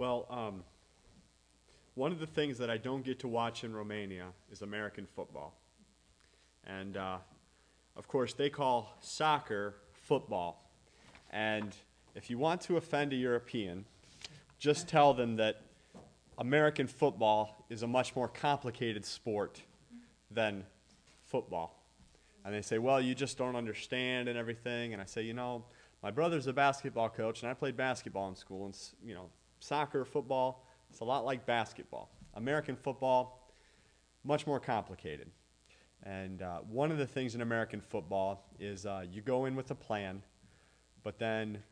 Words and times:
Well, 0.00 0.24
um, 0.30 0.64
one 1.94 2.10
of 2.10 2.20
the 2.20 2.26
things 2.26 2.56
that 2.56 2.70
I 2.70 2.78
don't 2.78 3.04
get 3.04 3.18
to 3.18 3.28
watch 3.28 3.64
in 3.64 3.74
Romania 3.74 4.28
is 4.50 4.62
American 4.62 5.04
football. 5.04 5.60
And 6.66 6.96
uh, 6.96 7.18
of 7.96 8.08
course, 8.08 8.32
they 8.32 8.48
call 8.48 8.96
soccer 9.02 9.74
football. 9.92 10.70
And 11.30 11.76
if 12.14 12.30
you 12.30 12.38
want 12.38 12.62
to 12.62 12.78
offend 12.78 13.12
a 13.12 13.16
European, 13.16 13.84
just 14.58 14.88
tell 14.88 15.12
them 15.12 15.36
that 15.36 15.60
American 16.38 16.86
football 16.86 17.66
is 17.68 17.82
a 17.82 17.86
much 17.86 18.16
more 18.16 18.28
complicated 18.28 19.04
sport 19.04 19.60
than 20.30 20.64
football. 21.26 21.84
And 22.46 22.54
they 22.54 22.62
say, 22.62 22.78
well, 22.78 23.02
you 23.02 23.14
just 23.14 23.36
don't 23.36 23.54
understand 23.54 24.30
and 24.30 24.38
everything. 24.38 24.94
And 24.94 25.02
I 25.02 25.04
say, 25.04 25.20
you 25.20 25.34
know, 25.34 25.62
my 26.02 26.10
brother's 26.10 26.46
a 26.46 26.54
basketball 26.54 27.10
coach, 27.10 27.42
and 27.42 27.50
I 27.50 27.52
played 27.52 27.76
basketball 27.76 28.30
in 28.30 28.34
school. 28.34 28.64
And, 28.64 28.74
you 29.04 29.12
know, 29.12 29.28
soccer, 29.60 30.04
football, 30.04 30.66
it's 30.90 31.00
a 31.00 31.04
lot 31.04 31.24
like 31.24 31.46
basketball. 31.46 32.10
American 32.34 32.76
football, 32.76 33.52
much 34.24 34.46
more 34.46 34.60
complicated. 34.60 35.30
And 36.02 36.42
uh, 36.42 36.58
one 36.60 36.90
of 36.90 36.98
the 36.98 37.06
things 37.06 37.34
in 37.34 37.42
American 37.42 37.80
football 37.80 38.44
is 38.58 38.86
uh, 38.86 39.04
you 39.10 39.20
go 39.20 39.44
in 39.44 39.54
with 39.54 39.70
a 39.70 39.74
plan, 39.74 40.22
but 41.02 41.18
then 41.18 41.62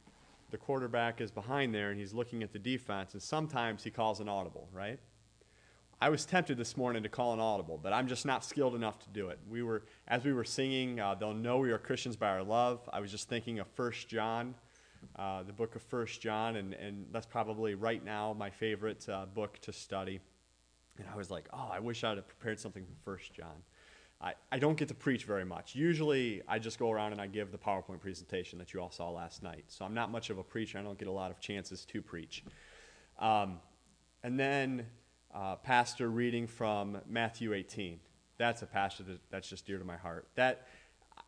the 0.50 0.58
quarterback 0.58 1.20
is 1.20 1.30
behind 1.30 1.74
there 1.74 1.90
and 1.90 1.98
he's 1.98 2.12
looking 2.12 2.42
at 2.42 2.52
the 2.52 2.58
defense, 2.58 3.14
and 3.14 3.22
sometimes 3.22 3.84
he 3.84 3.90
calls 3.90 4.20
an 4.20 4.28
audible, 4.28 4.68
right? 4.72 4.98
I 6.00 6.10
was 6.10 6.24
tempted 6.24 6.56
this 6.56 6.76
morning 6.76 7.02
to 7.02 7.08
call 7.08 7.32
an 7.32 7.40
audible, 7.40 7.78
but 7.82 7.92
I'm 7.92 8.06
just 8.06 8.24
not 8.24 8.44
skilled 8.44 8.76
enough 8.76 9.00
to 9.00 9.08
do 9.08 9.30
it. 9.30 9.38
We 9.50 9.62
were, 9.62 9.82
as 10.06 10.24
we 10.24 10.32
were 10.32 10.44
singing, 10.44 11.00
uh, 11.00 11.16
they'll 11.16 11.34
know 11.34 11.58
we 11.58 11.72
are 11.72 11.78
Christians 11.78 12.14
by 12.14 12.28
our 12.28 12.44
love. 12.44 12.88
I 12.92 13.00
was 13.00 13.10
just 13.10 13.28
thinking 13.28 13.58
of 13.58 13.66
First 13.66 14.08
John, 14.08 14.54
uh, 15.16 15.42
the 15.42 15.52
book 15.52 15.76
of 15.76 15.82
First 15.82 16.20
John, 16.20 16.56
and, 16.56 16.74
and 16.74 17.06
that's 17.12 17.26
probably 17.26 17.74
right 17.74 18.04
now 18.04 18.34
my 18.38 18.50
favorite 18.50 19.08
uh, 19.08 19.26
book 19.26 19.58
to 19.62 19.72
study. 19.72 20.20
And 20.98 21.06
I 21.12 21.16
was 21.16 21.30
like, 21.30 21.48
oh, 21.52 21.68
I 21.72 21.80
wish 21.80 22.04
I 22.04 22.10
would 22.10 22.18
have 22.18 22.28
prepared 22.28 22.58
something 22.58 22.84
from 22.84 22.94
First 23.04 23.32
John. 23.32 23.62
I, 24.20 24.34
I 24.50 24.58
don't 24.58 24.76
get 24.76 24.88
to 24.88 24.94
preach 24.94 25.24
very 25.24 25.44
much. 25.44 25.76
Usually, 25.76 26.42
I 26.48 26.58
just 26.58 26.78
go 26.78 26.90
around 26.90 27.12
and 27.12 27.20
I 27.20 27.28
give 27.28 27.52
the 27.52 27.58
PowerPoint 27.58 28.00
presentation 28.00 28.58
that 28.58 28.74
you 28.74 28.80
all 28.80 28.90
saw 28.90 29.10
last 29.10 29.42
night. 29.42 29.64
So 29.68 29.84
I'm 29.84 29.94
not 29.94 30.10
much 30.10 30.30
of 30.30 30.38
a 30.38 30.42
preacher. 30.42 30.78
I 30.78 30.82
don't 30.82 30.98
get 30.98 31.08
a 31.08 31.12
lot 31.12 31.30
of 31.30 31.40
chances 31.40 31.84
to 31.86 32.02
preach. 32.02 32.42
Um, 33.20 33.60
and 34.24 34.38
then, 34.38 34.86
uh, 35.32 35.56
pastor 35.56 36.08
reading 36.08 36.46
from 36.46 36.98
Matthew 37.08 37.54
18. 37.54 38.00
That's 38.38 38.62
a 38.62 38.66
passage 38.66 39.06
that, 39.06 39.20
that's 39.30 39.48
just 39.48 39.66
dear 39.66 39.78
to 39.78 39.84
my 39.84 39.96
heart. 39.96 40.28
That, 40.34 40.66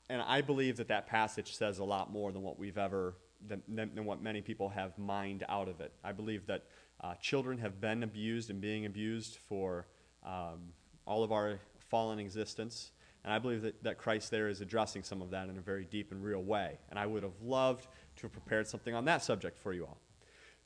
and 0.08 0.22
I 0.22 0.40
believe 0.40 0.76
that 0.78 0.88
that 0.88 1.06
passage 1.06 1.54
says 1.54 1.78
a 1.78 1.84
lot 1.84 2.10
more 2.10 2.32
than 2.32 2.42
what 2.42 2.58
we've 2.58 2.78
ever, 2.78 3.14
than, 3.46 3.62
than 3.68 4.04
what 4.04 4.22
many 4.22 4.40
people 4.40 4.68
have 4.68 4.96
mined 4.98 5.44
out 5.48 5.68
of 5.68 5.80
it. 5.80 5.92
I 6.04 6.12
believe 6.12 6.46
that 6.46 6.64
uh, 7.00 7.14
children 7.14 7.58
have 7.58 7.80
been 7.80 8.02
abused 8.02 8.50
and 8.50 8.60
being 8.60 8.86
abused 8.86 9.38
for 9.48 9.86
um, 10.24 10.72
all 11.06 11.22
of 11.22 11.32
our 11.32 11.58
fallen 11.88 12.18
existence. 12.18 12.92
And 13.24 13.32
I 13.32 13.38
believe 13.38 13.62
that, 13.62 13.82
that 13.82 13.98
Christ 13.98 14.30
there 14.30 14.48
is 14.48 14.60
addressing 14.60 15.02
some 15.02 15.20
of 15.20 15.30
that 15.30 15.48
in 15.48 15.58
a 15.58 15.60
very 15.60 15.84
deep 15.84 16.12
and 16.12 16.22
real 16.22 16.42
way. 16.42 16.78
And 16.90 16.98
I 16.98 17.06
would 17.06 17.22
have 17.22 17.40
loved 17.42 17.86
to 18.16 18.22
have 18.22 18.32
prepared 18.32 18.66
something 18.66 18.94
on 18.94 19.04
that 19.06 19.22
subject 19.22 19.58
for 19.58 19.72
you 19.72 19.86
all. 19.86 19.98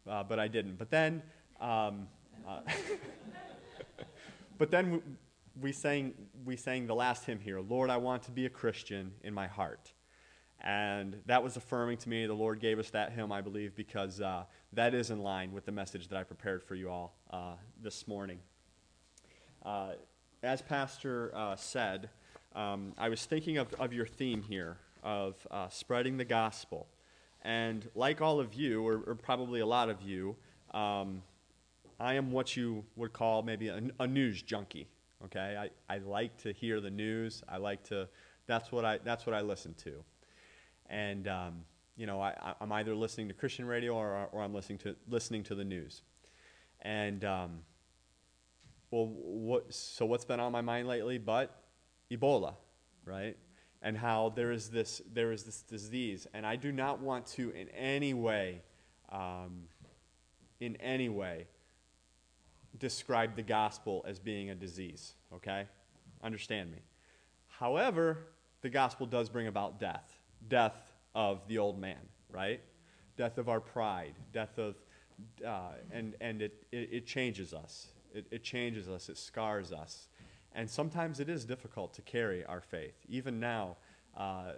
Uh, 0.08 0.22
but 0.22 0.38
I 0.38 0.48
didn't. 0.48 0.78
But 0.78 0.90
then, 0.90 1.22
um, 1.60 2.08
uh, 2.46 2.60
but 4.58 4.70
then 4.70 4.92
we, 4.92 5.00
we, 5.60 5.72
sang, 5.72 6.14
we 6.44 6.56
sang 6.56 6.86
the 6.86 6.94
last 6.94 7.24
hymn 7.24 7.40
here 7.40 7.60
Lord, 7.60 7.90
I 7.90 7.96
want 7.96 8.22
to 8.24 8.30
be 8.30 8.46
a 8.46 8.50
Christian 8.50 9.12
in 9.22 9.32
my 9.32 9.46
heart. 9.46 9.93
And 10.64 11.20
that 11.26 11.42
was 11.42 11.58
affirming 11.58 11.98
to 11.98 12.08
me. 12.08 12.26
The 12.26 12.32
Lord 12.32 12.58
gave 12.58 12.78
us 12.78 12.88
that 12.90 13.12
hymn, 13.12 13.30
I 13.30 13.42
believe, 13.42 13.76
because 13.76 14.22
uh, 14.22 14.44
that 14.72 14.94
is 14.94 15.10
in 15.10 15.20
line 15.20 15.52
with 15.52 15.66
the 15.66 15.72
message 15.72 16.08
that 16.08 16.18
I 16.18 16.24
prepared 16.24 16.62
for 16.62 16.74
you 16.74 16.88
all 16.88 17.14
uh, 17.30 17.56
this 17.82 18.08
morning. 18.08 18.38
Uh, 19.62 19.92
as 20.42 20.62
Pastor 20.62 21.30
uh, 21.34 21.54
said, 21.54 22.08
um, 22.56 22.94
I 22.96 23.10
was 23.10 23.26
thinking 23.26 23.58
of, 23.58 23.72
of 23.74 23.92
your 23.92 24.06
theme 24.06 24.42
here 24.42 24.78
of 25.02 25.46
uh, 25.50 25.68
spreading 25.68 26.16
the 26.16 26.24
gospel. 26.24 26.88
And 27.42 27.86
like 27.94 28.22
all 28.22 28.40
of 28.40 28.54
you, 28.54 28.86
or, 28.86 29.02
or 29.06 29.14
probably 29.14 29.60
a 29.60 29.66
lot 29.66 29.90
of 29.90 30.00
you, 30.00 30.34
um, 30.72 31.22
I 32.00 32.14
am 32.14 32.32
what 32.32 32.56
you 32.56 32.84
would 32.96 33.12
call 33.12 33.42
maybe 33.42 33.68
a, 33.68 33.82
a, 34.00 34.06
news 34.06 34.42
junkie. 34.42 34.88
Okay, 35.26 35.68
I, 35.88 35.94
I 35.94 35.98
like 35.98 36.38
to 36.38 36.52
hear 36.52 36.80
the 36.80 36.90
news. 36.90 37.42
I 37.48 37.58
like 37.58 37.82
to. 37.84 38.08
That's 38.46 38.72
what 38.72 38.84
I. 38.84 38.98
That's 39.04 39.26
what 39.26 39.34
I 39.34 39.42
listen 39.42 39.74
to. 39.84 40.02
And 40.88 41.28
um, 41.28 41.64
you 41.96 42.06
know, 42.06 42.20
I, 42.20 42.54
I'm 42.60 42.72
either 42.72 42.94
listening 42.94 43.28
to 43.28 43.34
Christian 43.34 43.64
radio 43.66 43.94
or, 43.94 44.28
or 44.32 44.42
I'm 44.42 44.54
listening 44.54 44.78
to 44.78 44.96
listening 45.08 45.42
to 45.44 45.54
the 45.54 45.64
news. 45.64 46.02
And 46.82 47.24
um, 47.24 47.60
well, 48.90 49.06
what, 49.06 49.72
so 49.72 50.06
what's 50.06 50.24
been 50.24 50.40
on 50.40 50.52
my 50.52 50.60
mind 50.60 50.86
lately 50.86 51.18
but 51.18 51.62
Ebola, 52.10 52.54
right? 53.04 53.36
And 53.82 53.96
how 53.96 54.32
there 54.34 54.52
is 54.52 54.70
this, 54.70 55.02
there 55.12 55.32
is 55.32 55.42
this 55.44 55.62
disease. 55.62 56.26
And 56.32 56.46
I 56.46 56.56
do 56.56 56.72
not 56.72 57.00
want 57.00 57.26
to 57.28 57.50
in 57.50 57.68
any 57.70 58.14
way, 58.14 58.62
um, 59.10 59.64
in 60.60 60.76
any 60.76 61.08
way, 61.08 61.46
describe 62.78 63.36
the 63.36 63.42
gospel 63.42 64.04
as 64.06 64.18
being 64.18 64.50
a 64.50 64.54
disease, 64.54 65.14
okay? 65.34 65.66
Understand 66.22 66.72
me. 66.72 66.78
However, 67.48 68.18
the 68.62 68.70
gospel 68.70 69.06
does 69.06 69.28
bring 69.28 69.46
about 69.46 69.78
death 69.78 70.13
death 70.48 70.92
of 71.14 71.46
the 71.48 71.58
old 71.58 71.78
man, 71.78 72.08
right? 72.30 72.60
Death 73.16 73.38
of 73.38 73.48
our 73.48 73.60
pride, 73.60 74.14
death 74.32 74.58
of, 74.58 74.74
uh, 75.46 75.72
and, 75.92 76.14
and 76.20 76.42
it, 76.42 76.66
it, 76.72 76.88
it 76.92 77.06
changes 77.06 77.54
us. 77.54 77.88
It, 78.14 78.26
it 78.30 78.42
changes 78.42 78.88
us, 78.88 79.08
it 79.08 79.18
scars 79.18 79.72
us. 79.72 80.08
And 80.54 80.70
sometimes 80.70 81.18
it 81.18 81.28
is 81.28 81.44
difficult 81.44 81.94
to 81.94 82.02
carry 82.02 82.44
our 82.44 82.60
faith. 82.60 82.94
Even 83.08 83.40
now, 83.40 83.76
uh, 84.16 84.52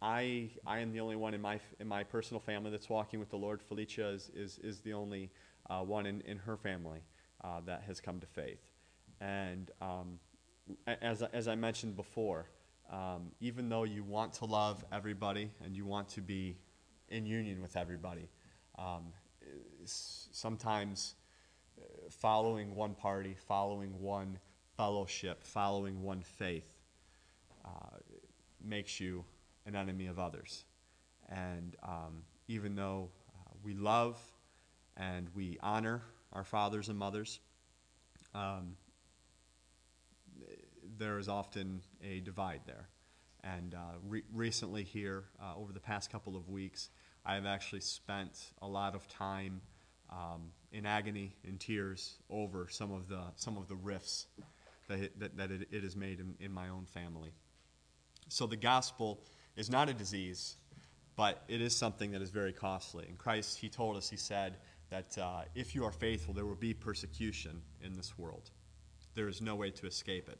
I, 0.00 0.50
I 0.66 0.78
am 0.78 0.92
the 0.92 1.00
only 1.00 1.16
one 1.16 1.34
in 1.34 1.40
my, 1.40 1.60
in 1.80 1.88
my 1.88 2.04
personal 2.04 2.40
family 2.40 2.70
that's 2.70 2.88
walking 2.88 3.20
with 3.20 3.30
the 3.30 3.36
Lord. 3.36 3.62
Felicia 3.62 4.08
is, 4.08 4.30
is, 4.34 4.58
is 4.58 4.80
the 4.80 4.92
only 4.92 5.30
uh, 5.70 5.80
one 5.80 6.06
in, 6.06 6.20
in 6.22 6.38
her 6.38 6.56
family 6.56 7.00
uh, 7.42 7.60
that 7.66 7.82
has 7.86 8.00
come 8.00 8.20
to 8.20 8.26
faith. 8.26 8.62
And 9.20 9.70
um, 9.80 10.18
as, 10.86 11.22
as 11.22 11.48
I 11.48 11.54
mentioned 11.54 11.96
before, 11.96 12.46
um, 12.90 13.32
even 13.40 13.68
though 13.68 13.84
you 13.84 14.02
want 14.02 14.32
to 14.34 14.44
love 14.44 14.84
everybody 14.92 15.50
and 15.64 15.76
you 15.76 15.84
want 15.84 16.08
to 16.10 16.20
be 16.20 16.56
in 17.08 17.26
union 17.26 17.60
with 17.60 17.76
everybody, 17.76 18.28
um, 18.78 19.12
sometimes 19.84 21.14
following 22.10 22.74
one 22.74 22.94
party, 22.94 23.34
following 23.46 24.00
one 24.00 24.38
fellowship, 24.76 25.44
following 25.44 26.02
one 26.02 26.22
faith 26.22 26.66
uh, 27.64 27.96
makes 28.64 29.00
you 29.00 29.24
an 29.66 29.76
enemy 29.76 30.06
of 30.06 30.18
others. 30.18 30.64
And 31.28 31.76
um, 31.82 32.22
even 32.48 32.74
though 32.74 33.10
uh, 33.28 33.52
we 33.62 33.74
love 33.74 34.18
and 34.96 35.28
we 35.34 35.58
honor 35.62 36.02
our 36.32 36.44
fathers 36.44 36.88
and 36.88 36.98
mothers, 36.98 37.40
um, 38.34 38.76
there 40.98 41.18
is 41.18 41.28
often 41.28 41.82
a 42.02 42.20
divide 42.20 42.60
there. 42.66 42.88
And 43.44 43.74
uh, 43.74 43.98
re- 44.06 44.24
recently, 44.32 44.82
here, 44.82 45.24
uh, 45.40 45.56
over 45.56 45.72
the 45.72 45.80
past 45.80 46.10
couple 46.10 46.36
of 46.36 46.48
weeks, 46.48 46.90
I 47.24 47.34
have 47.34 47.46
actually 47.46 47.80
spent 47.80 48.52
a 48.60 48.66
lot 48.66 48.94
of 48.94 49.06
time 49.08 49.60
um, 50.10 50.50
in 50.72 50.86
agony 50.86 51.36
and 51.46 51.60
tears 51.60 52.18
over 52.30 52.66
some 52.68 52.92
of 52.92 53.08
the 53.08 53.20
some 53.36 53.56
of 53.56 53.68
the 53.68 53.76
rifts 53.76 54.26
that 54.88 54.98
it, 55.00 55.20
that, 55.20 55.36
that 55.36 55.50
it, 55.50 55.68
it 55.70 55.82
has 55.82 55.94
made 55.94 56.20
in, 56.20 56.34
in 56.40 56.52
my 56.52 56.68
own 56.68 56.86
family. 56.86 57.32
So 58.28 58.46
the 58.46 58.56
gospel 58.56 59.22
is 59.56 59.70
not 59.70 59.88
a 59.88 59.94
disease, 59.94 60.56
but 61.16 61.42
it 61.48 61.60
is 61.60 61.76
something 61.76 62.10
that 62.12 62.22
is 62.22 62.30
very 62.30 62.52
costly. 62.52 63.06
And 63.06 63.18
Christ, 63.18 63.58
He 63.58 63.68
told 63.68 63.96
us, 63.96 64.08
He 64.08 64.16
said 64.16 64.56
that 64.90 65.16
uh, 65.18 65.42
if 65.54 65.74
you 65.74 65.84
are 65.84 65.92
faithful, 65.92 66.34
there 66.34 66.46
will 66.46 66.54
be 66.54 66.74
persecution 66.74 67.60
in 67.82 67.94
this 67.94 68.18
world. 68.18 68.50
There 69.14 69.28
is 69.28 69.40
no 69.40 69.54
way 69.54 69.70
to 69.70 69.86
escape 69.86 70.28
it. 70.28 70.38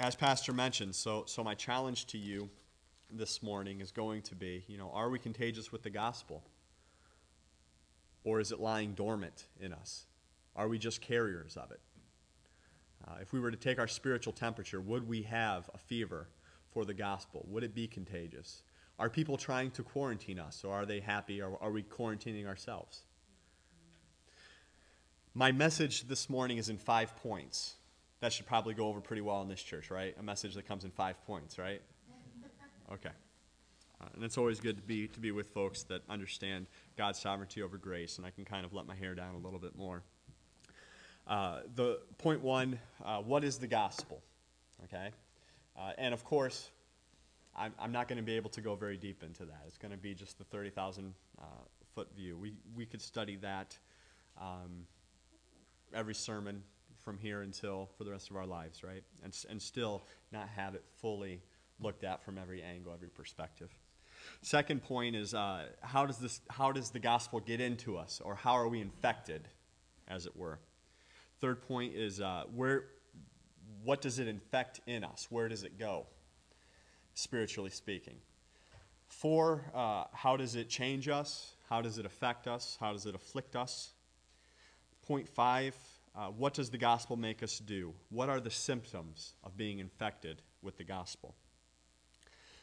As 0.00 0.16
Pastor 0.16 0.54
mentioned, 0.54 0.94
so, 0.94 1.24
so 1.26 1.44
my 1.44 1.54
challenge 1.54 2.06
to 2.06 2.16
you 2.16 2.48
this 3.10 3.42
morning 3.42 3.82
is 3.82 3.92
going 3.92 4.22
to 4.22 4.34
be 4.34 4.64
you 4.66 4.78
know, 4.78 4.90
are 4.94 5.10
we 5.10 5.18
contagious 5.18 5.70
with 5.70 5.82
the 5.82 5.90
gospel? 5.90 6.42
Or 8.24 8.40
is 8.40 8.50
it 8.50 8.60
lying 8.60 8.94
dormant 8.94 9.44
in 9.60 9.74
us? 9.74 10.06
Are 10.56 10.68
we 10.68 10.78
just 10.78 11.02
carriers 11.02 11.58
of 11.58 11.70
it? 11.70 11.80
Uh, 13.06 13.16
if 13.20 13.34
we 13.34 13.40
were 13.40 13.50
to 13.50 13.58
take 13.58 13.78
our 13.78 13.86
spiritual 13.86 14.32
temperature, 14.32 14.80
would 14.80 15.06
we 15.06 15.20
have 15.20 15.68
a 15.74 15.78
fever 15.78 16.28
for 16.72 16.86
the 16.86 16.94
gospel? 16.94 17.44
Would 17.50 17.62
it 17.62 17.74
be 17.74 17.86
contagious? 17.86 18.62
Are 18.98 19.10
people 19.10 19.36
trying 19.36 19.70
to 19.72 19.82
quarantine 19.82 20.38
us, 20.38 20.64
or 20.64 20.72
are 20.72 20.86
they 20.86 21.00
happy, 21.00 21.42
or 21.42 21.58
are 21.60 21.70
we 21.70 21.82
quarantining 21.82 22.46
ourselves? 22.46 23.02
My 25.34 25.52
message 25.52 26.08
this 26.08 26.30
morning 26.30 26.56
is 26.56 26.70
in 26.70 26.78
five 26.78 27.14
points. 27.16 27.74
That 28.20 28.32
should 28.32 28.46
probably 28.46 28.74
go 28.74 28.86
over 28.88 29.00
pretty 29.00 29.22
well 29.22 29.40
in 29.42 29.48
this 29.48 29.62
church, 29.62 29.90
right? 29.90 30.14
A 30.18 30.22
message 30.22 30.54
that 30.54 30.66
comes 30.66 30.84
in 30.84 30.90
five 30.90 31.22
points, 31.26 31.58
right? 31.58 31.80
Okay. 32.92 33.10
Uh, 34.00 34.06
and 34.14 34.24
it's 34.24 34.36
always 34.36 34.58
good 34.58 34.76
to 34.76 34.82
be, 34.82 35.06
to 35.06 35.20
be 35.20 35.30
with 35.30 35.46
folks 35.50 35.84
that 35.84 36.02
understand 36.08 36.66
God's 36.96 37.20
sovereignty 37.20 37.62
over 37.62 37.76
grace, 37.76 38.16
and 38.16 38.26
I 38.26 38.30
can 38.30 38.44
kind 38.44 38.64
of 38.64 38.72
let 38.72 38.84
my 38.84 38.96
hair 38.96 39.14
down 39.14 39.36
a 39.36 39.38
little 39.38 39.60
bit 39.60 39.76
more. 39.76 40.02
Uh, 41.26 41.60
the 41.76 42.00
point 42.18 42.40
one 42.40 42.80
uh, 43.04 43.18
what 43.18 43.44
is 43.44 43.58
the 43.58 43.68
gospel? 43.68 44.20
Okay? 44.84 45.10
Uh, 45.78 45.92
and 45.98 46.12
of 46.12 46.24
course, 46.24 46.70
I'm, 47.56 47.72
I'm 47.78 47.92
not 47.92 48.08
going 48.08 48.16
to 48.16 48.24
be 48.24 48.36
able 48.36 48.50
to 48.50 48.60
go 48.60 48.74
very 48.74 48.96
deep 48.96 49.22
into 49.22 49.44
that. 49.44 49.62
It's 49.66 49.78
going 49.78 49.92
to 49.92 49.98
be 49.98 50.14
just 50.14 50.38
the 50.38 50.44
30,000 50.44 51.14
uh, 51.38 51.44
foot 51.94 52.08
view. 52.16 52.36
We, 52.36 52.54
we 52.74 52.86
could 52.86 53.00
study 53.00 53.36
that 53.36 53.76
um, 54.40 54.86
every 55.94 56.14
sermon 56.14 56.62
from 57.04 57.18
here 57.18 57.42
until 57.42 57.88
for 57.96 58.04
the 58.04 58.10
rest 58.10 58.30
of 58.30 58.36
our 58.36 58.46
lives, 58.46 58.82
right? 58.82 59.02
And, 59.22 59.36
and 59.48 59.60
still 59.60 60.02
not 60.32 60.48
have 60.48 60.74
it 60.74 60.84
fully 61.00 61.42
looked 61.80 62.04
at 62.04 62.22
from 62.24 62.38
every 62.38 62.62
angle, 62.62 62.92
every 62.92 63.08
perspective. 63.08 63.70
Second 64.42 64.82
point 64.82 65.16
is 65.16 65.32
uh, 65.34 65.66
how, 65.80 66.06
does 66.06 66.18
this, 66.18 66.40
how 66.50 66.72
does 66.72 66.90
the 66.90 66.98
gospel 66.98 67.40
get 67.40 67.60
into 67.60 67.96
us, 67.96 68.20
or 68.22 68.34
how 68.34 68.52
are 68.52 68.68
we 68.68 68.80
infected, 68.80 69.48
as 70.08 70.26
it 70.26 70.36
were? 70.36 70.58
Third 71.40 71.62
point 71.66 71.94
is 71.94 72.20
uh, 72.20 72.44
where, 72.54 72.84
what 73.82 74.02
does 74.02 74.18
it 74.18 74.28
infect 74.28 74.80
in 74.86 75.04
us? 75.04 75.26
Where 75.30 75.48
does 75.48 75.64
it 75.64 75.78
go, 75.78 76.06
spiritually 77.14 77.70
speaking? 77.70 78.16
Four, 79.06 79.64
uh, 79.74 80.04
how 80.12 80.36
does 80.36 80.54
it 80.54 80.68
change 80.68 81.08
us? 81.08 81.54
How 81.68 81.80
does 81.80 81.98
it 81.98 82.04
affect 82.04 82.46
us? 82.46 82.76
How 82.78 82.92
does 82.92 83.06
it 83.06 83.14
afflict 83.14 83.56
us? 83.56 83.92
Point 85.06 85.28
five, 85.28 85.74
uh, 86.14 86.26
what 86.26 86.54
does 86.54 86.70
the 86.70 86.78
gospel 86.78 87.16
make 87.16 87.42
us 87.42 87.58
do? 87.58 87.92
What 88.10 88.28
are 88.28 88.40
the 88.40 88.50
symptoms 88.50 89.34
of 89.44 89.56
being 89.56 89.78
infected 89.78 90.42
with 90.62 90.76
the 90.76 90.84
gospel? 90.84 91.34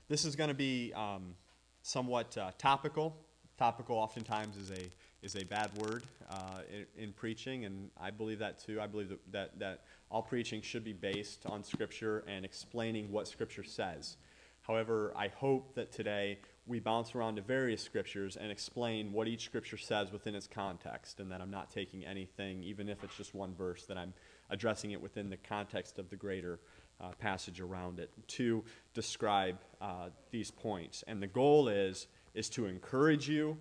This 0.09 0.25
is 0.25 0.35
going 0.35 0.49
to 0.49 0.53
be 0.55 0.93
um, 0.93 1.35
somewhat 1.81 2.37
uh, 2.37 2.51
topical. 2.57 3.15
Topical 3.57 3.95
oftentimes 3.95 4.55
is 4.57 4.71
a 4.71 4.91
is 5.23 5.35
a 5.35 5.43
bad 5.43 5.69
word 5.77 6.03
uh, 6.29 6.61
in, 6.71 7.03
in, 7.05 7.11
preaching, 7.13 7.65
and 7.65 7.89
I 7.99 8.11
believe 8.11 8.37
that 8.39 8.59
too. 8.59 8.79
I 8.79 8.85
believe 8.85 9.09
that, 9.09 9.31
that, 9.31 9.59
that 9.59 9.83
all 10.11 10.21
preaching 10.21 10.61
should 10.61 10.83
be 10.83 10.93
based 10.93 11.45
on 11.47 11.63
Scripture 11.63 12.23
and 12.27 12.45
explaining 12.45 13.11
what 13.11 13.27
Scripture 13.27 13.63
says. 13.63 14.17
However, 14.61 15.11
I 15.15 15.29
hope 15.29 15.73
that 15.73 15.91
today 15.91 16.39
we 16.67 16.79
bounce 16.79 17.15
around 17.15 17.37
to 17.37 17.41
various 17.41 17.81
scriptures 17.81 18.35
and 18.35 18.51
explain 18.51 19.13
what 19.13 19.27
each 19.27 19.45
scripture 19.45 19.77
says 19.77 20.11
within 20.11 20.35
its 20.35 20.47
context, 20.47 21.19
and 21.19 21.31
that 21.31 21.41
I'm 21.41 21.51
not 21.51 21.71
taking 21.71 22.05
anything, 22.05 22.61
even 22.63 22.89
if 22.89 23.03
it's 23.03 23.15
just 23.15 23.33
one 23.33 23.55
verse, 23.55 23.85
that 23.85 23.97
I'm 23.97 24.13
addressing 24.49 24.91
it 24.91 25.01
within 25.01 25.29
the 25.29 25.37
context 25.37 25.97
of 25.97 26.09
the 26.09 26.15
greater 26.15 26.59
uh, 26.99 27.11
passage 27.19 27.61
around 27.61 27.99
it 27.99 28.09
to 28.27 28.63
describe 28.93 29.57
uh, 29.81 30.09
these 30.31 30.51
points. 30.51 31.03
And 31.07 31.21
the 31.21 31.27
goal 31.27 31.69
is 31.69 32.07
is 32.33 32.49
to 32.49 32.67
encourage 32.67 33.27
you 33.27 33.57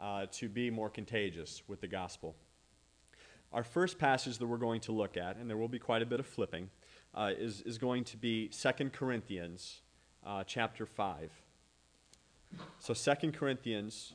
uh, 0.00 0.26
to 0.32 0.48
be 0.48 0.70
more 0.70 0.90
contagious 0.90 1.62
with 1.68 1.80
the 1.80 1.86
gospel. 1.86 2.34
Our 3.52 3.62
first 3.62 3.98
passage 3.98 4.38
that 4.38 4.46
we're 4.46 4.56
going 4.58 4.80
to 4.82 4.92
look 4.92 5.16
at, 5.16 5.36
and 5.36 5.48
there 5.48 5.56
will 5.56 5.68
be 5.68 5.78
quite 5.78 6.02
a 6.02 6.06
bit 6.06 6.18
of 6.18 6.26
flipping, 6.26 6.68
uh, 7.14 7.30
is, 7.38 7.62
is 7.62 7.78
going 7.78 8.04
to 8.04 8.16
be 8.16 8.48
2 8.48 8.90
Corinthians 8.90 9.82
uh, 10.26 10.44
chapter 10.44 10.84
5. 10.84 11.30
So 12.80 12.94
2 12.94 13.32
Corinthians, 13.32 14.14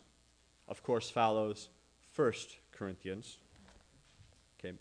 of 0.67 0.83
course, 0.83 1.09
follows 1.09 1.69
1 2.15 2.33
Corinthians. 2.71 3.37
Okay, 4.59 4.75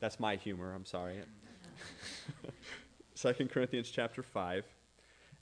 that's 0.00 0.20
my 0.20 0.36
humor, 0.36 0.72
I'm 0.74 0.86
sorry. 0.86 1.16
2 3.16 3.32
Corinthians 3.46 3.90
chapter 3.90 4.22
5 4.22 4.64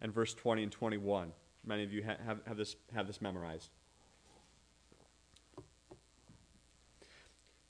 and 0.00 0.12
verse 0.12 0.34
20 0.34 0.64
and 0.64 0.72
21. 0.72 1.32
Many 1.64 1.84
of 1.84 1.92
you 1.92 2.04
ha- 2.04 2.16
have, 2.24 2.40
have, 2.46 2.56
this, 2.56 2.76
have 2.94 3.06
this 3.06 3.20
memorized. 3.20 3.70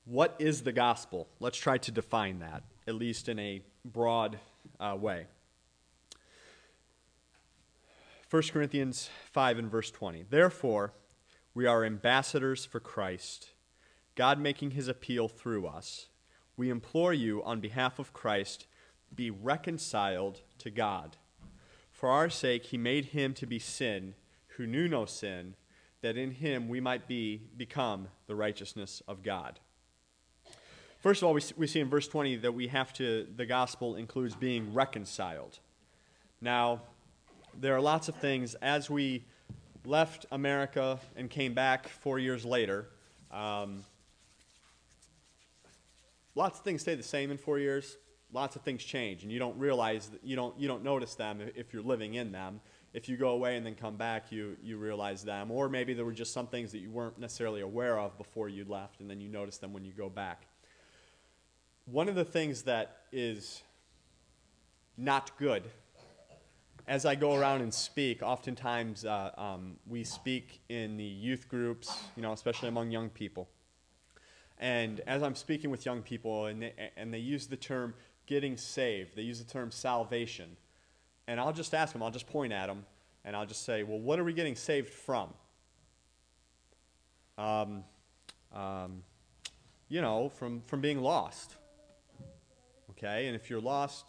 What 0.05 0.35
is 0.39 0.61
the 0.61 0.73
gospel? 0.73 1.27
Let's 1.39 1.57
try 1.57 1.77
to 1.77 1.91
define 1.91 2.39
that, 2.39 2.63
at 2.87 2.95
least 2.95 3.29
in 3.29 3.39
a 3.39 3.61
broad 3.85 4.37
uh, 4.79 4.97
way. 4.99 5.27
1 8.33 8.41
Corinthians 8.51 9.11
5 9.31 9.59
and 9.59 9.69
verse 9.69 9.91
20. 9.91 10.25
Therefore, 10.27 10.91
we 11.53 11.67
are 11.67 11.85
ambassadors 11.85 12.65
for 12.65 12.79
Christ, 12.79 13.51
God 14.15 14.39
making 14.39 14.71
his 14.71 14.87
appeal 14.87 15.27
through 15.27 15.67
us. 15.67 16.07
We 16.57 16.71
implore 16.71 17.13
you, 17.13 17.43
on 17.43 17.59
behalf 17.59 17.99
of 17.99 18.11
Christ, 18.11 18.65
be 19.13 19.29
reconciled 19.29 20.41
to 20.57 20.71
God. 20.71 21.17
For 21.91 22.09
our 22.09 22.27
sake, 22.27 22.65
he 22.65 22.75
made 22.75 23.05
him 23.05 23.35
to 23.35 23.45
be 23.45 23.59
sin 23.59 24.15
who 24.57 24.65
knew 24.65 24.87
no 24.87 25.05
sin, 25.05 25.53
that 26.01 26.17
in 26.17 26.31
him 26.31 26.67
we 26.67 26.81
might 26.81 27.07
be 27.07 27.39
become 27.55 28.07
the 28.25 28.33
righteousness 28.33 29.03
of 29.07 29.21
God. 29.21 29.59
First 30.97 31.21
of 31.21 31.27
all, 31.27 31.35
we, 31.35 31.41
we 31.55 31.67
see 31.67 31.81
in 31.81 31.87
verse 31.87 32.07
20 32.07 32.37
that 32.37 32.55
we 32.55 32.65
have 32.69 32.93
to, 32.93 33.27
the 33.35 33.45
gospel 33.45 33.95
includes 33.95 34.33
being 34.33 34.73
reconciled. 34.73 35.59
Now, 36.41 36.81
there 37.59 37.75
are 37.75 37.81
lots 37.81 38.09
of 38.09 38.15
things. 38.15 38.55
As 38.55 38.89
we 38.89 39.23
left 39.85 40.25
America 40.31 40.99
and 41.15 41.29
came 41.29 41.53
back 41.53 41.87
four 41.87 42.19
years 42.19 42.45
later, 42.45 42.87
um, 43.31 43.83
lots 46.35 46.59
of 46.59 46.65
things 46.65 46.81
stay 46.81 46.95
the 46.95 47.03
same 47.03 47.31
in 47.31 47.37
four 47.37 47.59
years. 47.59 47.97
Lots 48.31 48.55
of 48.55 48.63
things 48.63 48.83
change, 48.83 49.21
and 49.21 49.31
you 49.31 49.37
don't 49.37 49.57
realize 49.59 50.07
that 50.09 50.23
you 50.23 50.35
don't 50.35 50.59
you 50.59 50.67
don't 50.67 50.83
notice 50.83 51.13
them 51.13 51.39
if 51.55 51.71
you're 51.71 51.83
living 51.83 52.15
in 52.15 52.31
them. 52.31 52.61
If 52.91 53.07
you 53.07 53.15
go 53.15 53.29
away 53.29 53.57
and 53.57 53.65
then 53.65 53.75
come 53.75 53.95
back, 53.95 54.31
you 54.31 54.57
you 54.63 54.77
realize 54.77 55.23
them, 55.23 55.51
or 55.51 55.69
maybe 55.69 55.93
there 55.93 56.03
were 56.03 56.13
just 56.13 56.33
some 56.33 56.47
things 56.47 56.71
that 56.71 56.79
you 56.79 56.89
weren't 56.89 57.19
necessarily 57.19 57.61
aware 57.61 57.99
of 57.99 58.17
before 58.17 58.49
you 58.49 58.65
left, 58.67 59.01
and 59.01 59.09
then 59.09 59.21
you 59.21 59.29
notice 59.29 59.59
them 59.59 59.71
when 59.71 59.85
you 59.85 59.91
go 59.91 60.09
back. 60.09 60.47
One 61.85 62.09
of 62.09 62.15
the 62.15 62.25
things 62.25 62.63
that 62.63 63.01
is 63.11 63.61
not 64.97 65.37
good 65.37 65.63
as 66.87 67.05
I 67.05 67.15
go 67.15 67.35
around 67.35 67.61
and 67.61 67.73
speak, 67.73 68.21
oftentimes 68.21 69.05
uh, 69.05 69.31
um, 69.37 69.77
we 69.87 70.03
speak 70.03 70.61
in 70.69 70.97
the 70.97 71.03
youth 71.03 71.47
groups, 71.47 71.97
you 72.15 72.21
know, 72.21 72.33
especially 72.33 72.67
among 72.67 72.91
young 72.91 73.09
people. 73.09 73.47
And 74.57 74.99
as 75.07 75.23
I'm 75.23 75.35
speaking 75.35 75.69
with 75.69 75.85
young 75.85 76.01
people, 76.01 76.47
and 76.47 76.61
they, 76.61 76.73
and 76.97 77.13
they 77.13 77.19
use 77.19 77.47
the 77.47 77.57
term 77.57 77.93
getting 78.25 78.57
saved, 78.57 79.15
they 79.15 79.21
use 79.21 79.39
the 79.39 79.49
term 79.49 79.71
salvation. 79.71 80.57
And 81.27 81.39
I'll 81.39 81.53
just 81.53 81.73
ask 81.73 81.93
them, 81.93 82.03
I'll 82.03 82.11
just 82.11 82.27
point 82.27 82.51
at 82.51 82.67
them, 82.67 82.85
and 83.23 83.35
I'll 83.35 83.45
just 83.45 83.65
say, 83.65 83.83
well, 83.83 83.99
what 83.99 84.19
are 84.19 84.23
we 84.23 84.33
getting 84.33 84.55
saved 84.55 84.89
from? 84.89 85.33
Um, 87.37 87.83
um, 88.53 89.03
you 89.87 90.01
know, 90.01 90.29
from, 90.29 90.61
from 90.61 90.81
being 90.81 91.01
lost. 91.01 91.55
Okay, 92.91 93.27
and 93.27 93.35
if 93.35 93.49
you're 93.49 93.61
lost, 93.61 94.05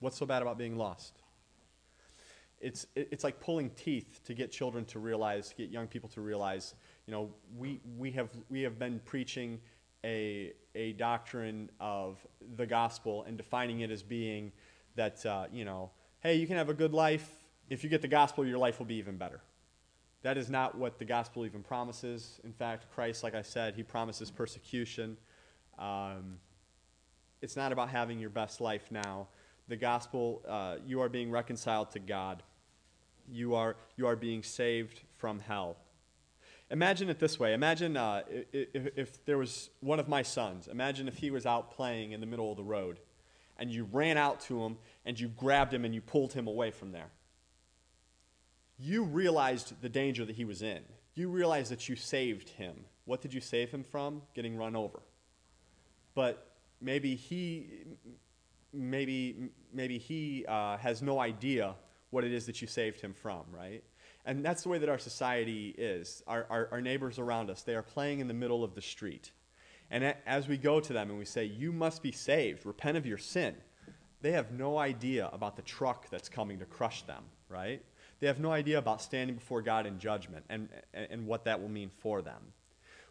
what's 0.00 0.16
so 0.16 0.26
bad 0.26 0.42
about 0.42 0.58
being 0.58 0.76
lost? 0.76 1.21
It's, 2.62 2.86
it's 2.94 3.24
like 3.24 3.40
pulling 3.40 3.70
teeth 3.70 4.20
to 4.24 4.34
get 4.34 4.52
children 4.52 4.84
to 4.86 5.00
realize, 5.00 5.48
to 5.48 5.56
get 5.56 5.70
young 5.70 5.88
people 5.88 6.08
to 6.10 6.20
realize, 6.20 6.74
you 7.06 7.12
know, 7.12 7.28
we, 7.58 7.80
we, 7.98 8.12
have, 8.12 8.30
we 8.48 8.62
have 8.62 8.78
been 8.78 9.00
preaching 9.04 9.60
a, 10.04 10.52
a 10.76 10.92
doctrine 10.92 11.68
of 11.80 12.24
the 12.56 12.64
gospel 12.64 13.24
and 13.24 13.36
defining 13.36 13.80
it 13.80 13.90
as 13.90 14.02
being 14.02 14.52
that, 14.94 15.26
uh, 15.26 15.46
you 15.52 15.64
know, 15.64 15.90
hey, 16.20 16.36
you 16.36 16.46
can 16.46 16.56
have 16.56 16.68
a 16.68 16.74
good 16.74 16.94
life. 16.94 17.28
If 17.68 17.82
you 17.82 17.90
get 17.90 18.00
the 18.00 18.08
gospel, 18.08 18.46
your 18.46 18.58
life 18.58 18.78
will 18.78 18.86
be 18.86 18.94
even 18.94 19.16
better. 19.16 19.40
That 20.22 20.38
is 20.38 20.48
not 20.48 20.78
what 20.78 21.00
the 21.00 21.04
gospel 21.04 21.44
even 21.44 21.64
promises. 21.64 22.38
In 22.44 22.52
fact, 22.52 22.86
Christ, 22.94 23.24
like 23.24 23.34
I 23.34 23.42
said, 23.42 23.74
he 23.74 23.82
promises 23.82 24.30
persecution. 24.30 25.16
Um, 25.80 26.38
it's 27.40 27.56
not 27.56 27.72
about 27.72 27.88
having 27.88 28.20
your 28.20 28.30
best 28.30 28.60
life 28.60 28.92
now. 28.92 29.26
The 29.66 29.76
gospel, 29.76 30.42
uh, 30.46 30.76
you 30.86 31.00
are 31.00 31.08
being 31.08 31.28
reconciled 31.28 31.90
to 31.92 31.98
God 31.98 32.44
you 33.30 33.54
are, 33.54 33.76
you 33.96 34.06
are 34.06 34.16
being 34.16 34.42
saved 34.42 35.00
from 35.16 35.40
hell. 35.40 35.76
Imagine 36.70 37.10
it 37.10 37.18
this 37.18 37.38
way. 37.38 37.52
Imagine 37.52 37.96
uh, 37.96 38.22
if, 38.52 38.88
if 38.96 39.24
there 39.26 39.36
was 39.36 39.68
one 39.80 40.00
of 40.00 40.08
my 40.08 40.22
sons. 40.22 40.68
Imagine 40.68 41.06
if 41.06 41.18
he 41.18 41.30
was 41.30 41.44
out 41.44 41.70
playing 41.70 42.12
in 42.12 42.20
the 42.20 42.26
middle 42.26 42.50
of 42.50 42.56
the 42.56 42.64
road 42.64 42.98
and 43.58 43.70
you 43.70 43.86
ran 43.92 44.16
out 44.16 44.40
to 44.40 44.64
him 44.64 44.78
and 45.04 45.20
you 45.20 45.28
grabbed 45.28 45.74
him 45.74 45.84
and 45.84 45.94
you 45.94 46.00
pulled 46.00 46.32
him 46.32 46.46
away 46.46 46.70
from 46.70 46.90
there. 46.90 47.10
You 48.78 49.04
realized 49.04 49.80
the 49.82 49.88
danger 49.88 50.24
that 50.24 50.34
he 50.34 50.44
was 50.44 50.62
in. 50.62 50.80
You 51.14 51.28
realized 51.28 51.70
that 51.70 51.88
you 51.88 51.94
saved 51.94 52.48
him. 52.48 52.74
What 53.04 53.20
did 53.20 53.34
you 53.34 53.40
save 53.40 53.70
him 53.70 53.84
from? 53.84 54.22
Getting 54.34 54.56
run 54.56 54.74
over. 54.74 55.00
But 56.14 56.52
maybe 56.80 57.14
he, 57.14 57.84
maybe, 58.72 59.50
maybe 59.72 59.98
he 59.98 60.46
uh, 60.48 60.78
has 60.78 61.02
no 61.02 61.20
idea 61.20 61.74
what 62.12 62.24
it 62.24 62.32
is 62.32 62.46
that 62.46 62.60
you 62.60 62.68
saved 62.68 63.00
him 63.00 63.14
from, 63.14 63.42
right? 63.50 63.82
And 64.24 64.44
that's 64.44 64.62
the 64.62 64.68
way 64.68 64.78
that 64.78 64.88
our 64.88 64.98
society 64.98 65.74
is. 65.76 66.22
Our, 66.26 66.46
our, 66.48 66.68
our, 66.70 66.80
neighbors 66.80 67.18
around 67.18 67.50
us, 67.50 67.62
they 67.62 67.74
are 67.74 67.82
playing 67.82 68.20
in 68.20 68.28
the 68.28 68.34
middle 68.34 68.62
of 68.62 68.74
the 68.74 68.82
street. 68.82 69.32
And 69.90 70.14
as 70.26 70.46
we 70.46 70.56
go 70.56 70.78
to 70.78 70.92
them 70.92 71.10
and 71.10 71.18
we 71.18 71.24
say, 71.24 71.44
You 71.44 71.72
must 71.72 72.02
be 72.02 72.12
saved, 72.12 72.64
repent 72.64 72.96
of 72.96 73.06
your 73.06 73.18
sin, 73.18 73.56
they 74.20 74.32
have 74.32 74.52
no 74.52 74.78
idea 74.78 75.28
about 75.32 75.56
the 75.56 75.62
truck 75.62 76.08
that's 76.10 76.28
coming 76.28 76.58
to 76.60 76.64
crush 76.64 77.02
them, 77.02 77.24
right? 77.48 77.82
They 78.20 78.28
have 78.28 78.38
no 78.38 78.52
idea 78.52 78.78
about 78.78 79.02
standing 79.02 79.34
before 79.34 79.62
God 79.62 79.84
in 79.84 79.98
judgment 79.98 80.44
and, 80.48 80.68
and 80.94 81.26
what 81.26 81.44
that 81.44 81.60
will 81.60 81.68
mean 81.68 81.90
for 81.90 82.22
them. 82.22 82.40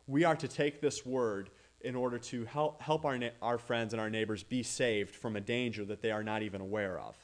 We 0.07 0.23
are 0.23 0.37
to 0.37 0.47
take 0.47 0.79
this 0.79 1.05
word 1.05 1.49
in 1.81 1.95
order 1.95 2.17
to 2.17 2.45
help, 2.45 2.81
help 2.81 3.03
our, 3.03 3.19
our 3.41 3.57
friends 3.57 3.93
and 3.93 3.99
our 3.99 4.09
neighbors 4.09 4.43
be 4.43 4.63
saved 4.63 5.13
from 5.13 5.35
a 5.35 5.41
danger 5.41 5.83
that 5.85 6.01
they 6.01 6.11
are 6.11 6.23
not 6.23 6.43
even 6.43 6.61
aware 6.61 6.97
of. 6.97 7.15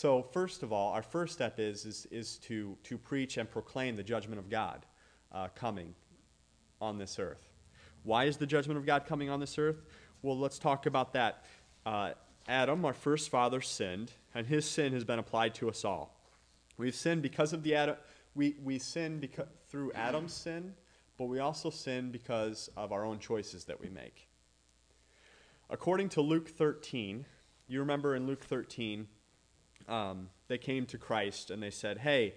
So, 0.00 0.22
first 0.22 0.62
of 0.62 0.72
all, 0.72 0.92
our 0.92 1.02
first 1.02 1.32
step 1.32 1.58
is, 1.58 1.84
is, 1.84 2.06
is 2.12 2.36
to, 2.44 2.78
to 2.84 2.96
preach 2.96 3.36
and 3.36 3.50
proclaim 3.50 3.96
the 3.96 4.04
judgment 4.04 4.38
of 4.38 4.48
God 4.48 4.86
uh, 5.32 5.48
coming 5.56 5.92
on 6.80 6.98
this 6.98 7.18
earth. 7.18 7.48
Why 8.04 8.26
is 8.26 8.36
the 8.36 8.46
judgment 8.46 8.78
of 8.78 8.86
God 8.86 9.06
coming 9.06 9.28
on 9.28 9.40
this 9.40 9.58
earth? 9.58 9.82
Well, 10.22 10.38
let's 10.38 10.60
talk 10.60 10.86
about 10.86 11.14
that. 11.14 11.42
Uh, 11.84 12.12
Adam, 12.46 12.84
our 12.84 12.92
first 12.94 13.28
father, 13.28 13.60
sinned, 13.60 14.12
and 14.36 14.46
his 14.46 14.64
sin 14.64 14.92
has 14.92 15.02
been 15.02 15.18
applied 15.18 15.52
to 15.56 15.68
us 15.68 15.84
all. 15.84 16.14
We've 16.76 16.94
sinned 16.94 17.22
because 17.22 17.52
of 17.52 17.64
the 17.64 17.74
Adam. 17.74 17.96
We, 18.36 18.54
we 18.62 18.78
sin 18.78 19.18
because, 19.18 19.48
through 19.66 19.90
Adam's 19.94 20.32
sin, 20.32 20.74
but 21.16 21.24
we 21.24 21.40
also 21.40 21.70
sin 21.70 22.12
because 22.12 22.70
of 22.76 22.92
our 22.92 23.04
own 23.04 23.18
choices 23.18 23.64
that 23.64 23.80
we 23.80 23.88
make. 23.88 24.28
According 25.68 26.10
to 26.10 26.20
Luke 26.20 26.50
13, 26.50 27.24
you 27.66 27.80
remember 27.80 28.14
in 28.14 28.28
Luke 28.28 28.44
13, 28.44 29.08
um, 29.88 30.28
they 30.48 30.58
came 30.58 30.86
to 30.86 30.98
Christ 30.98 31.50
and 31.50 31.62
they 31.62 31.70
said, 31.70 31.98
Hey, 31.98 32.34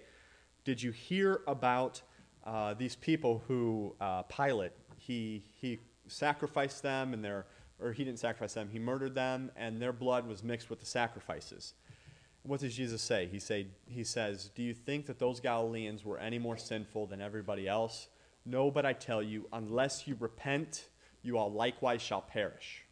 did 0.64 0.82
you 0.82 0.90
hear 0.90 1.42
about 1.46 2.02
uh, 2.44 2.74
these 2.74 2.96
people 2.96 3.42
who 3.46 3.94
uh, 4.00 4.22
Pilate, 4.22 4.72
he, 4.96 5.44
he 5.60 5.80
sacrificed 6.08 6.82
them 6.82 7.14
and 7.14 7.24
their, 7.24 7.46
or 7.80 7.92
he 7.92 8.04
didn't 8.04 8.18
sacrifice 8.18 8.54
them, 8.54 8.68
he 8.70 8.78
murdered 8.78 9.14
them 9.14 9.50
and 9.56 9.80
their 9.80 9.92
blood 9.92 10.26
was 10.26 10.42
mixed 10.42 10.70
with 10.70 10.80
the 10.80 10.86
sacrifices. 10.86 11.74
What 12.44 12.60
does 12.60 12.74
Jesus 12.74 13.02
say? 13.02 13.28
He, 13.30 13.38
say? 13.38 13.68
he 13.86 14.02
says, 14.02 14.50
Do 14.54 14.62
you 14.62 14.74
think 14.74 15.06
that 15.06 15.18
those 15.18 15.38
Galileans 15.38 16.04
were 16.04 16.18
any 16.18 16.38
more 16.38 16.56
sinful 16.56 17.06
than 17.06 17.20
everybody 17.20 17.68
else? 17.68 18.08
No, 18.44 18.70
but 18.70 18.84
I 18.84 18.92
tell 18.92 19.22
you, 19.22 19.46
unless 19.52 20.08
you 20.08 20.16
repent, 20.18 20.88
you 21.22 21.38
all 21.38 21.52
likewise 21.52 22.02
shall 22.02 22.20
perish. 22.20 22.84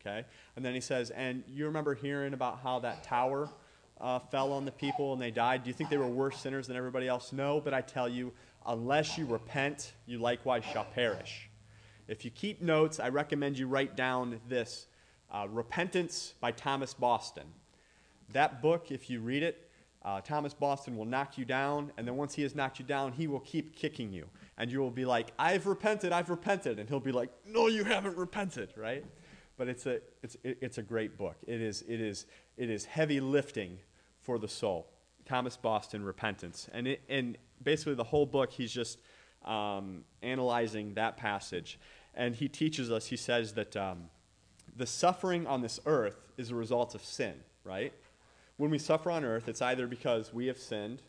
Okay? 0.00 0.24
And 0.54 0.64
then 0.64 0.72
he 0.72 0.80
says, 0.80 1.10
And 1.10 1.44
you 1.46 1.66
remember 1.66 1.94
hearing 1.94 2.32
about 2.32 2.60
how 2.62 2.78
that 2.80 3.02
tower 3.02 3.50
uh, 4.00 4.18
fell 4.18 4.52
on 4.52 4.64
the 4.64 4.72
people 4.72 5.12
and 5.12 5.20
they 5.20 5.30
died? 5.30 5.64
Do 5.64 5.68
you 5.68 5.74
think 5.74 5.90
they 5.90 5.96
were 5.96 6.06
worse 6.06 6.38
sinners 6.38 6.66
than 6.66 6.76
everybody 6.76 7.08
else? 7.08 7.32
No, 7.32 7.60
but 7.60 7.74
I 7.74 7.80
tell 7.80 8.08
you, 8.08 8.32
unless 8.66 9.16
you 9.16 9.26
repent, 9.26 9.92
you 10.06 10.18
likewise 10.18 10.64
shall 10.64 10.84
perish. 10.84 11.48
If 12.08 12.24
you 12.24 12.30
keep 12.30 12.62
notes, 12.62 13.00
I 13.00 13.08
recommend 13.08 13.58
you 13.58 13.66
write 13.66 13.96
down 13.96 14.40
this 14.48 14.86
uh, 15.30 15.46
Repentance 15.50 16.34
by 16.40 16.52
Thomas 16.52 16.94
Boston. 16.94 17.44
That 18.32 18.62
book, 18.62 18.90
if 18.90 19.10
you 19.10 19.20
read 19.20 19.42
it, 19.42 19.68
uh, 20.04 20.20
Thomas 20.20 20.54
Boston 20.54 20.96
will 20.96 21.04
knock 21.04 21.36
you 21.36 21.44
down, 21.44 21.90
and 21.96 22.06
then 22.06 22.16
once 22.16 22.32
he 22.32 22.42
has 22.42 22.54
knocked 22.54 22.78
you 22.78 22.84
down, 22.84 23.12
he 23.12 23.26
will 23.26 23.40
keep 23.40 23.74
kicking 23.74 24.12
you. 24.12 24.26
And 24.56 24.70
you 24.70 24.78
will 24.78 24.90
be 24.90 25.04
like, 25.04 25.32
I've 25.36 25.66
repented, 25.66 26.12
I've 26.12 26.30
repented. 26.30 26.78
And 26.78 26.88
he'll 26.88 27.00
be 27.00 27.12
like, 27.12 27.30
No, 27.44 27.66
you 27.66 27.82
haven't 27.82 28.16
repented, 28.16 28.70
right? 28.76 29.04
But 29.56 29.68
it's 29.68 29.86
a, 29.86 30.00
it's, 30.22 30.36
it's 30.44 30.78
a 30.78 30.82
great 30.82 31.16
book. 31.16 31.36
It 31.46 31.60
is, 31.60 31.82
it, 31.88 32.00
is, 32.00 32.26
it 32.56 32.68
is 32.68 32.84
heavy 32.84 33.20
lifting 33.20 33.78
for 34.20 34.38
the 34.38 34.48
soul. 34.48 34.88
Thomas 35.24 35.56
Boston, 35.56 36.04
Repentance. 36.04 36.68
And, 36.72 36.86
it, 36.86 37.02
and 37.08 37.38
basically, 37.62 37.94
the 37.94 38.04
whole 38.04 38.26
book, 38.26 38.52
he's 38.52 38.72
just 38.72 38.98
um, 39.44 40.04
analyzing 40.22 40.94
that 40.94 41.16
passage. 41.16 41.78
And 42.14 42.34
he 42.34 42.48
teaches 42.48 42.90
us, 42.90 43.06
he 43.06 43.16
says 43.16 43.54
that 43.54 43.76
um, 43.76 44.04
the 44.76 44.86
suffering 44.86 45.46
on 45.46 45.62
this 45.62 45.80
earth 45.86 46.32
is 46.36 46.50
a 46.50 46.54
result 46.54 46.94
of 46.94 47.02
sin, 47.02 47.34
right? 47.64 47.92
When 48.56 48.70
we 48.70 48.78
suffer 48.78 49.10
on 49.10 49.24
earth, 49.24 49.48
it's 49.48 49.62
either 49.62 49.86
because 49.86 50.32
we 50.32 50.46
have 50.46 50.58
sinned 50.58 51.02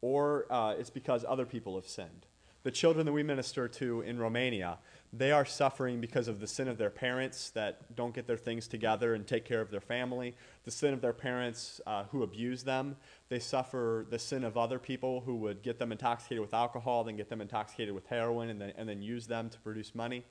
or 0.00 0.46
uh, 0.50 0.74
it's 0.78 0.90
because 0.90 1.24
other 1.28 1.46
people 1.46 1.76
have 1.76 1.86
sinned. 1.86 2.26
The 2.64 2.70
children 2.70 3.06
that 3.06 3.12
we 3.12 3.22
minister 3.22 3.68
to 3.68 4.02
in 4.02 4.18
Romania, 4.18 4.78
they 5.12 5.30
are 5.30 5.44
suffering 5.44 6.00
because 6.00 6.26
of 6.26 6.40
the 6.40 6.46
sin 6.46 6.68
of 6.68 6.78
their 6.78 6.90
parents 6.90 7.50
that 7.50 7.94
don't 7.94 8.14
get 8.14 8.26
their 8.26 8.38
things 8.38 8.66
together 8.66 9.14
and 9.14 9.26
take 9.26 9.44
care 9.44 9.60
of 9.60 9.70
their 9.70 9.80
family, 9.80 10.34
the 10.64 10.70
sin 10.70 10.94
of 10.94 11.02
their 11.02 11.12
parents 11.12 11.82
uh, 11.86 12.04
who 12.04 12.22
abuse 12.22 12.62
them. 12.62 12.96
They 13.28 13.38
suffer 13.38 14.06
the 14.08 14.18
sin 14.18 14.42
of 14.42 14.56
other 14.56 14.78
people 14.78 15.20
who 15.20 15.36
would 15.36 15.62
get 15.62 15.78
them 15.78 15.92
intoxicated 15.92 16.40
with 16.40 16.54
alcohol, 16.54 17.04
then 17.04 17.16
get 17.16 17.28
them 17.28 17.42
intoxicated 17.42 17.94
with 17.94 18.06
heroin, 18.06 18.48
and 18.48 18.58
then, 18.58 18.72
and 18.76 18.88
then 18.88 19.02
use 19.02 19.26
them 19.26 19.50
to 19.50 19.58
produce 19.60 19.94
money. 19.94 20.24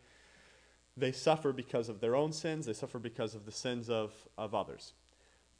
They 0.97 1.11
suffer 1.11 1.53
because 1.53 1.87
of 1.87 2.01
their 2.01 2.15
own 2.15 2.33
sins, 2.33 2.65
they 2.65 2.73
suffer 2.73 2.97
because 2.97 3.35
of 3.35 3.45
the 3.45 3.51
sins 3.51 3.87
of, 3.87 4.13
of 4.35 4.55
others. 4.55 4.93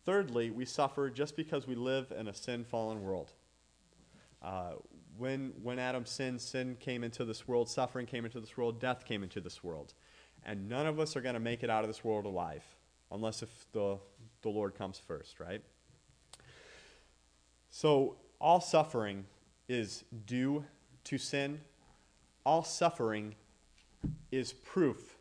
Thirdly, 0.04 0.50
we 0.50 0.66
suffer 0.66 1.12
just 1.12 1.36
because 1.36 1.68
we 1.68 1.76
live 1.76 2.12
in 2.18 2.28
a 2.28 2.34
sin 2.34 2.64
fallen 2.64 3.04
world. 3.04 3.32
Uh, 4.42 4.72
when, 5.22 5.54
when 5.62 5.78
Adam 5.78 6.04
sinned, 6.04 6.42
sin 6.42 6.76
came 6.80 7.04
into 7.04 7.24
this 7.24 7.48
world, 7.48 7.70
suffering 7.70 8.08
came 8.08 8.26
into 8.26 8.40
this 8.40 8.58
world, 8.58 8.80
death 8.80 9.06
came 9.06 9.22
into 9.22 9.40
this 9.40 9.64
world. 9.64 9.94
And 10.44 10.68
none 10.68 10.88
of 10.88 11.00
us 11.00 11.16
are 11.16 11.22
going 11.22 11.36
to 11.36 11.40
make 11.40 11.62
it 11.62 11.70
out 11.70 11.84
of 11.84 11.90
this 11.90 12.04
world 12.04 12.26
alive 12.26 12.64
unless 13.12 13.44
if 13.44 13.68
the, 13.72 14.00
the 14.42 14.50
Lord 14.50 14.74
comes 14.74 14.98
first, 14.98 15.40
right? 15.40 15.62
So, 17.70 18.18
all 18.40 18.60
suffering 18.62 19.26
is 19.70 20.04
due 20.26 20.66
to 21.04 21.20
sin. 21.20 21.62
All 22.44 22.64
suffering 22.64 23.36
is 24.32 24.54
proof 24.54 25.18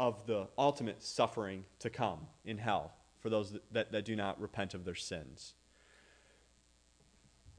of 0.00 0.26
the 0.26 0.48
ultimate 0.56 1.02
suffering 1.02 1.66
to 1.80 1.90
come 1.90 2.20
in 2.46 2.56
hell 2.56 2.92
for 3.20 3.28
those 3.28 3.54
that, 3.70 3.92
that, 3.92 4.06
do 4.06 4.16
not 4.16 4.40
repent 4.40 4.72
of 4.72 4.86
their 4.86 4.94
sins. 4.94 5.52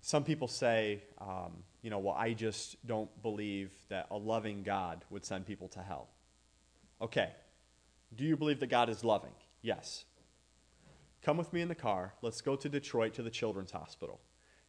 Some 0.02 0.24
people 0.24 0.48
say, 0.48 1.04
um, 1.22 1.64
you 1.84 1.90
know, 1.90 2.00
well, 2.00 2.16
I 2.18 2.34
just 2.34 2.84
don't 2.88 3.10
believe 3.22 3.72
that 3.90 4.08
a 4.10 4.18
loving 4.18 4.64
God 4.64 5.06
would 5.12 5.24
send 5.24 5.46
people 5.46 5.68
to 5.70 5.84
hell. 5.84 6.08
Okay. 7.02 7.30
Do 8.16 8.24
you 8.24 8.38
believe 8.38 8.60
that 8.62 8.68
God 8.68 8.90
is 8.90 9.04
loving? 9.04 9.34
Yes. 9.62 10.06
Come 11.22 11.38
with 11.38 11.52
me 11.54 11.62
in 11.62 11.68
the 11.68 11.76
car. 11.76 12.14
Let's 12.22 12.42
go 12.42 12.56
to 12.56 12.70
Detroit 12.70 13.14
to 13.16 13.22
the 13.22 13.30
children's 13.30 13.72
hospital. 13.72 14.22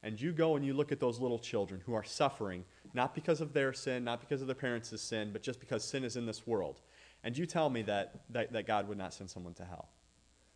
And 0.02 0.20
you 0.20 0.32
go 0.32 0.56
and 0.56 0.66
you 0.66 0.74
look 0.74 0.92
at 0.92 1.00
those 1.00 1.20
little 1.20 1.38
children 1.38 1.80
who 1.86 1.94
are 1.94 2.04
suffering, 2.04 2.64
not 2.92 3.14
because 3.14 3.40
of 3.40 3.52
their 3.54 3.72
sin, 3.72 4.04
not 4.04 4.20
because 4.20 4.40
of 4.42 4.46
their 4.46 4.54
parents' 4.54 5.00
sin, 5.00 5.30
but 5.32 5.42
just 5.42 5.60
because 5.60 5.84
sin 5.84 6.04
is 6.04 6.16
in 6.16 6.26
this 6.26 6.46
world. 6.46 6.80
And 7.22 7.38
you 7.38 7.46
tell 7.46 7.70
me 7.70 7.82
that, 7.82 8.24
that, 8.30 8.52
that 8.52 8.66
God 8.66 8.88
would 8.88 8.98
not 8.98 9.14
send 9.14 9.30
someone 9.30 9.54
to 9.54 9.64
hell. 9.64 9.88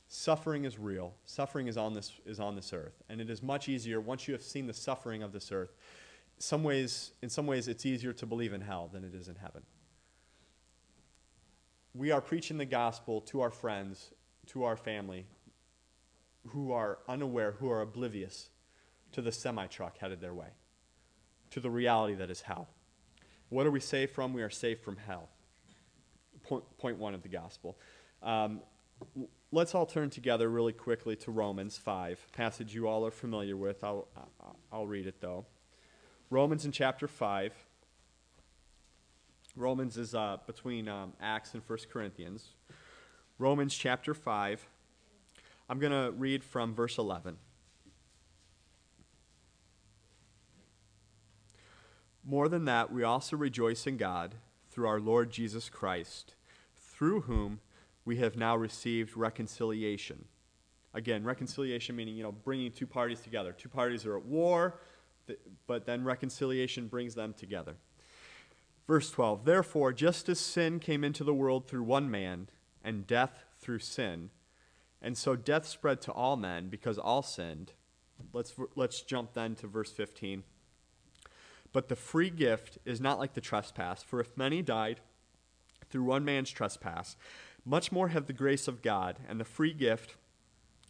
Suffering 0.08 0.64
is 0.64 0.78
real. 0.78 1.14
Suffering 1.24 1.66
is 1.66 1.76
on 1.76 1.94
this 1.94 2.12
is 2.24 2.40
on 2.40 2.56
this 2.56 2.72
earth, 2.72 3.02
and 3.10 3.20
it 3.20 3.28
is 3.28 3.42
much 3.42 3.68
easier 3.68 4.00
once 4.00 4.26
you 4.26 4.32
have 4.32 4.42
seen 4.42 4.66
the 4.66 4.72
suffering 4.72 5.22
of 5.22 5.32
this 5.32 5.52
earth. 5.52 5.74
Some 6.38 6.62
ways, 6.62 7.12
in 7.22 7.28
some 7.28 7.46
ways, 7.46 7.68
it's 7.68 7.84
easier 7.84 8.12
to 8.12 8.26
believe 8.26 8.52
in 8.52 8.60
hell 8.60 8.88
than 8.92 9.04
it 9.04 9.14
is 9.14 9.28
in 9.28 9.34
heaven. 9.34 9.62
We 11.94 12.12
are 12.12 12.20
preaching 12.20 12.58
the 12.58 12.64
gospel 12.64 13.20
to 13.22 13.40
our 13.40 13.50
friends, 13.50 14.12
to 14.48 14.64
our 14.64 14.76
family, 14.76 15.26
who 16.48 16.72
are 16.72 16.98
unaware, 17.08 17.52
who 17.52 17.70
are 17.70 17.80
oblivious 17.80 18.50
to 19.12 19.22
the 19.22 19.32
semi 19.32 19.66
truck 19.66 19.98
headed 19.98 20.20
their 20.20 20.34
way, 20.34 20.48
to 21.50 21.60
the 21.60 21.70
reality 21.70 22.14
that 22.14 22.30
is 22.30 22.42
hell. 22.42 22.68
What 23.48 23.66
are 23.66 23.70
we 23.70 23.80
saved 23.80 24.12
from? 24.12 24.32
We 24.32 24.42
are 24.42 24.50
saved 24.50 24.82
from 24.82 24.96
hell. 24.96 25.28
Point, 26.44 26.64
point 26.78 26.98
one 26.98 27.14
of 27.14 27.22
the 27.22 27.28
gospel. 27.28 27.78
Um, 28.22 28.60
let's 29.50 29.74
all 29.74 29.86
turn 29.86 30.10
together 30.10 30.48
really 30.48 30.72
quickly 30.72 31.16
to 31.16 31.30
Romans 31.30 31.76
5, 31.76 32.28
passage 32.32 32.74
you 32.74 32.86
all 32.86 33.06
are 33.06 33.10
familiar 33.10 33.56
with. 33.56 33.82
I'll, 33.82 34.08
I'll 34.72 34.86
read 34.86 35.06
it 35.06 35.20
though. 35.20 35.46
Romans 36.30 36.66
in 36.66 36.72
chapter 36.72 37.08
5. 37.08 37.54
Romans 39.56 39.96
is 39.96 40.14
uh, 40.14 40.36
between 40.46 40.86
um, 40.86 41.14
Acts 41.22 41.54
and 41.54 41.62
1 41.66 41.78
Corinthians. 41.90 42.50
Romans 43.38 43.74
chapter 43.74 44.12
5. 44.12 44.68
I'm 45.70 45.78
going 45.78 45.92
to 45.92 46.12
read 46.12 46.44
from 46.44 46.74
verse 46.74 46.98
11. 46.98 47.38
More 52.22 52.48
than 52.48 52.66
that, 52.66 52.92
we 52.92 53.02
also 53.02 53.34
rejoice 53.36 53.86
in 53.86 53.96
God 53.96 54.34
through 54.70 54.86
our 54.86 55.00
Lord 55.00 55.30
Jesus 55.30 55.70
Christ, 55.70 56.34
through 56.76 57.22
whom 57.22 57.60
we 58.04 58.16
have 58.16 58.36
now 58.36 58.54
received 58.54 59.16
reconciliation. 59.16 60.26
Again, 60.92 61.24
reconciliation 61.24 61.96
meaning, 61.96 62.16
you 62.16 62.22
know, 62.22 62.32
bringing 62.32 62.70
two 62.70 62.86
parties 62.86 63.20
together. 63.20 63.52
Two 63.52 63.70
parties 63.70 64.04
are 64.04 64.18
at 64.18 64.26
war, 64.26 64.78
but 65.66 65.86
then 65.86 66.04
reconciliation 66.04 66.88
brings 66.88 67.14
them 67.14 67.34
together. 67.34 67.74
Verse 68.86 69.10
12 69.10 69.44
Therefore, 69.44 69.92
just 69.92 70.28
as 70.28 70.40
sin 70.40 70.80
came 70.80 71.04
into 71.04 71.24
the 71.24 71.34
world 71.34 71.66
through 71.66 71.82
one 71.82 72.10
man, 72.10 72.48
and 72.82 73.06
death 73.06 73.44
through 73.58 73.80
sin, 73.80 74.30
and 75.02 75.16
so 75.16 75.36
death 75.36 75.66
spread 75.66 76.00
to 76.02 76.12
all 76.12 76.36
men 76.36 76.68
because 76.68 76.98
all 76.98 77.22
sinned. 77.22 77.72
Let's, 78.32 78.54
let's 78.74 79.02
jump 79.02 79.34
then 79.34 79.54
to 79.56 79.66
verse 79.66 79.92
15. 79.92 80.42
But 81.72 81.88
the 81.88 81.96
free 81.96 82.30
gift 82.30 82.78
is 82.84 83.00
not 83.00 83.18
like 83.18 83.34
the 83.34 83.40
trespass, 83.40 84.02
for 84.02 84.20
if 84.20 84.36
many 84.36 84.62
died 84.62 85.00
through 85.90 86.04
one 86.04 86.24
man's 86.24 86.50
trespass, 86.50 87.16
much 87.64 87.92
more 87.92 88.08
have 88.08 88.26
the 88.26 88.32
grace 88.32 88.66
of 88.66 88.82
God 88.82 89.18
and 89.28 89.38
the 89.38 89.44
free 89.44 89.72
gift 89.72 90.16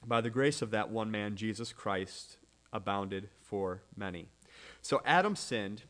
by 0.07 0.21
the 0.21 0.31
grace 0.31 0.63
of 0.63 0.71
that 0.71 0.91
one 0.91 1.11
man, 1.11 1.37
Jesus 1.37 1.73
Christ, 1.73 2.39
abounded 2.73 3.29
for 3.49 3.83
many. 3.97 4.29
So 4.83 5.01
Adam 5.05 5.35
sinned. 5.35 5.83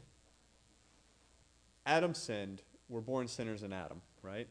Adam 1.85 2.15
sinned. 2.15 2.62
We're 2.88 3.00
born 3.00 3.29
sinners 3.29 3.62
in 3.62 3.73
Adam, 3.73 4.00
right? 4.23 4.49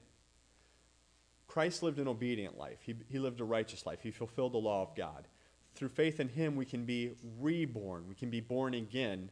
Christ 1.48 1.82
lived 1.82 2.00
an 2.00 2.08
obedient 2.08 2.58
life. 2.58 2.80
He, 2.82 2.96
he 3.10 3.20
lived 3.20 3.40
a 3.40 3.46
righteous 3.46 3.86
life. 3.86 4.00
He 4.04 4.12
fulfilled 4.12 4.54
the 4.54 4.60
law 4.60 4.82
of 4.82 4.96
God. 4.96 5.28
Through 5.74 5.90
faith 5.90 6.20
in 6.20 6.30
him, 6.30 6.56
we 6.56 6.66
can 6.66 6.86
be 6.86 7.12
reborn. 7.40 8.06
We 8.08 8.16
can 8.16 8.30
be 8.30 8.42
born 8.42 8.74
again 8.74 9.32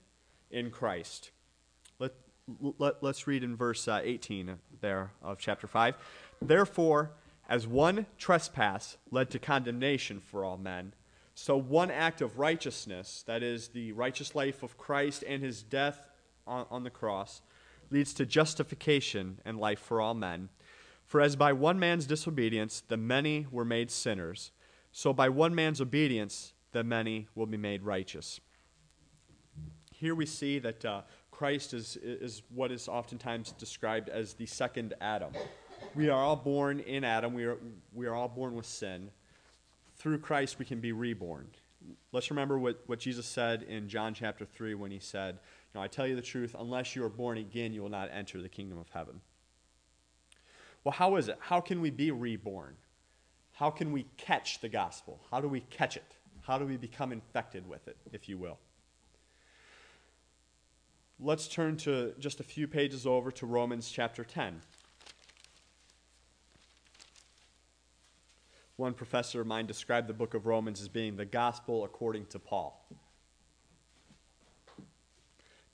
in 0.50 0.72
Christ. 0.72 1.32
Let, 2.00 2.14
let, 2.78 3.04
us 3.04 3.28
read 3.28 3.44
in 3.44 3.56
verse 3.56 3.88
uh, 3.88 4.02
18 4.04 4.58
there 4.80 5.12
of 5.22 5.38
chapter 5.40 5.68
5. 5.68 5.96
Therefore, 6.42 7.12
as 7.50 7.68
one 7.68 8.06
trespass 8.18 8.98
led 9.12 9.30
to 9.32 9.40
condemnation 9.40 10.20
for 10.20 10.46
all 10.46 10.58
men, 10.58 10.94
so 11.36 11.58
one 11.58 11.92
act 11.92 12.22
of 12.22 12.40
righteousness, 12.40 13.24
that 13.28 13.44
is, 13.44 13.68
the 13.68 13.92
righteous 13.92 14.34
life 14.36 14.64
of 14.64 14.78
Christ 14.78 15.24
and 15.28 15.44
his 15.44 15.62
death 15.62 16.10
on, 16.48 16.66
on 16.72 16.84
the 16.84 16.90
cross, 16.90 17.42
leads 17.92 18.14
to 18.16 18.26
justification 18.26 19.40
and 19.44 19.60
life 19.60 19.80
for 19.80 20.00
all 20.00 20.14
men. 20.14 20.48
For 21.06 21.20
as 21.22 21.36
by 21.36 21.52
one 21.52 21.78
man's 21.78 22.08
disobedience 22.08 22.82
the 22.88 22.98
many 22.98 23.46
were 23.52 23.66
made 23.66 23.92
sinners, 23.92 24.52
so 24.94 25.12
by 25.14 25.28
one 25.28 25.54
man's 25.54 25.82
obedience 25.82 26.54
the 26.72 26.86
many 26.86 27.28
will 27.36 27.46
be 27.46 27.58
made 27.58 27.84
righteous. 27.84 28.40
Here 29.92 30.16
we 30.16 30.26
see 30.26 30.58
that 30.60 30.84
uh, 30.86 31.02
Christ 31.32 31.74
is, 31.74 31.98
is 31.98 32.44
what 32.50 32.72
is 32.72 32.88
oftentimes 32.88 33.52
described 33.52 34.08
as 34.08 34.34
the 34.34 34.46
second 34.46 34.94
Adam. 35.02 35.34
We 35.96 36.10
are 36.10 36.22
all 36.22 36.38
born 36.38 36.80
in 36.80 37.04
Adam, 37.04 37.34
we 37.34 37.44
are, 37.44 37.58
we 37.94 38.08
are 38.08 38.16
all 38.16 38.30
born 38.30 38.56
with 38.56 38.66
sin. 38.66 39.12
Through 40.06 40.20
Christ, 40.20 40.60
we 40.60 40.66
can 40.66 40.82
be 40.82 40.92
reborn. 40.92 41.48
Let's 42.12 42.30
remember 42.30 42.60
what, 42.60 42.84
what 42.86 43.00
Jesus 43.00 43.26
said 43.26 43.64
in 43.64 43.90
John 43.90 44.14
chapter 44.14 44.46
3 44.46 44.76
when 44.76 44.92
he 44.92 45.00
said, 45.00 45.40
know, 45.74 45.82
I 45.82 45.88
tell 45.88 46.06
you 46.06 46.16
the 46.16 46.22
truth, 46.22 46.56
unless 46.60 46.96
you 46.96 47.04
are 47.04 47.10
born 47.10 47.40
again, 47.40 47.74
you 47.74 47.82
will 47.82 47.90
not 47.90 48.10
enter 48.14 48.40
the 48.40 48.48
kingdom 48.48 48.78
of 48.78 48.88
heaven. 48.90 49.22
Well, 50.84 50.92
how 50.92 51.16
is 51.16 51.28
it? 51.28 51.40
How 51.40 51.60
can 51.60 51.82
we 51.82 51.90
be 51.90 52.12
reborn? 52.12 52.76
How 53.54 53.72
can 53.72 53.92
we 53.92 54.06
catch 54.16 54.62
the 54.62 54.70
gospel? 54.70 55.22
How 55.32 55.42
do 55.42 55.48
we 55.48 55.62
catch 55.62 55.98
it? 55.98 56.18
How 56.44 56.60
do 56.60 56.66
we 56.66 56.78
become 56.78 57.12
infected 57.12 57.68
with 57.68 57.88
it, 57.88 57.98
if 58.14 58.30
you 58.30 58.38
will? 58.38 58.60
Let's 61.20 61.48
turn 61.48 61.78
to 61.78 62.14
just 62.20 62.40
a 62.40 62.44
few 62.44 62.68
pages 62.68 63.08
over 63.08 63.32
to 63.32 63.48
Romans 63.48 63.90
chapter 63.90 64.24
10. 64.24 64.62
One 68.78 68.94
professor 68.94 69.42
of 69.42 69.48
mine 69.48 69.66
described 69.66 70.08
the 70.08 70.14
book 70.14 70.34
of 70.34 70.46
Romans 70.46 70.82
as 70.82 70.90
being 70.90 71.16
the 71.16 71.26
gospel 71.26 71.84
according 71.86 72.26
to 72.28 72.40
Paul. 72.40 72.86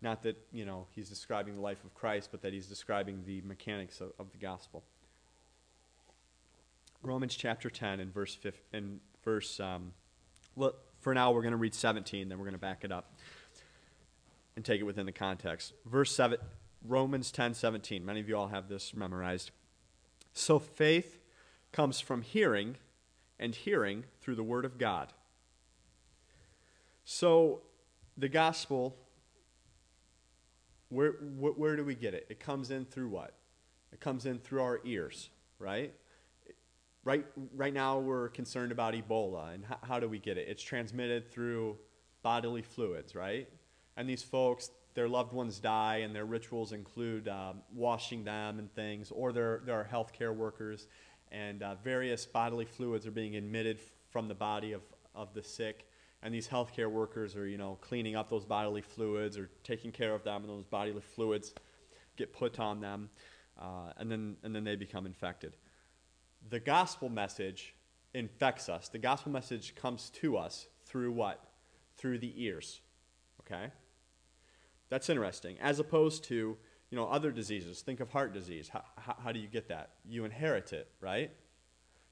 Not 0.02 0.24
that, 0.24 0.38
you 0.52 0.66
know, 0.66 0.88
he's 0.92 1.10
describing 1.10 1.56
the 1.56 1.62
life 1.62 1.84
of 1.84 1.94
Christ, 1.94 2.30
but 2.32 2.42
that 2.42 2.54
he's 2.54 2.68
describing 2.68 3.24
the 3.26 3.42
mechanics 3.42 4.02
of, 4.02 4.12
of 4.20 4.32
the 4.32 4.38
gospel. 4.38 4.84
Romans 7.04 7.36
chapter 7.36 7.70
10 7.70 8.00
and 8.00 8.14
verse 8.14 8.36
5, 8.36 8.54
and 8.74 9.00
verse 9.24 9.60
um, 9.60 9.94
well, 10.56 10.76
for 11.00 11.14
now 11.14 11.32
we're 11.32 11.42
going 11.42 11.52
to 11.52 11.58
read 11.58 11.74
17, 11.74 12.30
then 12.30 12.38
we're 12.38 12.46
going 12.46 12.54
to 12.54 12.60
back 12.60 12.84
it 12.84 12.92
up 12.92 13.14
and 14.56 14.66
take 14.66 14.80
it 14.80 14.84
within 14.84 15.06
the 15.06 15.12
context. 15.12 15.74
Verse 15.86 16.14
7, 16.16 16.38
Romans 16.86 17.32
10 17.32 17.54
17. 17.54 18.06
Many 18.06 18.20
of 18.20 18.28
you 18.28 18.38
all 18.38 18.50
have 18.50 18.68
this 18.68 18.94
memorized. 18.94 19.52
So 20.34 20.60
faith 20.60 21.20
comes 21.72 22.00
from 22.00 22.22
hearing, 22.22 22.76
and 23.42 23.54
hearing 23.56 24.06
through 24.22 24.36
the 24.36 24.44
Word 24.44 24.64
of 24.64 24.78
God. 24.78 25.12
So 27.04 27.64
the 28.16 28.30
gospel, 28.30 28.96
where, 30.90 31.12
where, 31.12 31.76
do 31.76 31.84
we 31.84 31.96
get 31.96 32.14
it? 32.14 32.28
It 32.30 32.40
comes 32.40 32.70
in 32.70 32.86
through 32.86 33.10
what? 33.10 33.34
It 33.92 34.00
comes 34.00 34.26
in 34.26 34.38
through 34.40 34.62
our 34.62 34.80
ears, 34.86 35.30
right? 35.58 35.94
Right, 37.04 37.26
right 37.56 37.74
now, 37.74 37.98
we're 37.98 38.30
concerned 38.30 38.72
about 38.72 38.94
Ebola, 38.94 39.56
and 39.56 39.66
how, 39.66 39.78
how 39.82 40.00
do 40.00 40.08
we 40.08 40.20
get 40.20 40.38
it? 40.38 40.48
It's 40.48 40.62
transmitted 40.62 41.32
through 41.32 41.78
bodily 42.22 42.62
fluids, 42.62 43.16
right? 43.16 43.50
And 43.98 44.08
these 44.08 44.22
folks, 44.22 44.70
their 44.94 45.08
loved 45.08 45.34
ones 45.34 45.60
die, 45.60 45.98
and 46.04 46.16
their 46.16 46.26
rituals 46.26 46.74
include 46.74 47.28
um, 47.28 47.64
washing 47.74 48.24
them 48.24 48.60
and 48.60 48.72
things, 48.76 49.10
or 49.10 49.34
there, 49.34 49.62
there 49.66 49.76
are 49.76 49.90
healthcare 49.92 50.36
workers, 50.36 50.88
and 51.32 51.64
uh, 51.64 51.76
various 51.84 52.26
bodily 52.26 52.66
fluids 52.66 53.08
are 53.08 53.12
being 53.12 53.34
emitted 53.36 53.80
from 54.10 54.28
the 54.28 54.36
body 54.36 54.74
of, 54.74 54.82
of 55.16 55.34
the 55.34 55.44
sick. 55.44 55.88
And 56.24 56.34
these 56.34 56.48
healthcare 56.48 56.90
workers 56.90 57.36
are, 57.36 57.48
you 57.48 57.58
know, 57.58 57.78
cleaning 57.82 58.16
up 58.16 58.30
those 58.30 58.46
bodily 58.46 58.82
fluids 58.82 59.38
or 59.38 59.50
taking 59.64 59.92
care 59.92 60.14
of 60.14 60.24
them, 60.24 60.44
and 60.44 60.50
those 60.50 60.66
bodily 60.66 61.02
fluids 61.02 61.54
get 62.16 62.34
put 62.34 62.60
on 62.60 62.80
them, 62.80 63.10
uh, 63.60 63.94
and, 63.98 64.12
then, 64.12 64.36
and 64.44 64.54
then 64.56 64.64
they 64.64 64.76
become 64.76 65.06
infected 65.06 65.54
the 66.50 66.60
gospel 66.60 67.10
message 67.10 67.76
infects 68.14 68.70
us. 68.70 68.90
The 68.90 68.98
gospel 68.98 69.32
message 69.32 69.76
comes 69.76 70.10
to 70.22 70.38
us 70.38 70.68
through 70.86 71.12
what? 71.12 71.44
Through 71.98 72.20
the 72.20 72.34
ears. 72.44 72.82
Okay? 73.42 73.68
That's 74.90 75.10
interesting. 75.10 75.58
As 75.62 75.80
opposed 75.80 76.24
to, 76.26 76.58
you 76.92 76.98
know, 76.98 77.08
other 77.08 77.32
diseases. 77.32 77.82
Think 77.82 78.02
of 78.02 78.10
heart 78.10 78.34
disease. 78.34 78.70
How, 78.70 78.84
how, 78.98 79.16
how 79.24 79.32
do 79.32 79.40
you 79.40 79.48
get 79.48 79.70
that? 79.70 79.92
You 80.08 80.26
inherit 80.26 80.74
it, 80.74 80.90
right? 81.00 81.32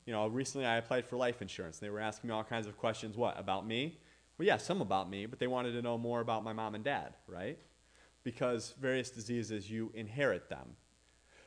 You 0.06 0.14
know, 0.14 0.26
recently 0.28 0.66
I 0.66 0.78
applied 0.78 1.06
for 1.06 1.18
life 1.18 1.42
insurance. 1.42 1.78
They 1.78 1.90
were 1.90 2.00
asking 2.00 2.30
me 2.30 2.34
all 2.34 2.44
kinds 2.44 2.66
of 2.66 2.78
questions. 2.78 3.18
What? 3.18 3.38
About 3.38 3.68
me? 3.68 4.00
Well, 4.38 4.48
yeah, 4.48 4.58
some 4.58 4.82
about 4.82 5.10
me, 5.10 5.26
but 5.26 5.38
they 5.38 5.48
wanted 5.48 5.74
to 5.74 5.82
know 5.82 5.98
more 5.98 6.22
about 6.22 6.46
my 6.46 6.54
mom 6.54 6.74
and 6.74 6.84
dad, 6.84 7.14
right? 7.28 7.60
Because 8.24 8.74
various 8.80 9.10
diseases, 9.10 9.70
you 9.70 9.92
inherit 9.94 10.50
them. 10.50 10.76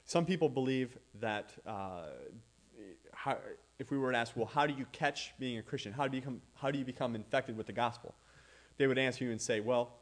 Some 0.04 0.26
people 0.26 0.50
believe 0.50 0.98
that 1.20 1.54
uh, 1.66 2.02
how, 3.14 3.38
if 3.78 3.90
we 3.90 3.96
were 3.96 4.12
to 4.12 4.18
ask, 4.18 4.36
well, 4.36 4.46
how 4.46 4.66
do 4.66 4.74
you 4.74 4.84
catch 4.92 5.32
being 5.38 5.56
a 5.56 5.62
Christian? 5.62 5.92
How 5.92 6.06
do 6.06 6.16
you 6.16 6.20
become, 6.20 6.42
how 6.54 6.70
do 6.70 6.78
you 6.78 6.84
become 6.84 7.14
infected 7.14 7.56
with 7.56 7.66
the 7.66 7.72
gospel? 7.72 8.14
They 8.76 8.86
would 8.86 8.98
answer 8.98 9.24
you 9.24 9.30
and 9.30 9.40
say, 9.40 9.60
well, 9.60 9.94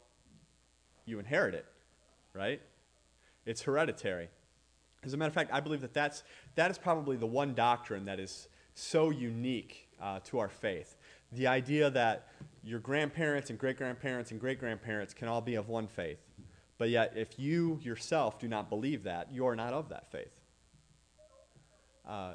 you 1.07 1.21
inherit 1.21 1.55
it, 1.55 1.66
right? 2.35 2.61
It's 3.50 3.62
hereditary. 3.62 4.28
As 5.02 5.12
a 5.12 5.16
matter 5.16 5.26
of 5.26 5.34
fact, 5.34 5.50
I 5.52 5.58
believe 5.58 5.80
that 5.80 5.92
that's, 5.92 6.22
that 6.54 6.70
is 6.70 6.78
probably 6.78 7.16
the 7.16 7.26
one 7.26 7.52
doctrine 7.52 8.04
that 8.04 8.20
is 8.20 8.46
so 8.74 9.10
unique 9.10 9.88
uh, 10.00 10.20
to 10.26 10.38
our 10.38 10.48
faith. 10.48 10.96
The 11.32 11.48
idea 11.48 11.90
that 11.90 12.28
your 12.62 12.78
grandparents 12.78 13.50
and 13.50 13.58
great 13.58 13.76
grandparents 13.76 14.30
and 14.30 14.38
great 14.38 14.60
grandparents 14.60 15.12
can 15.14 15.26
all 15.26 15.40
be 15.40 15.56
of 15.56 15.68
one 15.68 15.88
faith. 15.88 16.20
But 16.78 16.90
yet, 16.90 17.14
if 17.16 17.40
you 17.40 17.80
yourself 17.82 18.38
do 18.38 18.46
not 18.46 18.70
believe 18.70 19.02
that, 19.02 19.32
you 19.32 19.44
are 19.46 19.56
not 19.56 19.72
of 19.72 19.88
that 19.88 20.12
faith. 20.12 20.40
Uh, 22.08 22.34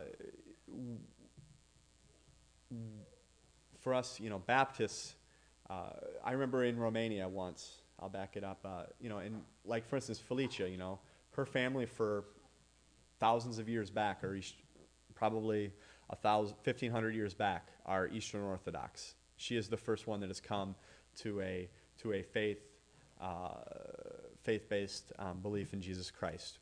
for 3.80 3.94
us, 3.94 4.20
you 4.20 4.30
know, 4.30 4.40
Baptists, 4.40 5.16
uh, 5.70 5.92
I 6.26 6.34
remember 6.34 6.66
in 6.66 6.78
Romania 6.78 7.30
once, 7.30 7.84
I'll 8.02 8.10
back 8.10 8.36
it 8.36 8.44
up, 8.44 8.60
uh, 8.66 8.84
you 9.00 9.08
know, 9.08 9.20
and 9.20 9.42
like 9.66 9.88
for 9.88 9.96
instance, 9.96 10.20
Felicia, 10.20 10.70
you 10.70 10.78
know, 10.78 11.00
her 11.32 11.46
family 11.46 11.86
for 11.86 12.26
thousands 13.20 13.60
of 13.60 13.70
years 13.70 13.90
back, 13.90 14.24
or 14.24 14.38
probably 15.16 15.72
a 16.10 16.16
thousand, 16.16 16.56
1500 16.64 17.16
years 17.16 17.34
back, 17.34 17.70
are 17.86 18.08
Eastern 18.08 18.42
Orthodox. 18.42 19.16
She 19.38 19.58
is 19.58 19.68
the 19.68 19.78
first 19.78 20.08
one 20.08 20.20
that 20.22 20.30
has 20.30 20.40
come 20.40 20.76
to 21.18 21.42
a, 21.42 21.70
to 22.02 22.14
a 22.14 22.22
faith, 22.22 22.60
uh, 23.22 23.56
faith-based 24.44 25.12
um, 25.20 25.40
belief 25.42 25.74
in 25.74 25.82
Jesus 25.82 26.12
Christ. 26.12 26.60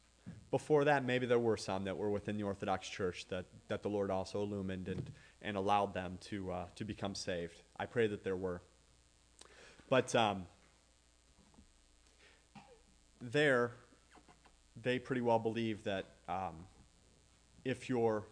Before 0.51 0.85
that, 0.85 1.03
maybe 1.03 1.25
there 1.25 1.39
were 1.39 1.57
some 1.57 1.83
that 1.83 1.97
were 1.97 2.09
within 2.09 2.37
the 2.37 2.43
Orthodox 2.43 2.87
Church 2.87 3.27
that, 3.29 3.45
that 3.67 3.83
the 3.83 3.89
Lord 3.89 4.09
also 4.09 4.41
illumined 4.41 4.87
and, 4.87 5.11
and 5.41 5.57
allowed 5.57 5.93
them 5.93 6.17
to, 6.29 6.51
uh, 6.51 6.65
to 6.75 6.85
become 6.85 7.15
saved. 7.15 7.61
I 7.77 7.85
pray 7.85 8.07
that 8.07 8.23
there 8.23 8.37
were. 8.37 8.61
But 9.89 10.15
um, 10.15 10.45
there, 13.31 13.71
they 14.81 14.99
pretty 14.99 15.21
well 15.21 15.39
believe 15.39 15.83
that 15.83 16.05
um, 16.27 16.65
if 17.63 17.89
you're 17.89 18.25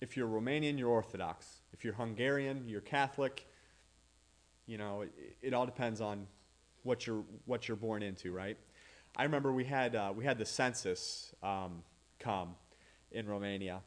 if 0.00 0.16
you're 0.16 0.28
Romanian, 0.28 0.78
you're 0.78 0.88
Orthodox. 0.88 1.60
If 1.74 1.84
you're 1.84 1.92
Hungarian, 1.92 2.64
you're 2.66 2.80
Catholic. 2.80 3.46
You 4.66 4.78
know, 4.78 5.02
it, 5.02 5.12
it 5.42 5.54
all 5.54 5.66
depends 5.66 6.00
on 6.00 6.26
what 6.84 7.06
you're 7.06 7.24
what 7.44 7.68
you're 7.68 7.76
born 7.76 8.02
into, 8.02 8.32
right? 8.32 8.56
I 9.16 9.24
remember 9.24 9.52
we 9.52 9.64
had 9.64 9.94
uh, 9.94 10.12
we 10.16 10.24
had 10.24 10.38
the 10.38 10.46
census 10.46 11.34
um, 11.42 11.82
come 12.18 12.54
in 13.12 13.26
Romania, 13.26 13.80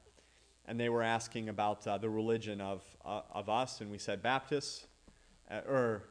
and 0.67 0.79
they 0.79 0.89
were 0.89 1.01
asking 1.01 1.49
about 1.49 1.87
uh, 1.87 1.97
the 1.97 2.09
religion 2.09 2.61
of 2.61 2.83
uh, 3.03 3.21
of 3.33 3.49
us, 3.49 3.81
and 3.81 3.89
we 3.89 3.97
said 3.97 4.21
Baptists, 4.21 4.85
uh, 5.49 5.61
or 5.67 6.03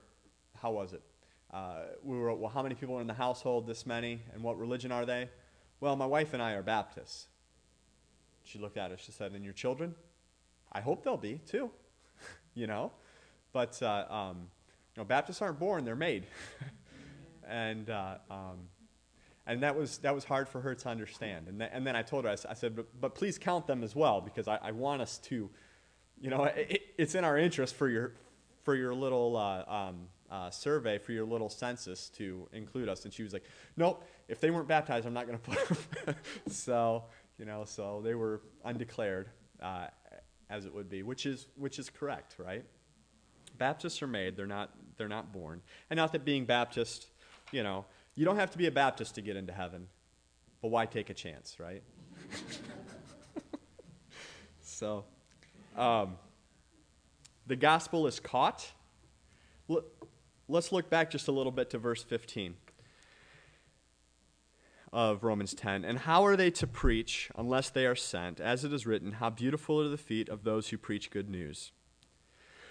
how 0.60 0.72
was 0.72 0.92
it? 0.92 1.02
Uh, 1.52 1.82
we 2.02 2.16
were 2.16 2.34
well, 2.34 2.50
how 2.50 2.62
many 2.62 2.74
people 2.74 2.96
are 2.96 3.00
in 3.00 3.06
the 3.06 3.14
household? 3.14 3.66
This 3.66 3.84
many, 3.86 4.22
and 4.32 4.42
what 4.42 4.58
religion 4.58 4.90
are 4.90 5.04
they? 5.04 5.28
Well, 5.80 5.96
my 5.96 6.06
wife 6.06 6.32
and 6.32 6.42
I 6.42 6.52
are 6.52 6.62
Baptists. 6.62 7.26
She 8.44 8.58
looked 8.58 8.76
at 8.76 8.90
us. 8.90 9.00
She 9.00 9.12
said, 9.12 9.32
"And 9.32 9.44
your 9.44 9.52
children? 9.52 9.94
I 10.72 10.80
hope 10.80 11.04
they'll 11.04 11.16
be 11.16 11.40
too." 11.46 11.70
you 12.54 12.66
know, 12.66 12.92
but 13.52 13.82
uh, 13.82 14.06
um, 14.08 14.48
know, 14.96 15.04
Baptists 15.04 15.42
aren't 15.42 15.58
born, 15.58 15.84
they're 15.84 15.96
made. 15.96 16.26
and, 17.48 17.88
uh, 17.88 18.16
um, 18.30 18.68
and 19.46 19.62
that 19.62 19.76
was, 19.76 19.98
that 19.98 20.14
was 20.14 20.24
hard 20.24 20.48
for 20.48 20.60
her 20.60 20.74
to 20.74 20.88
understand. 20.88 21.48
And, 21.48 21.58
th- 21.58 21.70
and 21.72 21.86
then 21.86 21.96
I 21.96 22.02
told 22.02 22.24
her, 22.24 22.30
I 22.30 22.54
said, 22.54 22.76
but, 22.76 22.86
but 23.00 23.14
please 23.14 23.38
count 23.38 23.66
them 23.66 23.82
as 23.82 23.96
well, 23.96 24.20
because 24.20 24.48
I, 24.48 24.58
I 24.62 24.72
want 24.72 25.02
us 25.02 25.18
to, 25.18 25.50
you 26.20 26.30
know, 26.30 26.44
it, 26.44 26.82
it's 26.98 27.14
in 27.14 27.24
our 27.24 27.38
interest 27.38 27.74
for 27.74 27.88
your, 27.88 28.12
for 28.62 28.74
your 28.74 28.94
little 28.94 29.36
uh, 29.36 29.64
um, 29.66 30.08
uh, 30.32 30.50
survey, 30.50 30.96
for 30.96 31.12
your 31.12 31.26
little 31.26 31.50
census 31.50 32.08
to 32.08 32.48
include 32.54 32.88
us. 32.88 33.04
And 33.04 33.12
she 33.12 33.22
was 33.22 33.34
like, 33.34 33.44
nope, 33.76 34.02
if 34.28 34.40
they 34.40 34.50
weren't 34.50 34.66
baptized, 34.66 35.06
I'm 35.06 35.12
not 35.12 35.26
going 35.26 35.38
to 35.38 35.50
put 35.50 36.06
them. 36.06 36.14
so, 36.48 37.04
you 37.38 37.44
know, 37.44 37.64
so 37.66 38.00
they 38.02 38.14
were 38.14 38.40
undeclared, 38.64 39.28
uh, 39.62 39.88
as 40.48 40.64
it 40.64 40.74
would 40.74 40.88
be, 40.88 41.02
which 41.02 41.26
is, 41.26 41.46
which 41.56 41.78
is 41.78 41.90
correct, 41.90 42.36
right? 42.38 42.64
Baptists 43.58 44.00
are 44.00 44.06
made, 44.06 44.34
they're 44.34 44.46
not, 44.46 44.70
they're 44.96 45.06
not 45.06 45.32
born. 45.32 45.60
And 45.90 45.98
not 45.98 46.12
that 46.12 46.24
being 46.24 46.46
Baptist, 46.46 47.08
you 47.50 47.62
know, 47.62 47.84
you 48.14 48.24
don't 48.24 48.36
have 48.36 48.50
to 48.52 48.58
be 48.58 48.66
a 48.66 48.70
Baptist 48.70 49.14
to 49.16 49.20
get 49.20 49.36
into 49.36 49.52
heaven, 49.52 49.86
but 50.62 50.68
why 50.68 50.86
take 50.86 51.10
a 51.10 51.14
chance, 51.14 51.60
right? 51.60 51.82
so, 54.62 55.04
um, 55.76 56.16
the 57.46 57.56
gospel 57.56 58.06
is 58.06 58.18
caught. 58.18 58.66
Let's 60.48 60.72
look 60.72 60.90
back 60.90 61.10
just 61.10 61.28
a 61.28 61.32
little 61.32 61.52
bit 61.52 61.70
to 61.70 61.78
verse 61.78 62.02
15 62.02 62.54
of 64.92 65.22
Romans 65.22 65.54
10. 65.54 65.84
And 65.84 66.00
how 66.00 66.24
are 66.24 66.36
they 66.36 66.50
to 66.52 66.66
preach 66.66 67.30
unless 67.36 67.70
they 67.70 67.86
are 67.86 67.94
sent? 67.94 68.40
As 68.40 68.64
it 68.64 68.72
is 68.72 68.86
written, 68.86 69.12
How 69.12 69.30
beautiful 69.30 69.80
are 69.80 69.88
the 69.88 69.96
feet 69.96 70.28
of 70.28 70.42
those 70.42 70.68
who 70.68 70.78
preach 70.78 71.10
good 71.10 71.30
news. 71.30 71.72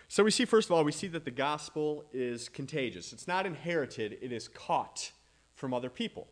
So 0.10 0.26
we 0.26 0.32
see, 0.32 0.44
first 0.44 0.70
of 0.70 0.76
all, 0.76 0.84
we 0.84 0.92
see 0.92 1.08
that 1.08 1.24
the 1.24 1.32
gospel 1.32 2.04
is 2.12 2.50
contagious. 2.50 3.14
It's 3.14 3.28
not 3.28 3.46
inherited, 3.46 4.18
it 4.22 4.34
is 4.34 4.50
caught 4.50 5.12
from 5.56 5.74
other 5.74 5.90
people. 5.90 6.28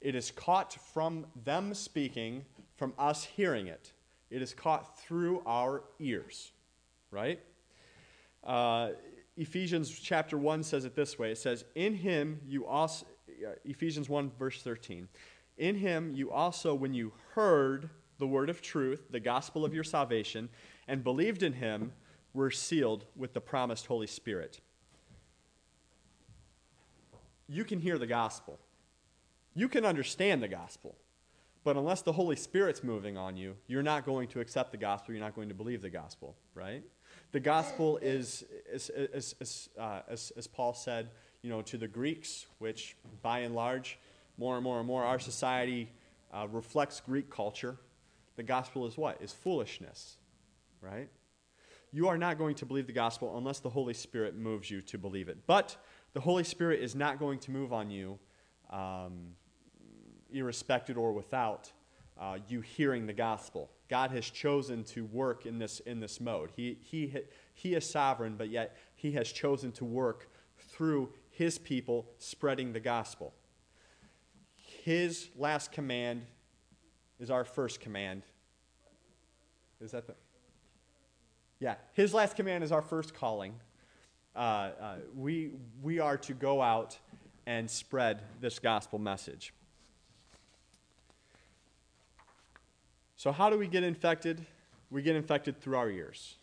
It 0.00 0.14
is 0.14 0.30
caught 0.30 0.72
from 0.92 1.26
them 1.44 1.74
speaking, 1.74 2.46
from 2.76 2.94
us 2.98 3.24
hearing 3.24 3.66
it. 3.66 3.92
It 4.30 4.40
is 4.40 4.54
caught 4.54 4.98
through 4.98 5.42
our 5.44 5.84
ears, 6.00 6.52
right? 7.10 7.40
Uh, 8.42 8.90
Ephesians 9.36 9.90
chapter 9.90 10.38
1 10.38 10.62
says 10.62 10.84
it 10.84 10.94
this 10.94 11.18
way 11.18 11.32
it 11.32 11.38
says, 11.38 11.64
In 11.74 11.94
him 11.94 12.40
you 12.46 12.66
also, 12.66 13.06
uh, 13.46 13.50
Ephesians 13.64 14.08
1, 14.08 14.32
verse 14.38 14.62
13, 14.62 15.08
in 15.58 15.76
him 15.76 16.12
you 16.14 16.30
also, 16.30 16.74
when 16.74 16.94
you 16.94 17.12
heard 17.34 17.90
the 18.18 18.26
word 18.26 18.48
of 18.48 18.62
truth, 18.62 19.06
the 19.10 19.20
gospel 19.20 19.64
of 19.64 19.74
your 19.74 19.84
salvation, 19.84 20.48
and 20.86 21.02
believed 21.02 21.42
in 21.42 21.54
him, 21.54 21.92
were 22.32 22.50
sealed 22.50 23.06
with 23.16 23.32
the 23.32 23.40
promised 23.40 23.86
Holy 23.86 24.06
Spirit. 24.06 24.60
You 27.48 27.64
can 27.64 27.80
hear 27.80 27.98
the 27.98 28.06
gospel, 28.06 28.58
you 29.54 29.68
can 29.68 29.84
understand 29.84 30.42
the 30.42 30.48
gospel. 30.48 30.96
But 31.64 31.78
unless 31.78 32.02
the 32.02 32.12
Holy 32.12 32.36
Spirit's 32.36 32.84
moving 32.84 33.16
on 33.16 33.38
you, 33.38 33.56
you're 33.66 33.82
not 33.82 34.04
going 34.04 34.28
to 34.28 34.40
accept 34.40 34.70
the 34.70 34.76
gospel. 34.76 35.14
You're 35.14 35.24
not 35.24 35.34
going 35.34 35.48
to 35.48 35.54
believe 35.54 35.80
the 35.80 35.88
gospel, 35.88 36.36
right? 36.54 36.82
The 37.32 37.40
gospel 37.40 37.98
is, 37.98 38.44
as, 38.72 38.90
uh, 39.78 40.00
as, 40.08 40.32
as 40.36 40.46
Paul 40.46 40.72
said, 40.74 41.10
you 41.42 41.50
know, 41.50 41.62
to 41.62 41.76
the 41.76 41.88
Greeks, 41.88 42.46
which 42.58 42.96
by 43.22 43.40
and 43.40 43.54
large, 43.54 43.98
more 44.38 44.54
and 44.56 44.64
more 44.64 44.78
and 44.78 44.86
more, 44.86 45.04
our 45.04 45.18
society 45.18 45.90
uh, 46.32 46.46
reflects 46.48 47.00
Greek 47.00 47.30
culture. 47.30 47.76
The 48.36 48.42
gospel 48.42 48.86
is 48.86 48.96
what? 48.96 49.20
Is 49.20 49.32
foolishness, 49.32 50.16
right? 50.80 51.08
You 51.92 52.08
are 52.08 52.18
not 52.18 52.38
going 52.38 52.56
to 52.56 52.66
believe 52.66 52.86
the 52.86 52.92
gospel 52.92 53.36
unless 53.38 53.60
the 53.60 53.70
Holy 53.70 53.94
Spirit 53.94 54.36
moves 54.36 54.70
you 54.70 54.80
to 54.82 54.98
believe 54.98 55.28
it. 55.28 55.38
But 55.46 55.76
the 56.12 56.20
Holy 56.20 56.44
Spirit 56.44 56.80
is 56.80 56.94
not 56.94 57.18
going 57.18 57.38
to 57.40 57.50
move 57.50 57.72
on 57.72 57.90
you 57.90 58.18
um, 58.70 59.36
irrespective 60.32 60.98
or 60.98 61.12
without 61.12 61.70
uh, 62.20 62.38
you 62.48 62.60
hearing 62.60 63.06
the 63.06 63.12
gospel. 63.12 63.70
God 63.88 64.10
has 64.12 64.28
chosen 64.28 64.84
to 64.84 65.04
work 65.04 65.46
in 65.46 65.58
this, 65.58 65.80
in 65.80 66.00
this 66.00 66.20
mode. 66.20 66.50
He, 66.56 66.78
he, 66.80 67.14
he 67.52 67.74
is 67.74 67.88
sovereign, 67.88 68.36
but 68.36 68.48
yet 68.48 68.76
He 68.94 69.12
has 69.12 69.30
chosen 69.30 69.72
to 69.72 69.84
work 69.84 70.30
through 70.58 71.10
His 71.30 71.58
people 71.58 72.06
spreading 72.18 72.72
the 72.72 72.80
gospel. 72.80 73.34
His 74.82 75.28
last 75.36 75.72
command 75.72 76.22
is 77.20 77.30
our 77.30 77.44
first 77.44 77.80
command. 77.80 78.22
Is 79.80 79.92
that 79.92 80.06
the. 80.06 80.14
Yeah, 81.60 81.74
His 81.92 82.14
last 82.14 82.36
command 82.36 82.64
is 82.64 82.72
our 82.72 82.82
first 82.82 83.14
calling. 83.14 83.54
Uh, 84.34 84.38
uh, 84.38 84.94
we, 85.14 85.52
we 85.82 86.00
are 86.00 86.16
to 86.18 86.34
go 86.34 86.60
out 86.60 86.98
and 87.46 87.70
spread 87.70 88.22
this 88.40 88.58
gospel 88.58 88.98
message. 88.98 89.52
So, 93.24 93.32
how 93.32 93.48
do 93.48 93.56
we 93.56 93.68
get 93.68 93.84
infected? 93.84 94.44
We 94.90 95.00
get 95.00 95.16
infected 95.16 95.58
through 95.58 95.78
our 95.78 95.88
ears. 95.88 96.36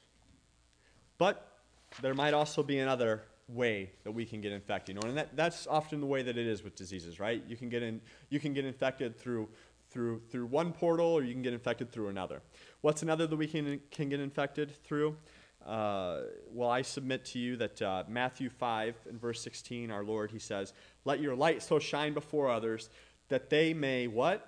But 1.20 1.60
there 2.02 2.16
might 2.16 2.34
also 2.34 2.64
be 2.64 2.80
another 2.80 3.22
way 3.48 3.92
that 4.04 4.12
we 4.14 4.26
can 4.26 4.42
get 4.42 4.52
infected. 4.52 4.96
You 4.96 5.00
know, 5.00 5.08
and 5.10 5.16
that, 5.16 5.36
that's 5.36 5.68
often 5.68 6.00
the 6.00 6.08
way 6.08 6.24
that 6.24 6.40
it 6.40 6.48
is 6.48 6.64
with 6.64 6.76
diseases, 6.76 7.20
right? 7.20 7.44
You 7.48 7.56
can 7.56 7.70
get, 7.70 7.84
in, 7.84 8.02
you 8.30 8.40
can 8.40 8.56
get 8.56 8.66
infected 8.66 9.16
through, 9.16 9.48
through, 9.92 10.24
through 10.32 10.48
one 10.48 10.74
portal 10.74 11.06
or 11.06 11.22
you 11.22 11.34
can 11.34 11.44
get 11.44 11.54
infected 11.54 11.92
through 11.92 12.08
another. 12.08 12.42
What's 12.82 13.04
another 13.04 13.28
that 13.28 13.36
we 13.36 13.46
can, 13.46 13.80
can 13.92 14.10
get 14.10 14.20
infected 14.20 14.72
through? 14.84 15.16
Uh, 15.64 16.22
well, 16.52 16.72
I 16.72 16.82
submit 16.82 17.26
to 17.26 17.38
you 17.38 17.58
that 17.58 17.80
uh, 17.80 18.06
Matthew 18.08 18.50
5 18.50 18.96
and 19.08 19.22
verse 19.22 19.40
16, 19.42 19.92
our 19.92 20.04
Lord, 20.04 20.32
he 20.32 20.40
says, 20.40 20.74
Let 21.06 21.20
your 21.20 21.36
light 21.36 21.62
so 21.62 21.78
shine 21.78 22.16
before 22.16 22.50
others 22.50 22.90
that 23.30 23.52
they 23.52 23.72
may 23.76 24.08
what? 24.08 24.48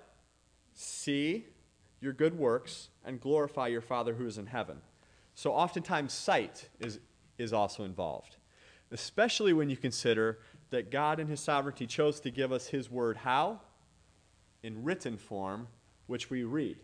See 0.72 1.46
your 2.04 2.12
good 2.12 2.38
works 2.38 2.90
and 3.04 3.18
glorify 3.18 3.66
your 3.66 3.80
Father 3.80 4.14
who 4.14 4.26
is 4.26 4.36
in 4.36 4.46
heaven. 4.46 4.76
So, 5.34 5.52
oftentimes, 5.52 6.12
sight 6.12 6.68
is, 6.78 7.00
is 7.38 7.52
also 7.52 7.82
involved, 7.82 8.36
especially 8.92 9.52
when 9.52 9.70
you 9.70 9.76
consider 9.76 10.38
that 10.70 10.90
God, 10.90 11.18
in 11.18 11.26
His 11.26 11.40
sovereignty, 11.40 11.86
chose 11.86 12.20
to 12.20 12.30
give 12.30 12.52
us 12.52 12.68
His 12.68 12.90
word 12.90 13.16
how? 13.16 13.60
In 14.62 14.84
written 14.84 15.16
form, 15.16 15.66
which 16.06 16.30
we 16.30 16.44
read. 16.44 16.76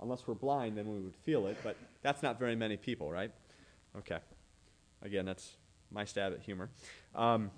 Unless 0.00 0.26
we're 0.26 0.34
blind, 0.34 0.76
then 0.76 0.88
we 0.88 0.98
would 0.98 1.14
feel 1.14 1.46
it, 1.46 1.56
but 1.62 1.76
that's 2.02 2.22
not 2.22 2.38
very 2.38 2.56
many 2.56 2.76
people, 2.76 3.10
right? 3.10 3.30
Okay. 3.98 4.18
Again, 5.02 5.26
that's 5.26 5.56
my 5.90 6.04
stab 6.04 6.32
at 6.32 6.40
humor. 6.40 6.70
Um, 7.14 7.50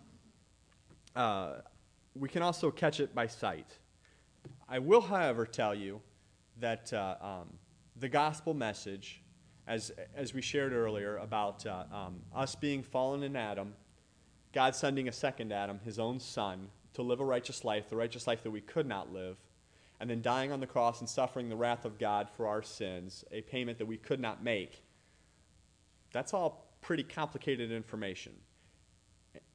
uh, 1.16 1.54
we 2.14 2.28
can 2.28 2.42
also 2.42 2.70
catch 2.70 3.00
it 3.00 3.14
by 3.14 3.26
sight. 3.26 3.78
I 4.68 4.78
will, 4.78 5.00
however, 5.00 5.46
tell 5.46 5.74
you 5.74 6.00
that 6.60 6.92
uh, 6.92 7.16
um, 7.20 7.48
the 7.96 8.08
gospel 8.08 8.54
message, 8.54 9.22
as, 9.66 9.92
as 10.16 10.34
we 10.34 10.40
shared 10.40 10.72
earlier 10.72 11.18
about 11.18 11.66
uh, 11.66 11.84
um, 11.92 12.20
us 12.34 12.54
being 12.54 12.82
fallen 12.82 13.22
in 13.22 13.36
Adam, 13.36 13.74
God 14.52 14.74
sending 14.74 15.08
a 15.08 15.12
second 15.12 15.52
Adam, 15.52 15.80
his 15.84 15.98
own 15.98 16.20
son, 16.20 16.68
to 16.94 17.02
live 17.02 17.20
a 17.20 17.24
righteous 17.24 17.64
life, 17.64 17.88
the 17.88 17.96
righteous 17.96 18.26
life 18.26 18.42
that 18.42 18.50
we 18.50 18.60
could 18.60 18.86
not 18.86 19.12
live, 19.12 19.36
and 20.00 20.08
then 20.08 20.22
dying 20.22 20.52
on 20.52 20.60
the 20.60 20.66
cross 20.66 21.00
and 21.00 21.08
suffering 21.08 21.48
the 21.48 21.56
wrath 21.56 21.84
of 21.84 21.98
God 21.98 22.28
for 22.36 22.46
our 22.46 22.62
sins, 22.62 23.24
a 23.30 23.40
payment 23.42 23.78
that 23.78 23.86
we 23.86 23.96
could 23.96 24.20
not 24.20 24.42
make. 24.42 24.82
That's 26.12 26.32
all 26.32 26.66
pretty 26.80 27.02
complicated 27.02 27.70
information. 27.70 28.32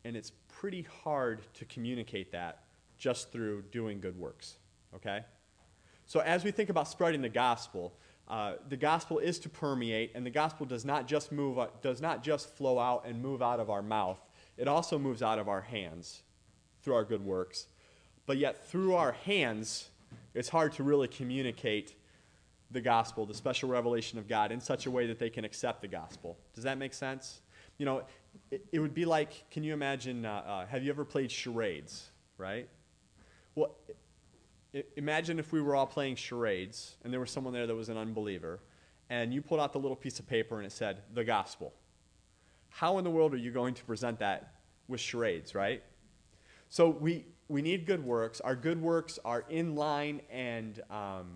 And 0.06 0.16
it's 0.16 0.32
pretty 0.48 0.86
hard 1.04 1.42
to 1.56 1.66
communicate 1.66 2.32
that 2.34 2.64
just 2.98 3.32
through 3.32 3.64
doing 3.72 4.00
good 4.00 4.18
works. 4.18 4.58
Okay? 4.96 5.24
So, 6.14 6.20
as 6.20 6.44
we 6.44 6.52
think 6.52 6.70
about 6.70 6.88
spreading 6.88 7.24
the 7.24 7.28
gospel, 7.28 7.92
uh, 8.28 8.54
the 8.70 8.78
gospel 8.78 9.18
is 9.18 9.40
to 9.40 9.50
permeate, 9.50 10.12
and 10.14 10.24
the 10.24 10.30
gospel 10.30 10.64
does 10.64 10.86
not 10.86 11.08
just 11.08 11.32
move, 11.32 11.58
uh, 11.58 11.70
does 11.82 12.02
not 12.02 12.22
just 12.22 12.56
flow 12.56 12.78
out 12.78 13.06
and 13.08 13.20
move 13.20 13.42
out 13.42 13.60
of 13.60 13.72
our 13.72 13.82
mouth. 13.82 14.20
It 14.56 14.68
also 14.68 15.00
moves 15.00 15.24
out 15.24 15.40
of 15.40 15.50
our 15.50 15.62
hands 15.62 16.22
through 16.84 16.94
our 16.94 17.04
good 17.04 17.26
works. 17.26 17.66
But 18.28 18.38
yet, 18.38 18.64
through 18.68 18.94
our 18.94 19.14
hands, 19.14 19.90
it's 20.36 20.50
hard 20.50 20.74
to 20.74 20.84
really 20.84 21.08
communicate 21.08 21.96
the 22.70 22.80
gospel, 22.80 23.26
the 23.26 23.34
special 23.34 23.68
revelation 23.70 24.20
of 24.20 24.28
God, 24.28 24.52
in 24.52 24.62
such 24.62 24.86
a 24.86 24.92
way 24.92 25.08
that 25.08 25.18
they 25.18 25.32
can 25.32 25.44
accept 25.44 25.82
the 25.82 25.88
gospel. 25.88 26.38
Does 26.54 26.64
that 26.64 26.78
make 26.78 26.94
sense? 26.94 27.42
You 27.80 27.88
know, 27.88 28.04
it, 28.52 28.64
it 28.72 28.78
would 28.78 28.94
be 28.94 29.06
like 29.06 29.50
can 29.50 29.64
you 29.64 29.74
imagine, 29.74 30.28
uh, 30.28 30.44
uh, 30.46 30.66
have 30.68 30.84
you 30.84 30.92
ever 30.92 31.06
played 31.06 31.32
charades, 31.32 32.12
right? 32.38 32.70
Well, 33.56 33.76
imagine 34.96 35.40
if 35.40 35.52
we 35.52 35.62
were 35.62 35.76
all 35.76 35.86
playing 35.86 36.16
charades 36.16 36.96
and 37.04 37.14
there 37.14 37.20
was 37.20 37.32
someone 37.32 37.54
there 37.54 37.68
that 37.68 37.76
was 37.76 37.90
an 37.90 37.98
unbeliever, 37.98 38.60
and 39.10 39.34
you 39.34 39.42
pulled 39.42 39.60
out 39.60 39.74
the 39.74 39.80
little 39.80 39.96
piece 39.96 40.20
of 40.20 40.28
paper 40.28 40.58
and 40.58 40.66
it 40.66 40.72
said, 40.72 41.02
the 41.14 41.24
gospel. 41.24 41.74
How 42.70 42.98
in 42.98 43.04
the 43.04 43.12
world 43.12 43.34
are 43.34 43.38
you 43.38 43.52
going 43.52 43.74
to 43.76 43.84
present 43.84 44.20
that 44.20 44.56
with 44.88 45.00
charades, 45.00 45.54
right? 45.54 45.84
So 46.70 46.90
we, 46.90 47.26
we 47.48 47.62
need 47.62 47.86
good 47.86 48.04
works. 48.04 48.42
Our 48.42 48.56
good 48.56 48.82
works 48.82 49.20
are 49.24 49.46
in 49.50 49.76
line 49.76 50.22
and 50.32 50.82
um, 50.90 51.28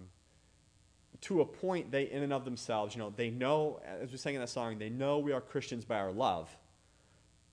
to 1.21 1.41
a 1.41 1.45
point, 1.45 1.91
they 1.91 2.04
in 2.04 2.23
and 2.23 2.34
of 2.34 2.45
themselves, 2.45 2.95
you 2.95 3.00
know, 3.02 3.13
they 3.15 3.30
know, 3.30 3.80
as 4.02 4.12
we 4.12 4.17
sang 4.17 4.36
in 4.36 4.41
that 4.41 4.50
song, 4.50 4.78
they 4.80 4.89
know 4.89 5.19
we 5.19 5.32
are 5.32 5.41
Christians 5.41 5.86
by 5.86 5.97
our 5.97 6.12
love. 6.12 6.50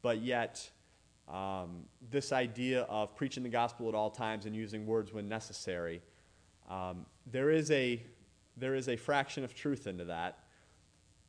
but 0.04 0.20
yet 0.20 0.70
um, 1.28 1.84
this 2.10 2.32
idea 2.32 2.82
of 2.82 3.14
preaching 3.16 3.42
the 3.42 3.48
gospel 3.48 3.88
at 3.88 3.94
all 3.94 4.10
times 4.10 4.46
and 4.46 4.54
using 4.54 4.86
words 4.86 5.12
when 5.12 5.28
necessary, 5.28 6.02
um, 6.68 7.06
there, 7.30 7.50
is 7.50 7.70
a, 7.70 8.02
there 8.56 8.74
is 8.74 8.88
a 8.88 8.96
fraction 8.96 9.44
of 9.44 9.54
truth 9.54 9.86
into 9.86 10.04
that, 10.04 10.38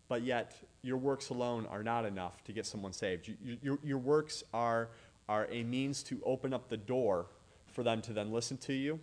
but 0.07 0.23
yet 0.23 0.55
your 0.81 0.97
works 0.97 1.29
alone 1.29 1.65
are 1.71 1.83
not 1.83 2.05
enough 2.05 2.43
to 2.43 2.51
get 2.51 2.65
someone 2.65 2.93
saved. 2.93 3.27
You, 3.27 3.57
your, 3.61 3.79
your 3.83 3.97
works 3.97 4.43
are, 4.53 4.89
are 5.29 5.47
a 5.49 5.63
means 5.63 6.03
to 6.03 6.21
open 6.25 6.53
up 6.53 6.69
the 6.69 6.77
door 6.77 7.27
for 7.71 7.83
them 7.83 8.01
to 8.03 8.13
then 8.13 8.31
listen 8.31 8.57
to 8.57 8.73
you. 8.73 8.99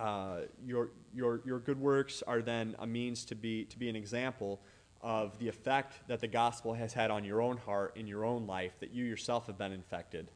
Uh, 0.00 0.40
your, 0.64 0.90
your, 1.14 1.40
your 1.44 1.58
good 1.58 1.80
works 1.80 2.22
are 2.26 2.40
then 2.40 2.74
a 2.78 2.86
means 2.86 3.24
to 3.26 3.34
be, 3.34 3.64
to 3.64 3.78
be 3.78 3.88
an 3.88 3.96
example 3.96 4.60
of 5.00 5.38
the 5.38 5.48
effect 5.48 6.08
that 6.08 6.20
the 6.20 6.28
gospel 6.28 6.74
has 6.74 6.92
had 6.92 7.10
on 7.10 7.24
your 7.24 7.40
own 7.40 7.56
heart 7.56 7.96
in 7.96 8.06
your 8.06 8.24
own 8.24 8.46
life, 8.46 8.72
that 8.80 8.92
you 8.92 9.04
yourself 9.04 9.46
have 9.46 9.56
been 9.56 9.72
infected. 9.72 10.30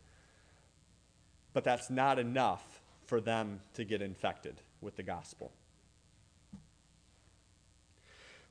But 1.53 1.65
that's 1.65 1.91
not 1.91 2.19
enough 2.19 2.81
for 3.07 3.21
them 3.21 3.61
to 3.75 3.85
get 3.85 4.01
infected 4.01 4.61
with 4.81 4.97
the 4.97 5.03
gospel. 5.03 5.53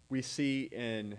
We 0.09 0.21
see 0.21 0.63
in 0.71 1.17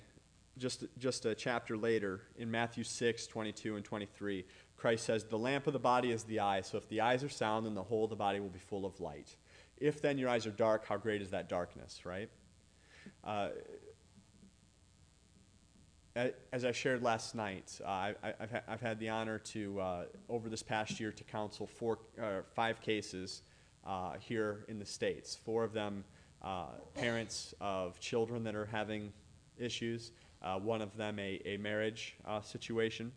just, 0.58 0.84
just 0.98 1.24
a 1.24 1.34
chapter 1.34 1.76
later, 1.76 2.20
in 2.36 2.50
Matthew 2.50 2.84
6, 2.84 3.26
22 3.26 3.76
and 3.76 3.84
23, 3.84 4.44
Christ 4.76 5.06
says, 5.06 5.24
The 5.24 5.38
lamp 5.38 5.66
of 5.66 5.72
the 5.72 5.78
body 5.78 6.10
is 6.10 6.24
the 6.24 6.40
eye, 6.40 6.60
so 6.60 6.76
if 6.76 6.88
the 6.88 7.00
eyes 7.00 7.24
are 7.24 7.28
sound, 7.28 7.64
then 7.64 7.74
the 7.74 7.82
whole 7.82 8.04
of 8.04 8.10
the 8.10 8.16
body 8.16 8.38
will 8.40 8.48
be 8.48 8.58
full 8.58 8.84
of 8.84 9.00
light. 9.00 9.34
If 9.78 10.02
then 10.02 10.18
your 10.18 10.28
eyes 10.28 10.46
are 10.46 10.50
dark, 10.50 10.86
how 10.86 10.98
great 10.98 11.22
is 11.22 11.30
that 11.30 11.48
darkness, 11.48 12.04
right? 12.04 12.28
Uh, 13.24 13.48
as 16.14 16.64
I 16.64 16.72
shared 16.72 17.02
last 17.02 17.34
night, 17.34 17.80
uh, 17.84 17.88
I, 17.88 18.14
have 18.38 18.50
ha- 18.50 18.60
I've 18.68 18.80
had 18.80 18.98
the 18.98 19.08
honor 19.08 19.38
to, 19.38 19.80
uh, 19.80 20.04
over 20.28 20.48
this 20.48 20.62
past 20.62 21.00
year, 21.00 21.10
to 21.10 21.24
counsel 21.24 21.66
four, 21.66 22.00
uh, 22.20 22.42
five 22.54 22.80
cases 22.80 23.42
uh, 23.86 24.14
here 24.18 24.64
in 24.68 24.78
the 24.78 24.84
States. 24.84 25.38
Four 25.42 25.64
of 25.64 25.72
them 25.72 26.04
uh, 26.42 26.66
parents 26.94 27.54
of 27.60 27.98
children 27.98 28.44
that 28.44 28.54
are 28.54 28.66
having 28.66 29.12
issues, 29.56 30.12
uh, 30.42 30.58
one 30.58 30.82
of 30.82 30.96
them 30.96 31.18
a, 31.18 31.40
a 31.46 31.56
marriage 31.56 32.16
situation. 32.42 33.12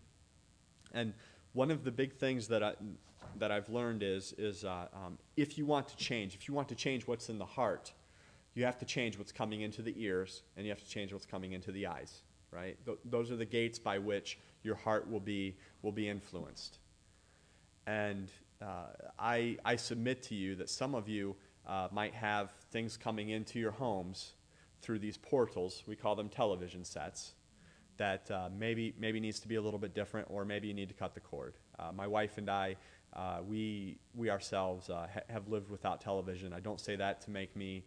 And 0.93 1.13
one 1.53 1.71
of 1.71 1.83
the 1.83 1.91
big 1.91 2.13
things 2.13 2.47
that, 2.47 2.63
I, 2.63 2.75
that 3.39 3.51
I've 3.51 3.67
learned 3.67 4.03
is, 4.03 4.33
is 4.37 4.63
um, 4.63 5.17
if 5.35 5.57
you 5.57 5.65
want 5.65 5.87
to 5.89 5.97
change, 5.97 6.33
if 6.35 6.47
you 6.47 6.53
want 6.53 6.69
to 6.69 6.75
change 6.75 7.07
what's 7.07 7.29
in 7.29 7.39
the 7.39 7.45
heart, 7.45 7.91
you 8.53 8.63
have 8.63 8.77
to 8.77 8.85
change 8.85 9.17
what's 9.17 9.33
coming 9.33 9.61
into 9.61 9.81
the 9.81 9.93
ears, 9.97 10.43
and 10.55 10.65
you 10.65 10.71
have 10.71 10.81
to 10.81 10.89
change 10.89 11.11
what's 11.11 11.25
coming 11.25 11.51
into 11.51 11.73
the 11.73 11.87
eyes 11.87 12.21
right? 12.55 12.77
Th- 12.85 12.97
those 13.05 13.31
are 13.31 13.35
the 13.35 13.45
gates 13.45 13.77
by 13.77 13.97
which 13.99 14.39
your 14.63 14.75
heart 14.75 15.09
will 15.11 15.19
be, 15.19 15.55
will 15.81 15.91
be 15.91 16.07
influenced. 16.09 16.79
And 17.85 18.31
uh, 18.61 18.87
I, 19.19 19.57
I 19.65 19.75
submit 19.75 20.23
to 20.23 20.35
you 20.35 20.55
that 20.55 20.69
some 20.69 20.95
of 20.95 21.07
you 21.09 21.35
uh, 21.67 21.87
might 21.91 22.13
have 22.13 22.51
things 22.71 22.97
coming 22.97 23.29
into 23.29 23.59
your 23.59 23.71
homes 23.71 24.33
through 24.81 24.99
these 24.99 25.17
portals. 25.17 25.83
We 25.85 25.95
call 25.95 26.15
them 26.15 26.29
television 26.29 26.83
sets. 26.83 27.33
That 27.97 28.29
uh, 28.29 28.49
maybe, 28.57 28.93
maybe 28.99 29.21
needs 29.21 29.39
to 29.39 29.47
be 29.47 29.55
a 29.55 29.61
little 29.61 29.79
bit 29.79 29.93
different, 29.93 30.27
or 30.29 30.43
maybe 30.43 30.67
you 30.67 30.73
need 30.73 30.89
to 30.89 30.93
cut 30.93 31.13
the 31.13 31.21
cord. 31.21 31.53
Uh, 31.79 31.91
my 31.93 32.07
wife 32.07 32.37
and 32.37 32.49
I, 32.49 32.75
uh, 33.13 33.37
we, 33.47 33.97
we 34.13 34.29
ourselves 34.29 34.89
uh, 34.89 35.07
ha- 35.13 35.21
have 35.29 35.47
lived 35.47 35.69
without 35.69 36.01
television. 36.01 36.51
I 36.51 36.59
don't 36.59 36.81
say 36.81 36.97
that 36.97 37.21
to 37.21 37.31
make 37.31 37.55
me 37.55 37.85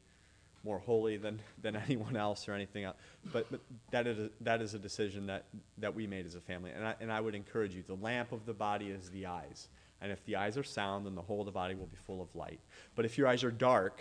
more 0.65 0.79
holy 0.79 1.17
than, 1.17 1.41
than 1.63 1.77
anyone 1.89 2.17
else 2.17 2.49
or 2.49 2.53
anything 2.53 2.85
else. 2.85 2.97
But, 3.33 3.51
but 3.51 3.61
that, 3.91 4.07
is 4.07 4.19
a, 4.19 4.31
that 4.41 4.61
is 4.61 4.75
a 4.75 4.79
decision 4.79 5.27
that, 5.27 5.47
that 5.79 5.95
we 5.95 6.07
made 6.07 6.27
as 6.27 6.35
a 6.35 6.41
family. 6.41 6.71
And 6.75 6.87
I, 6.87 6.95
and 7.01 7.13
I 7.13 7.21
would 7.21 7.35
encourage 7.35 7.75
you 7.75 7.83
the 7.87 7.95
lamp 7.95 8.33
of 8.33 8.47
the 8.47 8.55
body 8.55 8.87
is 8.89 9.11
the 9.11 9.27
eyes. 9.27 9.69
And 10.01 10.13
if 10.13 10.25
the 10.25 10.37
eyes 10.37 10.57
are 10.57 10.63
sound, 10.63 11.07
then 11.07 11.15
the 11.15 11.23
whole 11.23 11.41
of 11.41 11.47
the 11.47 11.53
body 11.53 11.75
will 11.75 11.87
be 11.87 11.97
full 12.07 12.23
of 12.23 12.35
light. 12.35 12.61
But 12.95 13.05
if 13.05 13.19
your 13.19 13.27
eyes 13.27 13.43
are 13.43 13.51
dark, 13.51 14.01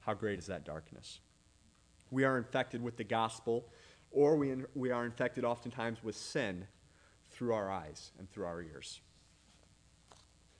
how 0.00 0.14
great 0.14 0.38
is 0.38 0.46
that 0.46 0.64
darkness? 0.64 1.20
We 2.10 2.24
are 2.24 2.38
infected 2.38 2.82
with 2.82 2.96
the 2.96 3.04
gospel, 3.04 3.68
or 4.10 4.36
we, 4.36 4.50
in, 4.50 4.66
we 4.74 4.90
are 4.90 5.04
infected 5.04 5.44
oftentimes 5.44 6.02
with 6.02 6.16
sin 6.16 6.66
through 7.30 7.52
our 7.52 7.70
eyes 7.70 8.10
and 8.18 8.28
through 8.30 8.46
our 8.46 8.62
ears. 8.62 9.00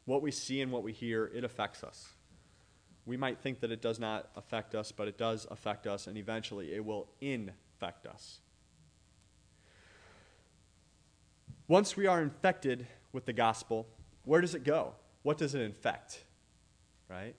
What 0.05 0.23
we 0.23 0.31
see 0.31 0.61
and 0.61 0.71
what 0.71 0.83
we 0.83 0.93
hear, 0.93 1.31
it 1.35 1.45
affects 1.45 1.83
us 1.83 2.09
we 3.09 3.17
might 3.17 3.39
think 3.39 3.61
that 3.61 3.73
it 3.73 3.81
does 3.81 3.99
not 3.99 4.29
affect 4.37 4.75
us, 4.75 4.93
but 4.93 5.09
it 5.09 5.17
does 5.17 5.47
affect 5.51 5.87
us, 5.87 6.07
and 6.07 6.19
eventually 6.19 6.75
it 6.75 6.85
will 6.85 7.09
infect 7.23 8.07
us. 8.07 8.41
Once 11.67 11.97
we 11.97 12.07
are 12.07 12.21
infected 12.21 12.87
with 13.13 13.25
the 13.25 13.33
gospel, 13.33 13.87
where 14.25 14.43
does 14.43 14.55
it 14.55 14.63
go? 14.63 14.93
What 15.23 15.39
does 15.39 15.55
it 15.55 15.63
infect? 15.63 16.23
Right? 17.09 17.35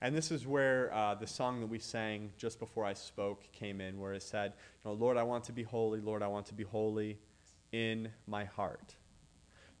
And 0.00 0.16
this 0.16 0.30
is 0.30 0.46
where 0.46 0.92
uh, 0.94 1.14
the 1.14 1.26
song 1.26 1.60
that 1.60 1.66
we 1.66 1.78
sang 1.78 2.32
just 2.38 2.58
before 2.58 2.86
I 2.86 2.94
spoke 2.94 3.52
came 3.52 3.82
in, 3.82 4.00
where 4.00 4.14
it 4.14 4.22
said, 4.22 4.54
you 4.82 4.90
know, 4.90 4.96
Lord, 4.96 5.18
I 5.18 5.22
want 5.24 5.44
to 5.44 5.52
be 5.52 5.62
holy. 5.62 6.00
Lord, 6.00 6.22
I 6.22 6.26
want 6.28 6.46
to 6.46 6.54
be 6.54 6.64
holy 6.64 7.18
in 7.70 8.10
my 8.26 8.44
heart. 8.44 8.94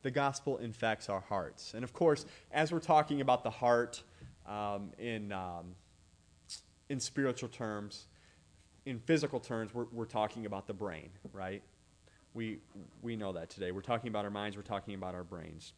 The 0.02 0.10
gospel 0.10 0.58
infects 0.58 1.08
our 1.08 1.20
hearts. 1.20 1.72
And 1.72 1.84
of 1.84 1.94
course, 1.94 2.26
as 2.52 2.70
we're 2.70 2.80
talking 2.80 3.22
about 3.22 3.44
the 3.44 3.50
heart, 3.50 4.02
um, 4.50 4.90
in, 4.98 5.32
um, 5.32 5.76
in 6.88 7.00
spiritual 7.00 7.48
terms. 7.48 8.06
In 8.84 8.98
physical 8.98 9.40
terms, 9.40 9.72
we're, 9.72 9.86
we're 9.92 10.04
talking 10.04 10.44
about 10.44 10.66
the 10.66 10.74
brain, 10.74 11.10
right? 11.32 11.62
We, 12.34 12.58
we 13.00 13.16
know 13.16 13.32
that 13.32 13.48
today. 13.48 13.70
We're 13.70 13.80
talking 13.80 14.08
about 14.08 14.24
our 14.24 14.30
minds, 14.30 14.56
we're 14.56 14.62
talking 14.62 14.94
about 14.94 15.14
our 15.14 15.24
brains. 15.24 15.72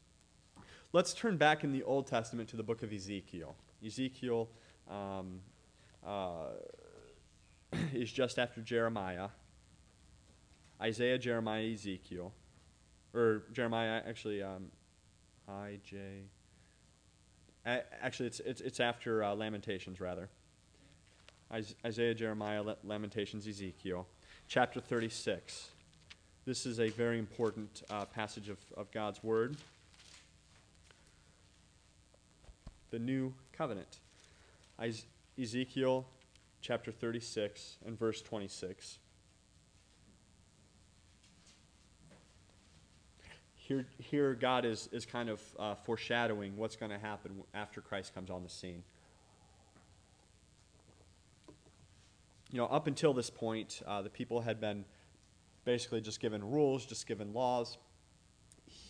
Let's 0.93 1.15
turn 1.15 1.37
back 1.37 1.65
in 1.65 1.73
the 1.73 1.83
Old 1.83 2.07
Testament 2.07 2.49
to 2.51 2.57
the 2.57 2.63
book 2.63 2.83
of 2.83 2.93
Ezekiel. 2.93 3.55
Ezekiel 3.85 4.49
um, 4.91 5.41
uh, 6.07 6.51
is 7.93 8.11
just 8.11 8.39
after 8.39 8.61
Jeremiah. 8.61 9.29
Isaiah, 10.81 11.19
Jeremiah, 11.19 11.73
Ezekiel. 11.73 12.33
Or 13.15 13.45
Jeremiah, 13.53 14.03
actually, 14.07 14.43
um, 14.43 14.67
I, 15.49 15.79
J. 15.85 16.25
Actually, 17.65 18.27
it's, 18.27 18.41
it's, 18.41 18.61
it's 18.61 18.81
after 18.81 19.23
uh, 19.23 19.35
Lamentations, 19.35 20.01
rather. 20.01 20.29
Isaiah, 21.85 22.15
Jeremiah, 22.15 22.65
Lamentations, 22.83 23.47
Ezekiel. 23.47 24.07
Chapter 24.49 24.81
36. 24.81 25.69
This 26.45 26.67
is 26.67 26.81
a 26.81 26.89
very 26.89 27.19
important 27.19 27.83
uh, 27.91 28.05
passage 28.07 28.49
of, 28.49 28.59
of 28.77 28.91
God's 28.91 29.23
Word. 29.23 29.57
The 32.91 32.99
New 32.99 33.33
Covenant. 33.53 33.99
Ezekiel 35.41 36.05
chapter 36.61 36.91
36 36.91 37.77
and 37.87 37.99
verse 37.99 38.23
26. 38.23 38.99
Here, 43.63 43.87
here 43.99 44.35
God 44.35 44.65
is, 44.65 44.89
is 44.91 45.07
kind 45.07 45.29
of 45.29 45.41
uh, 45.57 45.75
foreshadowing 45.77 46.57
what's 46.57 46.75
going 46.75 46.91
to 46.91 46.99
happen 46.99 47.45
after 47.55 47.81
Christ 47.81 48.13
comes 48.13 48.29
on 48.29 48.43
the 48.43 48.49
scene. 48.49 48.83
You 52.51 52.59
know, 52.59 52.67
up 52.67 52.89
until 52.89 53.15
this 53.15 53.31
point, 53.31 53.81
uh, 53.87 54.03
the 54.03 54.11
people 54.11 54.41
had 54.41 54.61
been 54.61 54.85
basically 55.65 56.01
just 56.01 56.19
given 56.19 56.45
rules, 56.51 56.85
just 56.85 57.07
given 57.07 57.33
laws. 57.33 57.79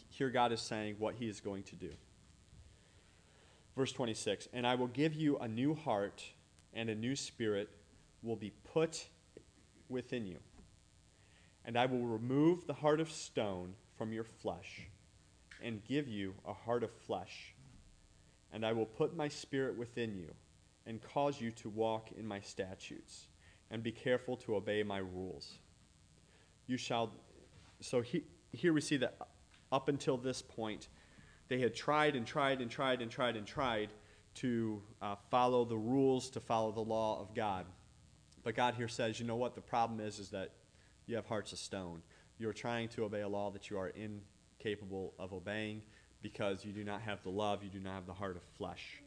Here, 0.08 0.30
God 0.30 0.52
is 0.52 0.60
saying 0.60 0.96
what 0.98 1.16
He 1.16 1.28
is 1.28 1.40
going 1.40 1.64
to 1.64 1.76
do. 1.76 1.90
Verse 3.76 3.92
26 3.92 4.48
And 4.54 4.66
I 4.66 4.74
will 4.74 4.88
give 4.88 5.14
you 5.14 5.36
a 5.38 5.48
new 5.48 5.74
heart, 5.74 6.24
and 6.72 6.88
a 6.88 6.94
new 6.94 7.14
spirit 7.14 7.68
will 8.22 8.36
be 8.36 8.52
put 8.72 9.06
within 9.90 10.26
you. 10.26 10.38
And 11.64 11.78
I 11.78 11.86
will 11.86 12.04
remove 12.04 12.66
the 12.66 12.74
heart 12.74 13.00
of 13.00 13.10
stone 13.10 13.74
from 13.96 14.12
your 14.12 14.24
flesh 14.24 14.88
and 15.62 15.84
give 15.84 16.08
you 16.08 16.34
a 16.46 16.52
heart 16.52 16.82
of 16.82 16.90
flesh. 16.90 17.54
And 18.52 18.66
I 18.66 18.72
will 18.72 18.86
put 18.86 19.16
my 19.16 19.28
spirit 19.28 19.76
within 19.78 20.14
you 20.14 20.34
and 20.86 21.00
cause 21.00 21.40
you 21.40 21.50
to 21.52 21.68
walk 21.68 22.10
in 22.18 22.26
my 22.26 22.40
statutes 22.40 23.28
and 23.70 23.82
be 23.82 23.92
careful 23.92 24.36
to 24.38 24.56
obey 24.56 24.82
my 24.82 24.98
rules. 24.98 25.58
You 26.66 26.76
shall. 26.76 27.12
So 27.80 28.00
he, 28.00 28.24
here 28.52 28.72
we 28.72 28.80
see 28.80 28.98
that 28.98 29.16
up 29.70 29.88
until 29.88 30.16
this 30.16 30.42
point, 30.42 30.88
they 31.48 31.60
had 31.60 31.74
tried 31.74 32.16
and 32.16 32.26
tried 32.26 32.60
and 32.60 32.70
tried 32.70 33.00
and 33.00 33.10
tried 33.10 33.36
and 33.36 33.46
tried 33.46 33.88
to 34.34 34.82
uh, 35.00 35.16
follow 35.30 35.64
the 35.64 35.76
rules, 35.76 36.30
to 36.30 36.40
follow 36.40 36.72
the 36.72 36.80
law 36.80 37.20
of 37.20 37.34
God. 37.34 37.66
But 38.42 38.54
God 38.54 38.74
here 38.74 38.88
says, 38.88 39.20
you 39.20 39.26
know 39.26 39.36
what? 39.36 39.54
The 39.54 39.60
problem 39.60 40.00
is, 40.00 40.18
is 40.18 40.30
that 40.30 40.50
you 41.06 41.16
have 41.16 41.26
hearts 41.26 41.52
of 41.52 41.58
stone. 41.58 42.02
You're 42.38 42.52
trying 42.52 42.88
to 42.90 43.04
obey 43.04 43.20
a 43.20 43.28
law 43.28 43.50
that 43.50 43.70
you 43.70 43.78
are 43.78 43.88
incapable 43.88 45.14
of 45.18 45.32
obeying 45.32 45.82
because 46.22 46.64
you 46.64 46.72
do 46.72 46.84
not 46.84 47.02
have 47.02 47.22
the 47.22 47.30
love, 47.30 47.62
you 47.62 47.70
do 47.70 47.80
not 47.80 47.94
have 47.94 48.06
the 48.06 48.12
heart 48.12 48.36
of 48.36 48.42
flesh. 48.56 49.02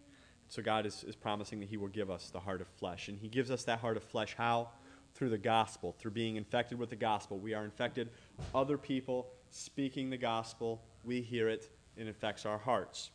So 0.47 0.61
God 0.61 0.85
is, 0.85 1.03
is 1.03 1.15
promising 1.15 1.59
that 1.61 1.69
He 1.69 1.77
will 1.77 1.87
give 1.87 2.11
us 2.11 2.29
the 2.29 2.39
heart 2.39 2.61
of 2.61 2.67
flesh. 2.67 3.07
And 3.07 3.17
He 3.17 3.27
gives 3.27 3.49
us 3.49 3.63
that 3.63 3.79
heart 3.79 3.97
of 3.97 4.03
flesh 4.03 4.35
how? 4.37 4.69
Through 5.13 5.29
the 5.29 5.37
gospel, 5.37 5.95
through 5.97 6.11
being 6.11 6.35
infected 6.35 6.77
with 6.77 6.89
the 6.89 6.95
gospel. 6.95 7.39
We 7.39 7.53
are 7.53 7.63
infected. 7.63 8.09
Other 8.53 8.77
people 8.77 9.27
speaking 9.49 10.09
the 10.09 10.17
gospel, 10.17 10.81
we 11.03 11.21
hear 11.21 11.47
it, 11.47 11.69
it 11.95 12.07
affects 12.07 12.45
our 12.45 12.57
hearts. 12.57 13.11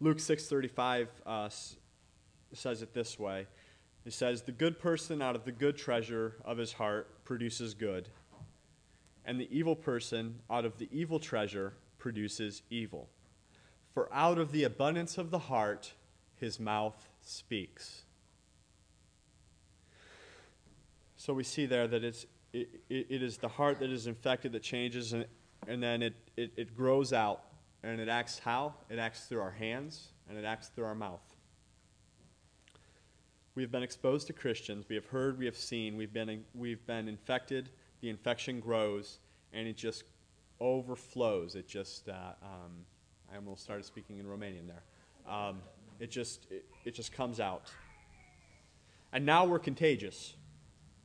Luke 0.00 0.18
6:35 0.18 1.08
uh, 1.26 1.48
says 2.52 2.82
it 2.82 2.92
this 2.92 3.18
way. 3.18 3.46
It 4.04 4.12
says, 4.12 4.42
"The 4.42 4.52
good 4.52 4.78
person 4.78 5.22
out 5.22 5.36
of 5.36 5.44
the 5.44 5.52
good 5.52 5.76
treasure 5.76 6.36
of 6.44 6.58
his 6.58 6.72
heart 6.72 7.24
produces 7.24 7.74
good, 7.74 8.08
and 9.24 9.40
the 9.40 9.48
evil 9.56 9.76
person 9.76 10.40
out 10.50 10.64
of 10.64 10.78
the 10.78 10.88
evil 10.90 11.20
treasure 11.20 11.74
produces 11.98 12.62
evil. 12.70 13.08
For 13.94 14.12
out 14.12 14.38
of 14.38 14.52
the 14.52 14.64
abundance 14.64 15.18
of 15.18 15.30
the 15.30 15.38
heart 15.38 15.94
his 16.34 16.58
mouth 16.58 17.08
speaks." 17.20 18.04
So 21.16 21.32
we 21.32 21.44
see 21.44 21.66
there 21.66 21.86
that 21.86 22.02
it's, 22.02 22.26
it, 22.52 22.68
it, 22.90 23.22
is 23.22 23.38
the 23.38 23.46
heart 23.46 23.78
that 23.78 23.90
is 23.90 24.08
infected 24.08 24.50
that 24.50 24.62
changes, 24.64 25.12
and, 25.12 25.24
and 25.68 25.80
then 25.80 26.02
it, 26.02 26.14
it, 26.36 26.52
it 26.56 26.76
grows 26.76 27.12
out. 27.12 27.44
And 27.84 28.00
it 28.00 28.08
acts 28.08 28.40
how? 28.40 28.74
It 28.90 28.98
acts 28.98 29.26
through 29.26 29.40
our 29.40 29.52
hands, 29.52 30.08
and 30.28 30.36
it 30.36 30.44
acts 30.44 30.66
through 30.68 30.84
our 30.84 30.96
mouth. 30.96 31.31
We 33.54 33.62
have 33.62 33.70
been 33.70 33.82
exposed 33.82 34.28
to 34.28 34.32
Christians. 34.32 34.86
We 34.88 34.94
have 34.94 35.04
heard, 35.04 35.38
we 35.38 35.44
have 35.44 35.56
seen, 35.56 35.98
we've 35.98 36.12
been, 36.12 36.42
we've 36.54 36.84
been 36.86 37.06
infected. 37.06 37.68
The 38.00 38.08
infection 38.08 38.60
grows, 38.60 39.18
and 39.52 39.68
it 39.68 39.76
just 39.76 40.04
overflows. 40.58 41.54
It 41.54 41.68
just, 41.68 42.08
uh, 42.08 42.32
um, 42.42 42.86
I 43.30 43.36
almost 43.36 43.62
started 43.62 43.84
speaking 43.84 44.18
in 44.18 44.24
Romanian 44.24 44.66
there. 44.66 44.82
Um, 45.30 45.58
it, 46.00 46.10
just, 46.10 46.46
it, 46.50 46.64
it 46.86 46.94
just 46.94 47.12
comes 47.12 47.40
out. 47.40 47.70
And 49.12 49.26
now 49.26 49.44
we're 49.44 49.58
contagious. 49.58 50.32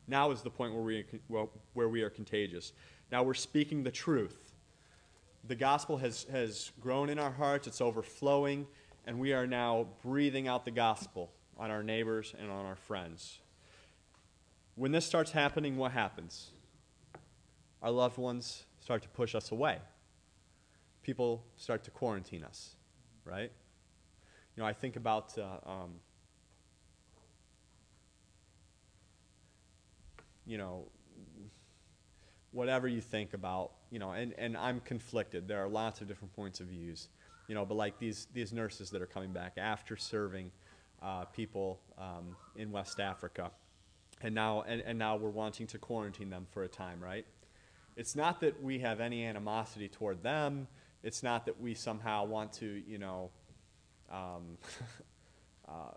Now 0.07 0.31
is 0.31 0.41
the 0.41 0.49
point 0.49 0.73
where 0.73 0.83
we, 0.83 1.05
where 1.73 1.89
we 1.89 2.01
are 2.01 2.09
contagious. 2.09 2.71
Now 3.11 3.23
we're 3.23 3.33
speaking 3.33 3.83
the 3.83 3.91
truth. 3.91 4.53
The 5.45 5.55
gospel 5.55 5.97
has, 5.97 6.25
has 6.31 6.71
grown 6.79 7.09
in 7.09 7.19
our 7.19 7.31
hearts, 7.31 7.67
it's 7.67 7.81
overflowing, 7.81 8.67
and 9.05 9.19
we 9.19 9.33
are 9.33 9.45
now 9.45 9.87
breathing 10.01 10.47
out 10.47 10.63
the 10.63 10.71
gospel 10.71 11.33
on 11.57 11.71
our 11.71 11.83
neighbors 11.83 12.33
and 12.39 12.49
on 12.51 12.65
our 12.65 12.75
friends. 12.75 13.39
When 14.75 14.91
this 14.91 15.05
starts 15.05 15.31
happening, 15.31 15.77
what 15.77 15.91
happens? 15.91 16.51
Our 17.81 17.91
loved 17.91 18.17
ones 18.17 18.63
start 18.79 19.01
to 19.03 19.09
push 19.09 19.35
us 19.35 19.51
away. 19.51 19.79
People 21.03 21.43
start 21.55 21.83
to 21.85 21.91
quarantine 21.91 22.43
us, 22.43 22.75
right? 23.25 23.51
You 24.55 24.63
know, 24.63 24.67
I 24.67 24.73
think 24.73 24.95
about 24.95 25.37
uh, 25.37 25.69
um, 25.69 25.93
you 30.47 30.57
know, 30.57 30.85
whatever 32.51 32.87
you 32.87 33.01
think 33.01 33.33
about, 33.33 33.71
you 33.91 33.99
know, 33.99 34.11
and, 34.11 34.33
and 34.37 34.57
I'm 34.57 34.79
conflicted. 34.79 35.47
There 35.47 35.63
are 35.63 35.67
lots 35.67 36.01
of 36.01 36.07
different 36.07 36.33
points 36.35 36.59
of 36.59 36.67
views, 36.67 37.09
you 37.47 37.53
know, 37.53 37.65
but 37.65 37.75
like 37.75 37.99
these, 37.99 38.27
these 38.33 38.53
nurses 38.53 38.89
that 38.91 39.01
are 39.01 39.05
coming 39.07 39.31
back 39.31 39.57
after 39.57 39.97
serving 39.97 40.51
uh, 41.01 41.25
people 41.25 41.79
um, 41.97 42.35
in 42.55 42.71
West 42.71 42.99
Africa, 42.99 43.51
and 44.21 44.33
now, 44.33 44.61
and, 44.61 44.81
and 44.81 44.97
now 44.97 45.15
we're 45.15 45.29
wanting 45.29 45.67
to 45.67 45.77
quarantine 45.77 46.29
them 46.29 46.47
for 46.51 46.63
a 46.63 46.67
time, 46.67 47.01
right? 47.01 47.25
It's 47.95 48.15
not 48.15 48.41
that 48.41 48.61
we 48.61 48.79
have 48.79 48.99
any 48.99 49.25
animosity 49.25 49.89
toward 49.89 50.21
them. 50.23 50.67
It's 51.03 51.23
not 51.23 51.45
that 51.45 51.59
we 51.59 51.73
somehow 51.73 52.25
want 52.25 52.53
to, 52.53 52.83
you 52.87 52.97
know, 52.97 53.31
um, 54.11 54.57
uh, 55.67 55.91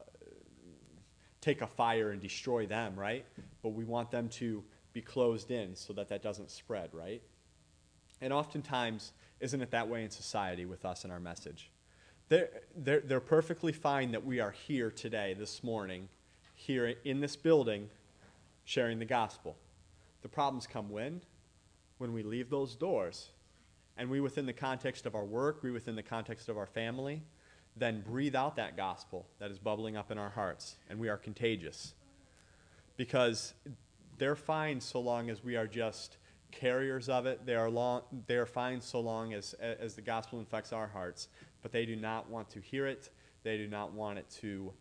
take 1.41 1.63
a 1.63 1.67
fire 1.67 2.11
and 2.11 2.21
destroy 2.21 2.67
them, 2.67 2.97
right? 2.97 3.25
But 3.63 3.71
we 3.71 3.85
want 3.85 4.11
them 4.11 4.29
to 4.31 4.65
be 4.93 5.01
closed 5.01 5.51
in 5.51 5.77
so 5.77 5.93
that 5.95 6.09
that 6.09 6.23
doesn't 6.23 6.51
spread, 6.51 6.91
right? 6.93 7.23
And 8.21 8.33
oftentimes, 8.33 9.13
isn't 9.41 9.61
it 9.61 9.71
that 9.71 9.89
way 9.89 10.05
in 10.05 10.11
society 10.11 10.67
with 10.67 10.85
us 10.85 11.05
and 11.05 11.13
our 11.13 11.21
message? 11.21 11.71
They're, 12.31 12.49
they're, 12.77 13.01
they're 13.01 13.21
perfectly 13.21 13.73
fine 13.73 14.13
that 14.13 14.25
we 14.25 14.39
are 14.39 14.53
here 14.53 14.89
today, 14.89 15.35
this 15.37 15.65
morning, 15.65 16.09
here 16.55 16.95
in 17.05 17.21
this 17.21 17.35
building, 17.35 17.91
sharing 18.65 19.01
the 19.01 19.05
gospel. 19.05 19.57
The 20.23 20.29
problems 20.29 20.69
come 20.69 20.91
when? 20.91 21.23
When 21.99 22.13
we 22.13 22.23
leave 22.23 22.49
those 22.49 22.77
doors. 22.77 23.31
And 23.97 24.09
we, 24.09 24.21
within 24.21 24.47
the 24.47 24.53
context 24.53 25.07
of 25.07 25.17
our 25.17 25.25
work, 25.25 25.65
we, 25.65 25.73
within 25.73 25.97
the 25.97 26.05
context 26.05 26.49
of 26.49 26.57
our 26.57 26.67
family, 26.67 27.21
then 27.77 28.01
breathe 28.01 28.37
out 28.37 28.55
that 28.57 28.77
gospel 28.77 29.27
that 29.41 29.51
is 29.51 29.59
bubbling 29.59 29.97
up 29.97 30.13
in 30.13 30.17
our 30.17 30.31
hearts, 30.31 30.77
and 30.89 31.01
we 31.01 31.09
are 31.09 31.17
contagious. 31.17 31.95
Because 32.97 33.55
they're 34.19 34.37
fine 34.37 34.81
so 34.81 35.01
long 35.01 35.31
as 35.31 35.43
we 35.43 35.57
are 35.57 35.67
just 35.67 36.19
carriers 36.53 37.09
of 37.09 37.27
it. 37.27 37.45
They 37.45 37.57
are, 37.57 37.71
long, 37.71 38.03
they 38.29 38.37
are 38.37 38.47
fine 38.47 38.81
so 38.81 39.01
long 39.01 39.33
as, 39.33 39.55
as 39.55 39.95
the 39.95 40.03
gospel 40.03 40.39
infects 40.39 40.73
our 40.73 40.87
hearts, 40.87 41.29
but 41.63 41.73
they 41.73 41.87
do 41.87 41.97
not 41.97 42.29
want 42.31 42.51
to 42.51 42.61
hear 42.61 42.87
it. 42.87 43.11
They 43.43 43.57
do 43.57 43.67
not 43.67 43.93
want 43.93 44.19
it 44.19 44.29
to, 44.41 44.73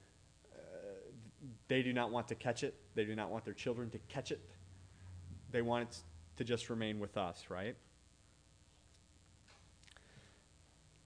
uh, 0.53 0.57
they 1.67 1.81
do 1.81 1.93
not 1.93 2.11
want 2.11 2.27
to 2.29 2.35
catch 2.35 2.63
it. 2.63 2.75
They 2.95 3.05
do 3.05 3.15
not 3.15 3.29
want 3.29 3.45
their 3.45 3.53
children 3.53 3.89
to 3.91 3.99
catch 4.09 4.31
it. 4.31 4.41
They 5.51 5.61
want 5.61 5.89
it 5.89 5.97
to 6.37 6.43
just 6.43 6.69
remain 6.69 6.99
with 6.99 7.17
us, 7.17 7.45
right? 7.49 7.75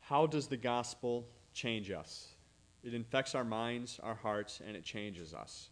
How 0.01 0.25
does 0.25 0.47
the 0.47 0.57
gospel 0.57 1.27
change 1.53 1.91
us. 1.91 2.29
It 2.83 2.93
infects 2.93 3.35
our 3.35 3.45
minds, 3.45 3.99
our 4.03 4.15
hearts, 4.15 4.61
and 4.65 4.75
it 4.75 4.83
changes 4.83 5.33
us. 5.33 5.69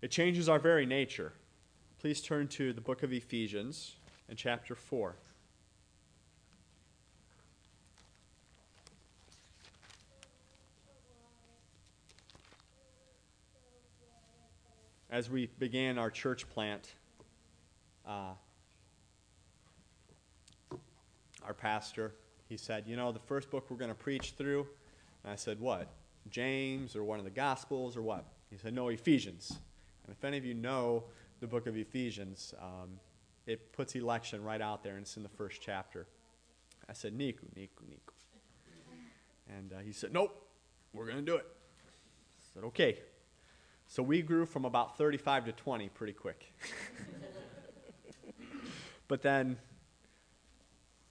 It 0.00 0.10
changes 0.10 0.48
our 0.48 0.58
very 0.58 0.86
nature. 0.86 1.32
Please 1.98 2.22
turn 2.22 2.48
to 2.48 2.72
the 2.72 2.80
book 2.80 3.02
of 3.02 3.12
Ephesians 3.12 3.96
in 4.28 4.36
chapter 4.36 4.74
4. 4.74 5.16
As 15.10 15.30
we 15.30 15.46
began 15.58 15.98
our 15.98 16.10
church 16.10 16.48
plant, 16.50 16.92
uh, 18.06 18.34
our 21.42 21.54
pastor, 21.54 22.14
he 22.46 22.58
said, 22.58 22.84
You 22.86 22.96
know, 22.96 23.10
the 23.10 23.18
first 23.18 23.50
book 23.50 23.70
we're 23.70 23.78
going 23.78 23.90
to 23.90 23.94
preach 23.94 24.34
through. 24.36 24.66
And 25.24 25.32
I 25.32 25.36
said, 25.36 25.60
What? 25.60 25.88
James 26.28 26.94
or 26.94 27.04
one 27.04 27.18
of 27.18 27.24
the 27.24 27.30
Gospels 27.30 27.96
or 27.96 28.02
what? 28.02 28.26
He 28.50 28.58
said, 28.58 28.74
No, 28.74 28.88
Ephesians. 28.88 29.58
And 30.06 30.14
if 30.14 30.22
any 30.24 30.36
of 30.36 30.44
you 30.44 30.52
know 30.52 31.04
the 31.40 31.46
book 31.46 31.66
of 31.66 31.74
Ephesians, 31.74 32.52
um, 32.60 33.00
it 33.46 33.72
puts 33.72 33.94
election 33.94 34.44
right 34.44 34.60
out 34.60 34.82
there 34.82 34.92
and 34.94 35.02
it's 35.02 35.16
in 35.16 35.22
the 35.22 35.28
first 35.30 35.62
chapter. 35.62 36.06
I 36.86 36.92
said, 36.92 37.16
Niku, 37.16 37.44
Niku, 37.56 37.84
Niku. 37.88 38.12
And 39.56 39.72
uh, 39.72 39.76
he 39.78 39.92
said, 39.92 40.12
Nope, 40.12 40.38
we're 40.92 41.06
going 41.06 41.16
to 41.16 41.22
do 41.24 41.36
it. 41.36 41.46
I 41.46 42.54
said, 42.54 42.64
Okay. 42.64 42.98
So 43.90 44.02
we 44.02 44.20
grew 44.20 44.44
from 44.44 44.66
about 44.66 44.98
35 44.98 45.46
to 45.46 45.52
20 45.52 45.88
pretty 45.88 46.12
quick. 46.12 46.52
but 49.08 49.22
then 49.22 49.56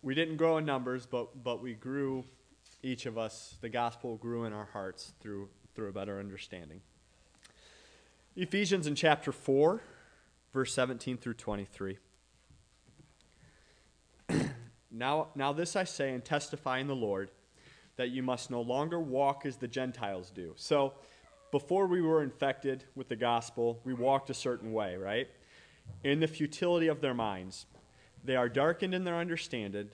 we 0.04 0.14
didn't 0.14 0.38
grow 0.38 0.58
in 0.58 0.66
numbers, 0.66 1.08
but, 1.08 1.44
but 1.44 1.60
we 1.62 1.74
grew, 1.74 2.24
each 2.84 3.08
of 3.08 3.18
us, 3.18 3.58
the 3.62 3.70
gospel 3.70 4.16
grew 4.18 4.46
in 4.46 4.54
our 4.54 4.66
hearts 4.66 5.14
through, 5.20 5.50
through 5.74 5.90
a 5.90 5.92
better 5.92 6.20
understanding. 6.20 6.82
Ephesians 8.36 8.86
in 8.86 8.94
chapter 8.94 9.32
4, 9.32 9.82
verse 10.54 10.72
17 10.72 11.18
through 11.18 11.34
23. 11.34 11.98
now, 14.92 15.30
now, 15.34 15.52
this 15.52 15.76
I 15.76 15.84
say 15.84 16.14
and 16.14 16.24
testify 16.24 16.78
in 16.78 16.86
the 16.86 16.96
Lord 16.96 17.32
that 17.96 18.12
you 18.12 18.22
must 18.22 18.52
no 18.52 18.62
longer 18.62 19.00
walk 19.00 19.48
as 19.48 19.58
the 19.58 19.68
Gentiles 19.68 20.30
do. 20.30 20.54
So, 20.58 20.94
before 21.58 21.88
we 21.88 22.04
were 22.04 22.22
infected 22.22 22.84
with 22.94 23.10
the 23.10 23.16
gospel, 23.16 23.80
we 23.84 23.92
walked 23.92 24.30
a 24.30 24.34
certain 24.36 24.72
way, 24.72 24.96
right? 24.96 25.28
In 26.04 26.20
the 26.20 26.28
futility 26.28 26.86
of 26.86 27.02
their 27.02 27.16
minds 27.16 27.66
they 28.24 28.36
are 28.36 28.48
darkened 28.48 28.94
in 28.94 29.06
their 29.06 29.16
understanding, 29.16 29.90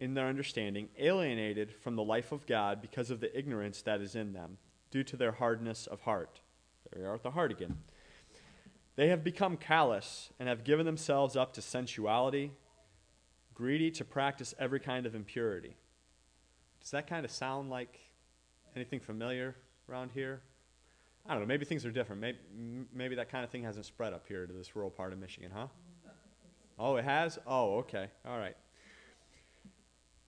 in 0.00 0.14
their 0.14 0.28
understanding, 0.28 0.88
alienated 0.98 1.74
from 1.82 1.94
the 1.94 2.02
life 2.02 2.32
of 2.32 2.46
God 2.46 2.80
because 2.80 3.10
of 3.10 3.20
the 3.20 3.36
ignorance 3.38 3.82
that 3.82 4.00
is 4.00 4.14
in 4.14 4.32
them, 4.32 4.56
due 4.90 5.02
to 5.04 5.14
their 5.14 5.32
hardness 5.32 5.86
of 5.86 6.00
heart. 6.00 6.40
There 6.90 7.02
we 7.02 7.06
are 7.06 7.16
at 7.16 7.22
the 7.22 7.32
heart 7.32 7.50
again. 7.50 7.76
They 8.96 9.08
have 9.08 9.22
become 9.22 9.58
callous 9.58 10.30
and 10.40 10.48
have 10.48 10.64
given 10.64 10.86
themselves 10.86 11.36
up 11.36 11.52
to 11.52 11.60
sensuality, 11.60 12.52
greedy 13.52 13.90
to 13.90 14.06
practice 14.06 14.54
every 14.58 14.80
kind 14.80 15.04
of 15.04 15.14
impurity. 15.14 15.76
Does 16.80 16.92
that 16.92 17.06
kind 17.06 17.26
of 17.26 17.30
sound 17.30 17.68
like 17.68 18.00
anything 18.74 19.00
familiar 19.00 19.54
around 19.86 20.12
here? 20.14 20.40
I 21.26 21.32
don't 21.32 21.40
know. 21.40 21.46
Maybe 21.46 21.64
things 21.64 21.86
are 21.86 21.90
different. 21.90 22.20
Maybe, 22.20 22.38
maybe 22.92 23.14
that 23.14 23.30
kind 23.30 23.44
of 23.44 23.50
thing 23.50 23.62
hasn't 23.62 23.86
spread 23.86 24.12
up 24.12 24.26
here 24.28 24.46
to 24.46 24.52
this 24.52 24.76
rural 24.76 24.90
part 24.90 25.12
of 25.12 25.18
Michigan, 25.18 25.50
huh? 25.54 25.68
Oh, 26.76 26.96
it 26.96 27.04
has? 27.04 27.38
Oh, 27.46 27.76
okay. 27.78 28.08
All 28.26 28.36
right. 28.36 28.56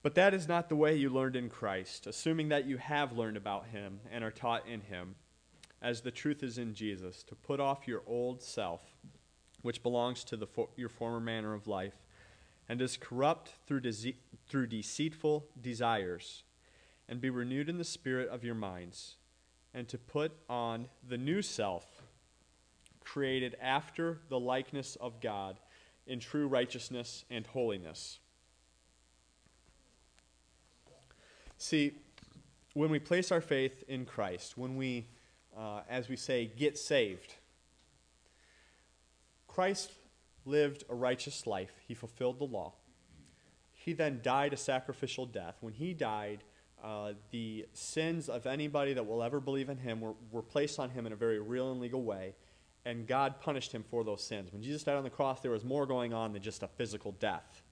But 0.01 0.15
that 0.15 0.33
is 0.33 0.47
not 0.47 0.69
the 0.69 0.77
way 0.77 0.95
you 0.95 1.09
learned 1.09 1.35
in 1.35 1.49
Christ, 1.49 2.07
assuming 2.07 2.47
that 2.47 2.65
you 2.65 2.77
have 2.77 3.11
learned 3.11 3.35
about 3.35 3.67
him 3.67 3.99
and 4.09 4.23
are 4.23 4.31
taught 4.31 4.65
in 4.65 4.79
him, 4.79 5.15
as 5.81 5.99
the 5.99 6.09
truth 6.09 6.43
is 6.43 6.57
in 6.57 6.73
Jesus, 6.73 7.21
to 7.23 7.35
put 7.35 7.59
off 7.59 7.85
your 7.85 8.01
old 8.07 8.41
self, 8.41 8.81
which 9.61 9.83
belongs 9.83 10.23
to 10.23 10.37
the 10.37 10.47
your 10.77 10.87
former 10.87 11.19
manner 11.19 11.53
of 11.53 11.67
life, 11.67 11.95
and 12.69 12.81
is 12.81 12.95
corrupt 12.95 13.55
through, 13.65 13.81
dece- 13.81 14.15
through 14.47 14.67
deceitful 14.67 15.47
desires, 15.59 16.43
and 17.09 17.19
be 17.19 17.29
renewed 17.29 17.67
in 17.67 17.77
the 17.77 17.83
spirit 17.83 18.29
of 18.29 18.45
your 18.45 18.55
minds, 18.55 19.17
and 19.77 19.87
to 19.87 19.97
put 19.99 20.31
on 20.49 20.87
the 21.07 21.19
new 21.19 21.39
self, 21.39 21.85
created 23.03 23.55
after 23.61 24.17
the 24.27 24.39
likeness 24.39 24.97
of 24.99 25.21
God 25.21 25.59
in 26.07 26.19
true 26.19 26.47
righteousness 26.47 27.23
and 27.29 27.45
holiness. 27.45 28.17
See, 31.59 31.91
when 32.73 32.89
we 32.89 32.97
place 32.97 33.31
our 33.31 33.39
faith 33.39 33.83
in 33.87 34.05
Christ, 34.05 34.57
when 34.57 34.77
we, 34.77 35.05
uh, 35.55 35.81
as 35.87 36.09
we 36.09 36.15
say, 36.15 36.51
get 36.57 36.75
saved, 36.75 37.35
Christ 39.47 39.91
lived 40.43 40.85
a 40.89 40.95
righteous 40.95 41.45
life. 41.45 41.73
He 41.87 41.93
fulfilled 41.93 42.39
the 42.39 42.45
law. 42.45 42.73
He 43.75 43.93
then 43.93 44.21
died 44.23 44.53
a 44.53 44.57
sacrificial 44.57 45.27
death. 45.27 45.57
When 45.61 45.73
he 45.73 45.93
died, 45.93 46.43
uh, 46.83 47.13
the 47.31 47.65
sins 47.73 48.29
of 48.29 48.45
anybody 48.45 48.93
that 48.93 49.05
will 49.05 49.23
ever 49.23 49.39
believe 49.39 49.69
in 49.69 49.77
him 49.77 49.99
were, 49.99 50.13
were 50.31 50.41
placed 50.41 50.79
on 50.79 50.89
him 50.89 51.05
in 51.05 51.13
a 51.13 51.15
very 51.15 51.39
real 51.39 51.71
and 51.71 51.81
legal 51.81 52.03
way, 52.03 52.35
and 52.85 53.07
God 53.07 53.41
punished 53.41 53.71
him 53.71 53.83
for 53.89 54.03
those 54.03 54.23
sins. 54.23 54.53
When 54.53 54.61
Jesus 54.61 54.83
died 54.83 54.95
on 54.95 55.03
the 55.03 55.09
cross, 55.09 55.41
there 55.41 55.51
was 55.51 55.65
more 55.65 55.85
going 55.85 56.13
on 56.13 56.33
than 56.33 56.41
just 56.41 56.63
a 56.63 56.67
physical 56.67 57.11
death. 57.13 57.63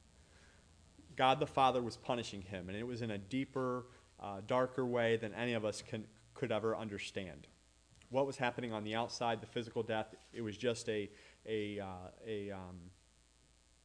God 1.15 1.39
the 1.39 1.47
Father 1.47 1.81
was 1.81 1.97
punishing 1.97 2.41
him, 2.41 2.67
and 2.67 2.77
it 2.77 2.85
was 2.85 3.01
in 3.01 3.11
a 3.11 3.17
deeper, 3.17 3.85
uh, 4.21 4.41
darker 4.47 4.85
way 4.85 5.17
than 5.17 5.33
any 5.33 5.53
of 5.53 5.63
us 5.63 5.81
can, 5.81 6.05
could 6.33 6.51
ever 6.51 6.75
understand. 6.75 7.47
What 8.09 8.25
was 8.25 8.37
happening 8.37 8.73
on 8.73 8.83
the 8.83 8.95
outside, 8.95 9.41
the 9.41 9.47
physical 9.47 9.83
death, 9.83 10.13
it 10.33 10.41
was 10.41 10.57
just 10.57 10.89
a, 10.89 11.09
a, 11.45 11.79
uh, 11.79 11.85
a, 12.25 12.51
um, 12.51 12.79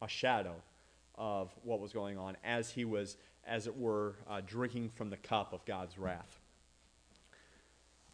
a 0.01 0.07
shadow 0.07 0.55
of 1.15 1.51
what 1.63 1.79
was 1.79 1.93
going 1.93 2.17
on 2.17 2.35
as 2.43 2.71
he 2.71 2.85
was, 2.85 3.17
as 3.51 3.67
it 3.67 3.77
were, 3.77 4.15
uh, 4.29 4.41
drinking 4.47 4.89
from 4.89 5.09
the 5.09 5.17
cup 5.17 5.51
of 5.51 5.65
God's 5.65 5.97
wrath. 5.97 6.39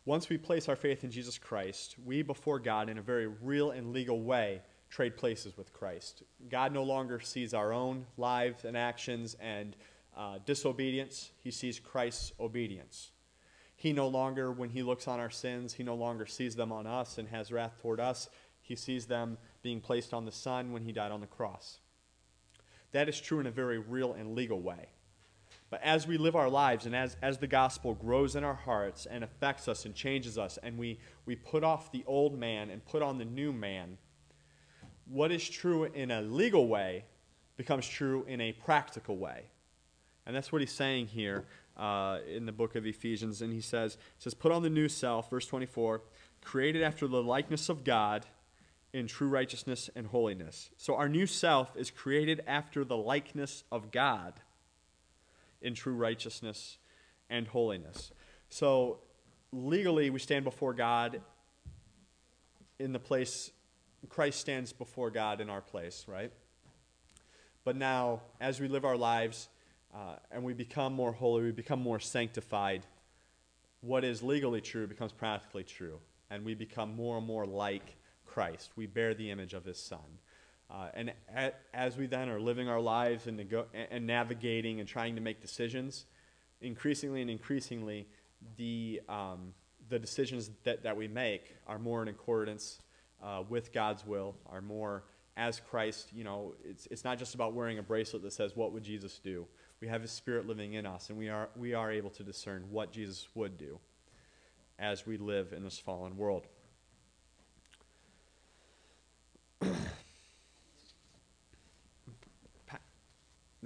Once 0.04 0.30
we 0.30 0.38
place 0.38 0.68
our 0.68 0.76
faith 0.76 1.04
in 1.04 1.12
Jesus 1.12 1.38
Christ, 1.38 1.96
we, 2.04 2.24
before 2.24 2.60
God, 2.60 2.90
in 2.90 2.98
a 2.98 3.02
very 3.02 3.28
real 3.28 3.72
and 3.72 3.94
legal 3.94 4.22
way, 4.22 4.62
trade 4.90 5.16
places 5.16 5.56
with 5.58 5.72
Christ. 5.74 6.24
God 6.50 6.74
no 6.74 6.84
longer 6.84 7.20
sees 7.20 7.54
our 7.54 7.72
own 7.72 8.06
lives 8.18 8.66
and 8.66 8.76
actions 8.76 9.36
and 9.40 9.76
uh, 10.16 10.40
disobedience, 10.46 11.30
he 11.44 11.52
sees 11.52 11.80
Christ's 11.80 12.32
obedience. 12.40 13.12
He 13.76 13.94
no 13.94 14.08
longer, 14.08 14.52
when 14.52 14.70
he 14.70 14.82
looks 14.82 15.08
on 15.08 15.20
our 15.20 15.30
sins, 15.30 15.74
he 15.74 15.84
no 15.84 15.94
longer 15.94 16.26
sees 16.26 16.56
them 16.56 16.72
on 16.72 16.88
us 16.88 17.20
and 17.20 17.28
has 17.28 17.52
wrath 17.52 17.74
toward 17.80 18.00
us. 18.00 18.28
He 18.64 18.76
sees 18.76 19.06
them 19.06 19.38
being 19.62 19.80
placed 19.80 20.16
on 20.16 20.26
the 20.26 20.32
Son 20.32 20.72
when 20.72 20.82
he 20.82 20.92
died 20.92 21.12
on 21.12 21.22
the 21.22 21.28
cross. 21.28 21.78
That 22.94 23.08
is 23.08 23.22
true 23.22 23.40
in 23.40 23.46
a 23.46 23.52
very 23.52 23.78
real 23.78 24.14
and 24.14 24.34
legal 24.34 24.60
way. 24.60 24.88
But 25.70 25.82
as 25.84 26.08
we 26.08 26.18
live 26.18 26.36
our 26.36 26.50
lives 26.50 26.86
and 26.86 26.96
as, 26.96 27.18
as 27.22 27.40
the 27.40 27.48
gospel 27.48 27.94
grows 27.94 28.36
in 28.36 28.44
our 28.44 28.54
hearts 28.54 29.06
and 29.06 29.24
affects 29.24 29.68
us 29.68 29.86
and 29.86 29.94
changes 29.94 30.38
us, 30.38 30.58
and 30.64 30.78
we, 30.78 31.00
we 31.26 31.36
put 31.36 31.64
off 31.64 31.92
the 31.92 32.04
old 32.08 32.40
man 32.40 32.70
and 32.70 32.86
put 32.86 33.02
on 33.02 33.18
the 33.18 33.26
new 33.26 33.52
man, 33.52 33.98
what 35.06 35.32
is 35.32 35.48
true 35.48 35.84
in 35.84 36.12
a 36.12 36.22
legal 36.22 36.68
way 36.68 37.06
becomes 37.58 37.88
true 37.88 38.24
in 38.28 38.40
a 38.40 38.54
practical 38.54 39.18
way. 39.18 39.46
And 40.26 40.36
that's 40.36 40.52
what 40.52 40.62
he's 40.62 40.72
saying 40.72 41.08
here 41.08 41.46
uh, 41.76 42.20
in 42.30 42.46
the 42.46 42.52
book 42.52 42.76
of 42.76 42.86
Ephesians. 42.86 43.42
And 43.42 43.54
he 43.54 43.62
says, 43.62 43.98
says, 44.20 44.34
Put 44.34 44.52
on 44.52 44.62
the 44.62 44.70
new 44.70 44.88
self, 44.88 45.30
verse 45.30 45.46
24, 45.48 46.02
created 46.44 46.84
after 46.84 47.08
the 47.08 47.24
likeness 47.24 47.70
of 47.70 47.84
God 47.84 48.26
in 48.94 49.08
true 49.08 49.28
righteousness 49.28 49.90
and 49.96 50.08
holiness. 50.08 50.70
So 50.78 50.96
our 50.96 51.10
new 51.10 51.26
self 51.26 51.76
is 51.76 51.92
created 51.92 52.42
after 52.48 52.84
the 52.84 52.98
likeness 52.98 53.64
of 53.72 53.92
God 53.92 54.34
in 55.62 55.74
true 55.74 55.94
righteousness 55.94 56.78
and 57.30 57.48
holiness. 57.48 58.12
So 58.50 59.00
legally, 59.52 60.10
we 60.10 60.20
stand 60.20 60.44
before 60.46 60.74
God 60.74 61.22
in 62.80 62.94
the 62.94 63.00
place 63.00 63.52
Christ 64.10 64.40
stands 64.40 64.72
before 64.72 65.10
God 65.10 65.42
in 65.42 65.50
our 65.50 65.62
place, 65.62 66.06
right? 66.08 66.32
But 67.64 67.76
now, 67.76 68.22
as 68.40 68.60
we 68.60 68.68
live 68.68 68.86
our 68.86 68.96
lives 68.96 69.50
uh, 69.94 70.16
and 70.32 70.44
we 70.44 70.54
become 70.54 70.94
more 70.94 71.12
holy, 71.12 71.44
we 71.44 71.52
become 71.52 71.82
more 71.82 72.00
sanctified, 72.00 72.86
what 73.82 74.04
is 74.04 74.24
legally 74.24 74.62
true 74.62 74.88
becomes 74.88 75.12
practically 75.12 75.64
true. 75.64 76.00
And 76.30 76.46
we 76.46 76.56
become 76.56 76.96
more 76.96 77.18
and 77.18 77.26
more 77.26 77.46
like 77.46 77.96
Christ. 78.26 78.72
We 78.76 78.86
bear 78.86 79.14
the 79.14 79.32
image 79.32 79.54
of 79.54 79.66
his 79.66 79.78
Son. 79.78 80.20
Uh, 80.70 80.90
and 80.94 81.14
at, 81.34 81.62
as 81.74 81.98
we 81.98 82.08
then 82.08 82.28
are 82.30 82.40
living 82.40 82.68
our 82.68 82.82
lives 82.82 83.28
and, 83.28 83.38
nego- 83.38 83.68
and 83.74 84.06
navigating 84.06 84.80
and 84.80 84.88
trying 84.88 85.16
to 85.16 85.22
make 85.22 85.42
decisions, 85.42 86.06
increasingly 86.62 87.22
and 87.22 87.30
increasingly, 87.30 88.08
the, 88.58 89.02
um, 89.08 89.54
the 89.90 89.98
decisions 89.98 90.52
that, 90.64 90.84
that 90.84 90.96
we 90.96 91.08
make 91.08 91.56
are 91.68 91.80
more 91.80 92.02
in 92.02 92.10
accordance 92.10 92.80
uh, 93.24 93.44
with 93.48 93.72
God's 93.72 94.06
will, 94.06 94.36
are 94.48 94.62
more 94.62 95.04
as 95.38 95.60
Christ. 95.60 96.10
You 96.14 96.24
know, 96.24 96.54
it's, 96.64 96.88
it's 96.92 97.04
not 97.04 97.18
just 97.18 97.34
about 97.34 97.54
wearing 97.54 97.80
a 97.80 97.84
bracelet 97.84 98.24
that 98.24 98.34
says, 98.34 98.56
What 98.56 98.74
would 98.74 98.84
Jesus 98.84 99.20
do? 99.20 99.48
We 99.80 99.88
have 99.88 100.02
His 100.02 100.12
Spirit 100.12 100.48
living 100.48 100.74
in 100.74 100.86
us, 100.86 101.10
and 101.10 101.18
we 101.18 101.30
are, 101.30 101.50
we 101.56 101.74
are 101.74 101.92
able 101.92 102.10
to 102.12 102.24
discern 102.24 102.66
what 102.70 102.92
Jesus 102.92 103.28
would 103.36 103.58
do 103.58 103.80
as 104.80 105.06
we 105.06 105.18
live 105.18 105.54
in 105.54 105.64
this 105.64 105.80
fallen 105.80 106.18
world. 106.18 106.48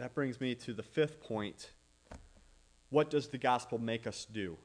That 0.02 0.16
brings 0.16 0.42
me 0.42 0.56
to 0.56 0.74
the 0.74 0.82
fifth 0.82 1.22
point. 1.22 1.70
What 2.90 3.12
does 3.12 3.28
the 3.28 3.38
gospel 3.38 3.78
make 3.78 4.08
us 4.08 4.26
do? 4.26 4.58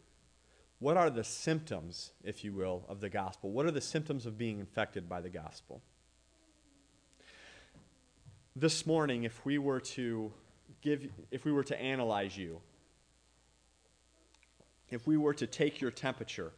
What 0.79 0.97
are 0.97 1.11
the 1.11 1.25
symptoms, 1.25 2.13
if 2.25 2.43
you 2.43 2.55
will, 2.55 2.87
of 2.89 3.03
the 3.03 3.11
gospel? 3.11 3.51
What 3.51 3.67
are 3.67 3.71
the 3.71 3.83
symptoms 3.83 4.25
of 4.25 4.39
being 4.39 4.61
infected 4.61 5.11
by 5.11 5.21
the 5.21 5.29
gospel? 5.29 5.83
This 8.55 8.87
morning, 8.87 9.25
if 9.25 9.45
we 9.45 9.59
were 9.59 9.81
to 9.81 10.33
give, 10.81 11.07
if 11.31 11.45
we 11.45 11.53
were 11.53 11.65
to 11.65 11.79
analyze 11.79 12.35
you, 12.39 12.63
if 14.89 15.07
we 15.07 15.19
were 15.19 15.35
to 15.35 15.47
take 15.47 15.83
your 15.83 15.91
temperature, 15.91 16.53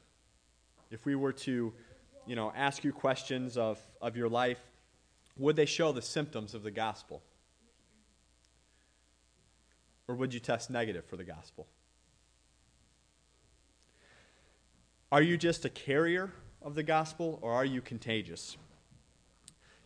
if 0.92 1.04
we 1.04 1.16
were 1.16 1.32
to, 1.32 1.72
you 2.28 2.36
know, 2.36 2.52
ask 2.54 2.84
you 2.84 2.92
questions 2.92 3.56
of, 3.56 3.80
of 4.00 4.16
your 4.16 4.28
life, 4.28 4.60
would 5.36 5.56
they 5.56 5.66
show 5.66 5.90
the 5.90 6.00
symptoms 6.00 6.54
of 6.54 6.62
the 6.62 6.70
gospel? 6.70 7.24
Or 10.08 10.14
would 10.14 10.32
you 10.34 10.40
test 10.40 10.70
negative 10.70 11.04
for 11.04 11.16
the 11.16 11.24
gospel? 11.24 11.66
Are 15.12 15.22
you 15.22 15.36
just 15.36 15.64
a 15.64 15.68
carrier 15.68 16.32
of 16.60 16.74
the 16.74 16.82
gospel 16.82 17.38
or 17.42 17.52
are 17.52 17.64
you 17.64 17.80
contagious? 17.80 18.56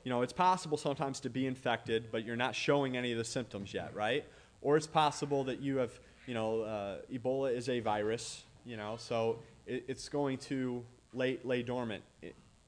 You 0.05 0.11
know, 0.11 0.23
it's 0.23 0.33
possible 0.33 0.77
sometimes 0.77 1.21
to 1.21 1.31
be 1.31 1.47
infected, 1.47 2.09
but 2.11 2.25
you're 2.25 2.37
not 2.37 2.55
showing 2.55 2.97
any 2.97 3.13
of 3.13 3.19
the 3.19 3.25
symptoms 3.25 3.75
yet, 3.75 3.95
right? 3.95 4.25
Or 4.61 4.77
it's 4.77 4.87
possible 4.87 5.45
that 5.45 5.61
you 5.61 5.77
have, 5.77 5.93
you 6.27 6.35
know, 6.35 6.63
uh, 6.63 6.97
Ebola 7.13 7.55
is 7.55 7.69
a 7.69 7.81
virus, 7.81 8.45
you 8.65 8.77
know, 8.77 8.97
so 8.99 9.39
it, 9.67 9.85
it's 9.87 10.09
going 10.09 10.39
to 10.39 10.85
lay, 11.13 11.39
lay 11.45 11.63
dormant 11.63 12.03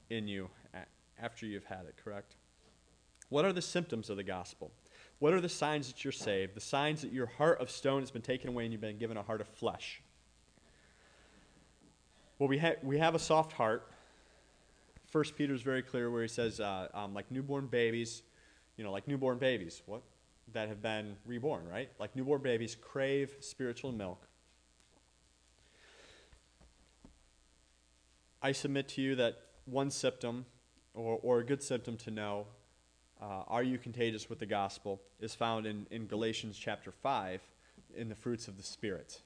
in 0.09 0.27
you 0.27 0.49
after 1.21 1.45
you've 1.45 1.65
had 1.65 1.85
it, 1.87 1.95
correct? 2.01 2.35
What 3.29 3.45
are 3.45 3.53
the 3.53 3.61
symptoms 3.61 4.09
of 4.09 4.17
the 4.17 4.23
gospel? 4.23 4.71
What 5.19 5.33
are 5.33 5.41
the 5.41 5.49
signs 5.49 5.87
that 5.87 6.03
you're 6.03 6.11
saved? 6.11 6.55
The 6.55 6.61
signs 6.61 7.01
that 7.01 7.13
your 7.13 7.25
heart 7.25 7.61
of 7.61 7.69
stone 7.71 8.01
has 8.01 8.11
been 8.11 8.21
taken 8.21 8.49
away 8.49 8.65
and 8.65 8.73
you've 8.73 8.81
been 8.81 8.97
given 8.97 9.17
a 9.17 9.23
heart 9.23 9.41
of 9.41 9.47
flesh. 9.47 10.01
Well, 12.37 12.49
we, 12.49 12.57
ha- 12.57 12.75
we 12.83 12.97
have 12.97 13.15
a 13.15 13.19
soft 13.19 13.53
heart. 13.53 13.89
First 15.07 15.37
Peter 15.37 15.53
is 15.53 15.61
very 15.61 15.81
clear 15.81 16.11
where 16.11 16.21
he 16.21 16.27
says, 16.27 16.59
uh, 16.59 16.89
um, 16.93 17.13
like 17.13 17.31
newborn 17.31 17.67
babies, 17.67 18.23
you 18.75 18.83
know, 18.83 18.91
like 18.91 19.07
newborn 19.07 19.37
babies, 19.37 19.81
what? 19.85 20.01
That 20.53 20.67
have 20.67 20.81
been 20.81 21.15
reborn, 21.25 21.67
right? 21.67 21.89
Like 21.97 22.15
newborn 22.15 22.41
babies 22.41 22.75
crave 22.75 23.35
spiritual 23.39 23.93
milk. 23.93 24.27
I 28.41 28.51
submit 28.51 28.89
to 28.89 29.01
you 29.01 29.15
that 29.15 29.39
one 29.65 29.89
symptom, 29.89 30.45
or, 30.93 31.19
or 31.23 31.39
a 31.39 31.45
good 31.45 31.63
symptom 31.63 31.97
to 31.97 32.11
know, 32.11 32.45
uh, 33.21 33.43
are 33.47 33.63
you 33.63 33.77
contagious 33.77 34.29
with 34.29 34.39
the 34.39 34.45
gospel, 34.45 35.01
is 35.19 35.33
found 35.33 35.65
in, 35.65 35.87
in 35.91 36.07
Galatians 36.07 36.57
chapter 36.57 36.91
5 36.91 37.41
in 37.95 38.09
the 38.09 38.15
fruits 38.15 38.47
of 38.47 38.57
the 38.57 38.63
Spirit 38.63 39.21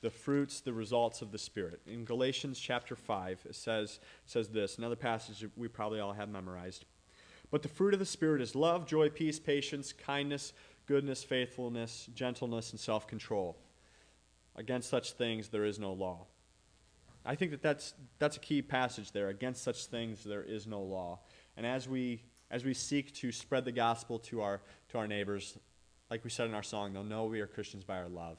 the 0.00 0.10
fruits, 0.10 0.60
the 0.60 0.72
results 0.72 1.22
of 1.22 1.30
the 1.30 1.38
Spirit. 1.38 1.80
In 1.86 2.04
Galatians 2.04 2.58
chapter 2.58 2.96
5, 2.96 3.46
it 3.48 3.54
says, 3.54 4.00
says 4.26 4.48
this, 4.48 4.78
another 4.78 4.96
passage 4.96 5.48
we 5.56 5.68
probably 5.68 6.00
all 6.00 6.12
have 6.12 6.28
memorized. 6.28 6.84
But 7.50 7.62
the 7.62 7.68
fruit 7.68 7.94
of 7.94 8.00
the 8.00 8.06
Spirit 8.06 8.42
is 8.42 8.54
love, 8.54 8.86
joy, 8.86 9.10
peace, 9.10 9.38
patience, 9.38 9.92
kindness, 9.92 10.54
goodness, 10.86 11.22
faithfulness, 11.22 12.08
gentleness, 12.14 12.70
and 12.70 12.80
self 12.80 13.06
control. 13.06 13.56
Against 14.56 14.90
such 14.90 15.12
things 15.12 15.48
there 15.48 15.64
is 15.64 15.78
no 15.78 15.92
law. 15.92 16.26
I 17.24 17.36
think 17.36 17.52
that 17.52 17.62
that's, 17.62 17.94
that's 18.18 18.36
a 18.36 18.40
key 18.40 18.62
passage 18.62 19.12
there. 19.12 19.28
Against 19.28 19.62
such 19.62 19.86
things 19.86 20.24
there 20.24 20.42
is 20.42 20.66
no 20.66 20.80
law. 20.80 21.20
And 21.56 21.64
as 21.64 21.88
we, 21.88 22.22
as 22.52 22.64
we 22.64 22.74
seek 22.74 23.14
to 23.14 23.32
spread 23.32 23.64
the 23.64 23.72
gospel 23.72 24.18
to 24.18 24.42
our, 24.42 24.60
to 24.90 24.98
our 24.98 25.08
neighbors, 25.08 25.58
like 26.10 26.22
we 26.22 26.28
said 26.28 26.46
in 26.46 26.54
our 26.54 26.62
song, 26.62 26.92
they'll 26.92 27.02
know 27.02 27.24
we 27.24 27.40
are 27.40 27.46
Christians 27.46 27.82
by 27.82 27.96
our 27.96 28.10
love. 28.10 28.36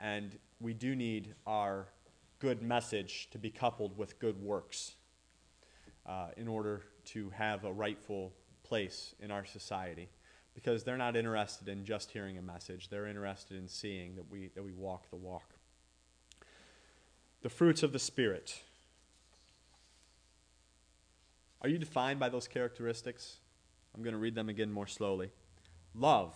And 0.00 0.36
we 0.60 0.74
do 0.74 0.96
need 0.96 1.34
our 1.46 1.86
good 2.40 2.60
message 2.60 3.28
to 3.30 3.38
be 3.38 3.50
coupled 3.50 3.96
with 3.96 4.18
good 4.18 4.42
works 4.42 4.96
uh, 6.04 6.28
in 6.36 6.48
order 6.48 6.82
to 7.04 7.30
have 7.30 7.64
a 7.64 7.72
rightful 7.72 8.32
place 8.64 9.14
in 9.20 9.30
our 9.30 9.44
society. 9.44 10.08
Because 10.52 10.82
they're 10.82 10.98
not 10.98 11.14
interested 11.14 11.68
in 11.68 11.84
just 11.84 12.10
hearing 12.10 12.36
a 12.38 12.42
message, 12.42 12.88
they're 12.88 13.06
interested 13.06 13.56
in 13.56 13.68
seeing 13.68 14.16
that 14.16 14.28
we, 14.30 14.50
that 14.56 14.64
we 14.64 14.72
walk 14.72 15.08
the 15.10 15.16
walk. 15.16 15.54
The 17.42 17.48
fruits 17.48 17.84
of 17.84 17.92
the 17.92 17.98
Spirit. 18.00 18.60
Are 21.60 21.68
you 21.68 21.78
defined 21.78 22.18
by 22.18 22.28
those 22.28 22.48
characteristics? 22.48 23.38
I'm 23.94 24.02
going 24.02 24.14
to 24.14 24.18
read 24.18 24.34
them 24.34 24.48
again 24.48 24.72
more 24.72 24.86
slowly. 24.86 25.30
Love. 25.94 26.34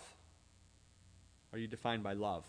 Are 1.51 1.57
you 1.57 1.67
defined 1.67 2.03
by 2.03 2.13
love? 2.13 2.45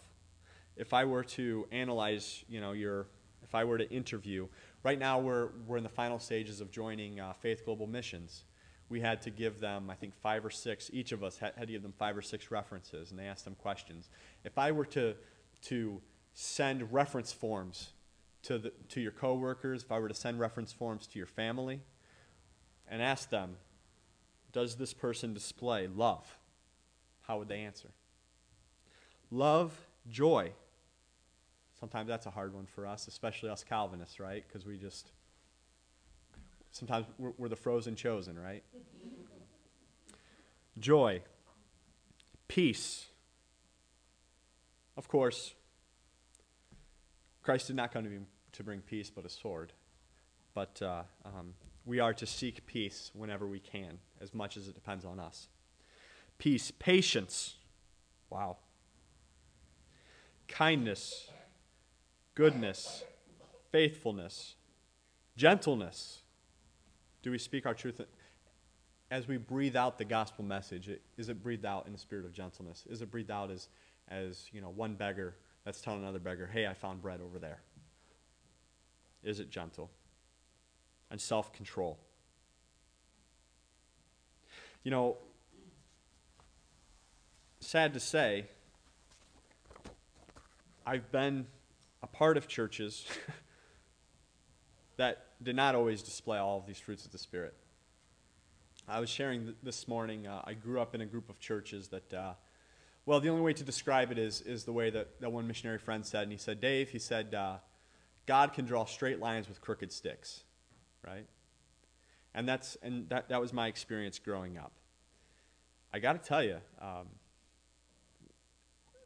If 0.77 0.93
I 0.93 1.05
were 1.05 1.25
to 1.25 1.67
analyze, 1.73 2.45
you 2.49 2.61
know, 2.61 2.73
your, 2.73 3.07
if 3.43 3.55
I 3.55 3.65
were 3.65 3.79
to 3.79 3.91
interview, 3.91 4.47
right 4.83 4.99
now 4.99 5.19
we're, 5.19 5.49
we're 5.67 5.77
in 5.77 5.83
the 5.83 5.89
final 5.89 6.19
stages 6.19 6.61
of 6.61 6.71
joining 6.71 7.19
uh, 7.19 7.33
Faith 7.33 7.65
Global 7.65 7.87
Missions. 7.87 8.45
We 8.89 9.01
had 9.01 9.23
to 9.23 9.31
give 9.31 9.61
them, 9.61 9.91
I 9.91 9.95
think, 9.95 10.15
five 10.15 10.45
or 10.45 10.51
six, 10.51 10.91
each 10.93 11.13
of 11.13 11.25
us 11.25 11.39
had, 11.39 11.55
had 11.57 11.69
to 11.69 11.73
give 11.73 11.83
them 11.83 11.95
five 11.99 12.17
or 12.17 12.23
six 12.23 12.51
references, 12.51 13.11
and 13.11 13.19
they 13.19 13.25
asked 13.25 13.45
them 13.45 13.57
questions. 13.57 14.09
If 14.45 14.59
I 14.59 14.73
were 14.73 14.87
to, 14.87 15.15
to 15.63 16.01
send 16.35 16.93
reference 16.93 17.33
forms 17.33 17.91
to, 18.43 18.59
the, 18.59 18.73
to 18.91 19.01
your 19.01 19.13
coworkers, 19.13 19.83
if 19.83 19.93
I 19.93 19.99
were 19.99 20.09
to 20.09 20.15
send 20.15 20.41
reference 20.41 20.73
forms 20.73 21.07
to 21.09 21.19
your 21.19 21.27
family, 21.27 21.81
and 22.89 23.01
ask 23.03 23.31
them, 23.31 23.57
does 24.53 24.77
this 24.77 24.93
person 24.93 25.35
display 25.35 25.87
love? 25.87 26.39
How 27.23 27.39
would 27.39 27.49
they 27.49 27.61
answer? 27.61 27.91
Love, 29.31 29.73
joy. 30.09 30.53
Sometimes 31.79 32.09
that's 32.09 32.27
a 32.27 32.31
hard 32.31 32.53
one 32.53 32.67
for 32.67 32.87
us, 32.87 33.07
especially 33.07 33.51
us 33.51 33.65
Calvinists, 33.65 34.19
right? 34.19 34.45
Because 34.47 34.67
we 34.67 34.77
just, 34.77 35.13
sometimes 36.73 37.07
we're, 37.19 37.33
we're 37.39 37.49
the 37.49 37.57
frozen 37.57 37.95
chosen, 37.95 38.39
right? 38.39 38.63
joy, 40.79 41.23
peace. 42.49 43.07
Of 44.97 45.09
course, 45.09 45.55
Christ 47.43 47.69
did 47.69 47.77
not 47.77 47.93
come 47.93 48.05
to, 48.05 48.11
be, 48.11 48.19
to 48.53 48.63
bring 48.65 48.81
peace 48.81 49.11
but 49.11 49.25
a 49.25 49.31
sword. 49.31 49.73
But 50.53 50.83
uh, 50.83 51.03
um, 51.25 51.55
we 51.85 51.99
are 52.01 52.13
to 52.15 52.27
seek 52.27 52.67
peace 52.67 53.11
whenever 53.15 53.47
we 53.47 53.59
can, 53.59 53.99
as 54.21 54.35
much 54.35 54.57
as 54.57 54.69
it 54.69 54.75
depends 54.75 55.05
on 55.05 55.19
us. 55.19 55.49
Peace, 56.39 56.71
patience. 56.71 57.57
Wow. 58.29 58.59
Kindness, 60.49 61.29
goodness, 62.35 63.05
faithfulness, 63.71 64.55
gentleness. 65.37 66.23
Do 67.23 67.31
we 67.31 67.39
speak 67.39 67.67
our 67.67 67.75
truth? 67.75 68.01
As 69.11 69.27
we 69.27 69.37
breathe 69.37 69.77
out 69.77 69.99
the 69.99 70.05
gospel 70.05 70.45
message, 70.45 70.89
is 71.17 71.29
it 71.29 71.43
breathed 71.43 71.67
out 71.67 71.87
in 71.87 71.93
the 71.93 71.99
spirit 71.99 72.25
of 72.25 72.33
gentleness? 72.33 72.87
Is 72.89 73.03
it 73.03 73.11
breathed 73.11 73.31
out 73.31 73.51
as, 73.51 73.69
as 74.09 74.47
you 74.53 74.61
know, 74.61 74.71
one 74.71 74.95
beggar 74.95 75.37
that's 75.65 75.81
telling 75.81 76.03
another 76.03 76.19
beggar, 76.19 76.47
hey, 76.47 76.67
I 76.67 76.75
found 76.75 77.03
bread 77.03 77.21
over 77.21 77.39
there? 77.39 77.61
Is 79.23 79.41
it 79.41 79.51
gentle? 79.51 79.91
And 81.11 81.21
self 81.21 81.53
control. 81.53 81.99
You 84.83 84.91
know, 84.91 85.17
sad 87.61 87.93
to 87.95 88.01
say, 88.01 88.47
I've 90.87 91.11
been 91.13 91.47
a 92.03 92.07
part 92.07 92.37
of 92.37 92.49
churches 92.49 93.07
that 94.97 95.27
did 95.43 95.57
not 95.57 95.75
always 95.75 96.03
display 96.03 96.39
all 96.39 96.59
of 96.59 96.67
these 96.67 96.79
fruits 96.79 97.05
of 97.05 97.13
the 97.13 97.19
Spirit. 97.19 97.55
I 98.89 99.01
was 99.01 99.11
sharing 99.11 99.55
this 99.63 99.87
morning, 99.87 100.27
uh, 100.27 100.43
I 100.45 100.55
grew 100.55 100.81
up 100.81 100.95
in 100.95 101.01
a 101.01 101.07
group 101.07 101.29
of 101.29 101.39
churches 101.39 101.89
that, 101.89 102.13
uh, 102.13 102.33
well, 103.07 103.21
the 103.21 103.29
only 103.29 103.43
way 103.43 103.53
to 103.53 103.63
describe 103.63 104.11
it 104.11 104.19
is, 104.19 104.41
is 104.41 104.65
the 104.65 104.73
way 104.73 104.91
that, 104.91 105.21
that 105.21 105.31
one 105.31 105.47
missionary 105.47 105.79
friend 105.79 106.05
said. 106.05 106.25
And 106.25 106.33
he 106.33 106.39
said, 106.39 106.61
Dave, 106.61 106.91
he 106.91 106.99
said, 106.99 107.35
uh, 107.35 107.59
God 108.27 108.53
can 108.53 108.65
draw 108.65 108.87
straight 108.87 109.21
lines 109.21 109.49
with 109.49 109.61
crooked 109.61 109.93
sticks 109.93 110.45
right? 111.07 111.27
And 112.35 112.49
that's 112.49 112.77
and 112.83 113.09
that, 113.09 113.29
that 113.29 113.41
was 113.41 113.53
my 113.53 113.67
experience 113.67 114.19
growing 114.19 114.57
up. 114.57 114.73
I 115.93 115.99
got 115.99 116.13
to 116.13 116.29
tell 116.29 116.43
you, 116.43 116.59
um, 116.81 117.07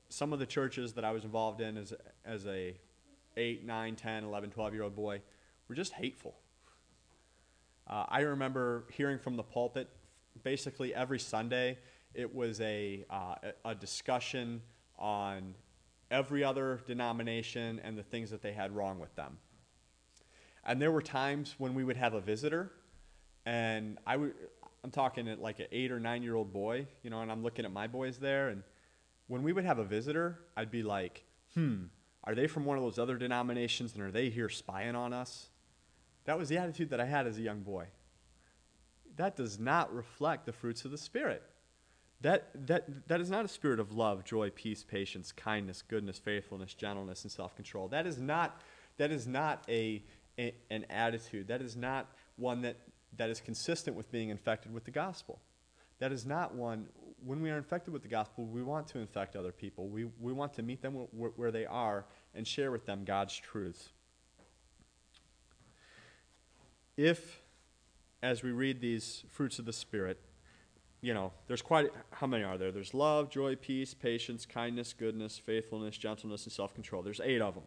some 0.08 0.32
of 0.32 0.38
the 0.38 0.46
churches 0.46 0.92
that 0.94 1.04
I 1.04 1.12
was 1.12 1.24
involved 1.24 1.60
in 1.60 1.76
as 1.76 1.94
as 2.24 2.46
a 2.46 2.76
8, 3.36 3.64
9, 3.64 3.96
10, 3.96 4.24
11, 4.24 4.50
12 4.50 4.74
year 4.74 4.82
old 4.82 4.94
boy 4.94 5.20
were 5.68 5.74
just 5.74 5.92
hateful. 5.92 6.34
Uh, 7.86 8.04
I 8.08 8.20
remember 8.20 8.84
hearing 8.92 9.18
from 9.18 9.36
the 9.36 9.42
pulpit 9.42 9.88
basically 10.42 10.94
every 10.94 11.18
Sunday. 11.18 11.78
It 12.14 12.34
was 12.34 12.60
a, 12.60 13.04
uh, 13.10 13.34
a 13.64 13.74
discussion 13.74 14.62
on 14.98 15.54
every 16.10 16.44
other 16.44 16.80
denomination 16.86 17.80
and 17.82 17.98
the 17.98 18.02
things 18.02 18.30
that 18.30 18.40
they 18.40 18.52
had 18.52 18.74
wrong 18.74 18.98
with 18.98 19.14
them. 19.16 19.38
And 20.66 20.80
there 20.80 20.90
were 20.90 21.02
times 21.02 21.54
when 21.58 21.74
we 21.74 21.84
would 21.84 21.96
have 21.96 22.14
a 22.14 22.20
visitor, 22.20 22.72
and 23.46 23.98
I 24.06 24.16
would, 24.16 24.34
I'm 24.82 24.90
talking 24.90 25.28
at 25.28 25.40
like 25.40 25.60
an 25.60 25.66
eight 25.72 25.92
or 25.92 26.00
nine 26.00 26.22
year 26.22 26.34
old 26.34 26.52
boy, 26.52 26.86
you 27.02 27.10
know, 27.10 27.20
and 27.20 27.30
I'm 27.30 27.42
looking 27.42 27.64
at 27.64 27.72
my 27.72 27.86
boys 27.86 28.18
there, 28.18 28.48
and 28.48 28.62
when 29.26 29.42
we 29.42 29.52
would 29.52 29.64
have 29.64 29.78
a 29.78 29.84
visitor, 29.84 30.40
I'd 30.56 30.70
be 30.70 30.82
like, 30.82 31.24
hmm, 31.54 31.84
are 32.24 32.34
they 32.34 32.46
from 32.46 32.64
one 32.64 32.76
of 32.76 32.82
those 32.82 32.98
other 32.98 33.16
denominations 33.16 33.94
and 33.94 34.02
are 34.02 34.10
they 34.10 34.30
here 34.30 34.48
spying 34.48 34.94
on 34.96 35.12
us? 35.12 35.48
That 36.24 36.38
was 36.38 36.48
the 36.48 36.58
attitude 36.58 36.90
that 36.90 37.00
I 37.00 37.04
had 37.04 37.26
as 37.26 37.38
a 37.38 37.42
young 37.42 37.60
boy. 37.60 37.86
That 39.16 39.36
does 39.36 39.58
not 39.58 39.94
reflect 39.94 40.46
the 40.46 40.52
fruits 40.52 40.84
of 40.84 40.90
the 40.90 40.98
Spirit. 40.98 41.42
That, 42.22 42.48
that, 42.66 43.08
that 43.08 43.20
is 43.20 43.28
not 43.28 43.44
a 43.44 43.48
spirit 43.48 43.78
of 43.78 43.92
love, 43.92 44.24
joy, 44.24 44.48
peace, 44.50 44.82
patience, 44.82 45.30
kindness, 45.30 45.82
goodness, 45.82 46.18
faithfulness, 46.18 46.72
gentleness, 46.72 47.22
and 47.22 47.30
self 47.30 47.54
control. 47.54 47.88
That 47.88 48.06
is 48.06 48.18
not, 48.18 48.62
that 48.96 49.10
is 49.10 49.26
not 49.26 49.62
a, 49.68 50.02
an 50.38 50.86
attitude. 50.90 51.48
That 51.48 51.62
is 51.62 51.76
not 51.76 52.08
one 52.36 52.62
that, 52.62 52.76
that 53.16 53.30
is 53.30 53.40
consistent 53.40 53.96
with 53.96 54.10
being 54.10 54.30
infected 54.30 54.72
with 54.72 54.84
the 54.84 54.90
gospel. 54.90 55.40
That 56.00 56.12
is 56.12 56.26
not 56.26 56.54
one, 56.54 56.86
when 57.24 57.40
we 57.40 57.50
are 57.50 57.56
infected 57.56 57.92
with 57.92 58.02
the 58.02 58.08
gospel, 58.08 58.44
we 58.44 58.62
want 58.62 58.88
to 58.88 58.98
infect 58.98 59.36
other 59.36 59.52
people. 59.52 59.88
We, 59.88 60.06
we 60.20 60.32
want 60.32 60.54
to 60.54 60.62
meet 60.62 60.82
them 60.82 60.94
where, 61.12 61.30
where 61.36 61.50
they 61.50 61.66
are 61.66 62.04
and 62.34 62.46
share 62.46 62.70
with 62.70 62.84
them 62.86 63.04
God's 63.04 63.36
truths. 63.36 63.90
If, 66.96 67.40
as 68.22 68.42
we 68.42 68.50
read 68.50 68.80
these 68.80 69.24
fruits 69.30 69.58
of 69.58 69.64
the 69.64 69.72
Spirit, 69.72 70.20
you 71.00 71.12
know, 71.12 71.32
there's 71.48 71.62
quite, 71.62 71.90
how 72.12 72.26
many 72.26 72.44
are 72.44 72.56
there? 72.56 72.72
There's 72.72 72.94
love, 72.94 73.30
joy, 73.30 73.56
peace, 73.56 73.92
patience, 73.94 74.46
kindness, 74.46 74.94
goodness, 74.94 75.38
faithfulness, 75.38 75.98
gentleness, 75.98 76.44
and 76.44 76.52
self 76.52 76.74
control. 76.74 77.02
There's 77.02 77.20
eight 77.22 77.42
of 77.42 77.54
them. 77.54 77.64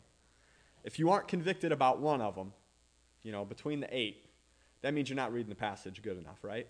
If 0.88 1.00
you 1.00 1.10
aren't 1.10 1.28
convicted 1.28 1.74
about 1.74 2.00
one 2.00 2.22
of 2.22 2.36
them, 2.36 2.54
you 3.22 3.34
know, 3.34 3.44
between 3.44 3.82
the 3.82 3.90
eight, 3.92 4.24
that 4.84 4.94
means 4.94 5.10
you're 5.10 5.18
not 5.18 5.34
reading 5.34 5.50
the 5.50 5.56
passage 5.56 6.02
good 6.02 6.18
enough, 6.18 6.42
right? 6.46 6.66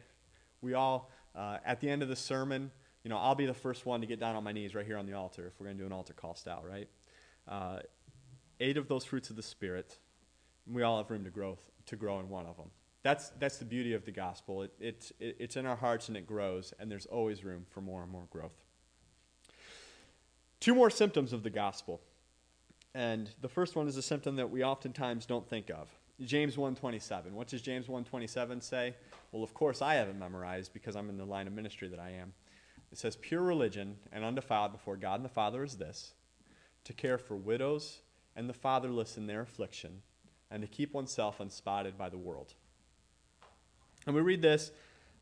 We 0.60 0.74
all, 0.74 1.12
uh, 1.36 1.60
at 1.64 1.82
the 1.82 1.88
end 1.88 2.02
of 2.02 2.10
the 2.10 2.16
sermon, 2.16 2.72
you 3.04 3.12
know, 3.12 3.18
I'll 3.18 3.36
be 3.36 3.46
the 3.46 3.54
first 3.54 3.86
one 3.86 4.02
to 4.02 4.08
get 4.08 4.20
down 4.20 4.36
on 4.36 4.44
my 4.44 4.54
knees 4.54 4.74
right 4.74 4.88
here 4.88 4.98
on 4.98 5.06
the 5.06 5.14
altar 5.14 5.46
if 5.46 5.60
we're 5.60 5.68
going 5.68 5.78
to 5.78 5.84
do 5.84 5.86
an 5.86 5.94
altar 5.94 6.14
call 6.14 6.34
style, 6.34 6.64
right? 6.68 6.90
Uh, 7.48 7.82
eight 8.60 8.76
of 8.76 8.88
those 8.88 9.06
fruits 9.06 9.30
of 9.30 9.36
the 9.36 9.44
Spirit, 9.44 10.00
we 10.66 10.82
all 10.82 10.98
have 10.98 11.12
room 11.12 11.24
to 11.24 11.30
grow, 11.30 11.60
to 11.86 11.96
grow 11.96 12.20
in 12.20 12.28
one 12.28 12.48
of 12.48 12.58
them. 12.58 12.72
That's, 13.04 13.30
that's 13.38 13.58
the 13.58 13.66
beauty 13.66 13.94
of 13.94 14.04
the 14.04 14.12
gospel. 14.12 14.64
It, 14.64 14.74
it, 14.80 15.12
it, 15.20 15.36
it's 15.40 15.58
in 15.58 15.68
our 15.68 15.76
hearts 15.76 16.08
and 16.08 16.18
it 16.18 16.26
grows, 16.26 16.74
and 16.80 16.90
there's 16.90 17.06
always 17.06 17.44
room 17.44 17.68
for 17.70 17.82
more 17.82 18.02
and 18.02 18.12
more 18.12 18.26
growth. 18.32 18.64
Two 20.60 20.74
more 20.74 20.90
symptoms 20.90 21.34
of 21.34 21.44
the 21.44 21.52
gospel. 21.52 22.02
And 22.98 23.30
the 23.42 23.48
first 23.48 23.76
one 23.76 23.88
is 23.88 23.96
a 23.96 24.02
symptom 24.02 24.38
that 24.38 24.50
we 24.50 24.64
oftentimes 24.64 25.28
don't 25.28 25.48
think 25.48 25.70
of. 25.70 25.88
James 26.20 26.58
1:27. 26.58 27.32
What 27.36 27.48
does 27.48 27.62
James 27.62 27.88
1:27 27.88 28.60
say? 28.60 28.96
Well, 29.32 29.44
of 29.44 29.54
course 29.54 29.84
I 29.84 29.94
haven't 29.94 30.18
memorized 30.18 30.74
because 30.74 30.96
I'm 30.96 31.08
in 31.08 31.18
the 31.18 31.24
line 31.24 31.46
of 31.46 31.54
ministry 31.54 31.90
that 31.90 32.00
I 32.00 32.10
am. 32.10 32.34
It 32.92 32.98
says 32.98 33.16
pure 33.16 33.44
religion 33.44 34.00
and 34.12 34.24
undefiled 34.26 34.72
before 34.72 34.98
God 34.98 35.18
and 35.18 35.26
the 35.26 35.30
Father 35.30 35.64
is 35.64 35.78
this: 35.78 36.16
to 36.86 36.94
care 36.94 37.20
for 37.20 37.36
widows 37.36 38.00
and 38.36 38.50
the 38.50 38.54
fatherless 38.54 39.16
in 39.16 39.28
their 39.28 39.42
affliction, 39.42 40.02
and 40.50 40.64
to 40.64 40.68
keep 40.68 40.96
oneself 40.96 41.40
unspotted 41.40 42.00
by 42.00 42.10
the 42.10 42.18
world. 42.18 42.56
And 44.08 44.16
we 44.16 44.22
read 44.24 44.42
this 44.42 44.72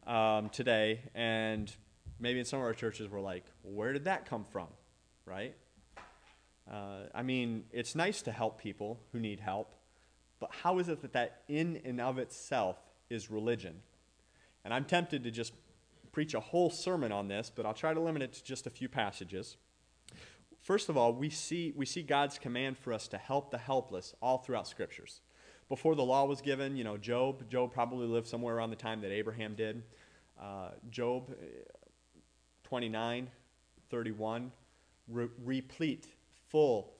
um, 0.08 0.48
today, 0.48 1.02
and 1.14 1.76
maybe 2.22 2.40
in 2.40 2.46
some 2.46 2.60
of 2.60 2.66
our 2.66 2.74
churches 2.74 3.10
we're 3.10 3.20
like, 3.20 3.44
where 3.64 3.92
did 3.92 4.06
that 4.06 4.26
come 4.26 4.46
from? 4.46 4.68
Right? 5.26 5.58
Uh, 6.72 7.08
I 7.14 7.22
mean, 7.22 7.66
it's 7.72 7.96
nice 7.96 8.22
to 8.24 8.32
help 8.32 8.60
people 8.60 9.00
who 9.12 9.20
need 9.20 9.40
help, 9.40 9.76
but 10.40 10.50
how 10.64 10.80
is 10.80 10.90
it 10.90 11.02
that 11.02 11.14
that 11.14 11.42
in 11.48 11.82
and 11.86 12.02
of 12.02 12.18
itself 12.18 12.78
is 13.10 13.30
religion? 13.30 13.82
And 14.64 14.74
I'm 14.74 14.86
tempted 14.86 15.24
to 15.24 15.32
just 15.32 15.54
preach 16.12 16.34
a 16.34 16.40
whole 16.40 16.70
sermon 16.70 17.12
on 17.12 17.28
this, 17.28 17.52
but 17.54 17.66
I'll 17.66 17.74
try 17.74 17.94
to 17.94 18.00
limit 18.00 18.22
it 18.22 18.34
to 18.34 18.44
just 18.44 18.66
a 18.66 18.70
few 18.70 18.90
passages. 18.90 19.58
First 20.62 20.90
of 20.90 20.98
all, 20.98 21.14
we 21.14 21.30
see, 21.30 21.74
we 21.76 21.86
see 21.86 22.02
God's 22.02 22.40
command 22.40 22.78
for 22.78 22.92
us 22.92 23.08
to 23.10 23.18
help 23.20 23.52
the 23.52 23.60
helpless 23.60 24.16
all 24.22 24.40
throughout 24.40 24.68
scriptures. 24.68 25.22
Before 25.70 25.94
the 25.94 26.04
law 26.04 26.26
was 26.26 26.42
given, 26.42 26.76
you 26.76 26.84
know, 26.84 26.98
Job, 26.98 27.48
Job 27.50 27.72
probably 27.72 28.08
lived 28.08 28.28
somewhere 28.28 28.56
around 28.56 28.72
the 28.72 28.76
time 28.76 29.02
that 29.02 29.12
Abraham 29.12 29.54
did. 29.54 29.84
Uh, 30.42 30.70
Job 30.90 31.30
uh, 31.32 31.46
29, 32.64 33.30
31, 33.90 34.52
re- 35.08 35.28
replete, 35.44 36.08
full 36.56 36.94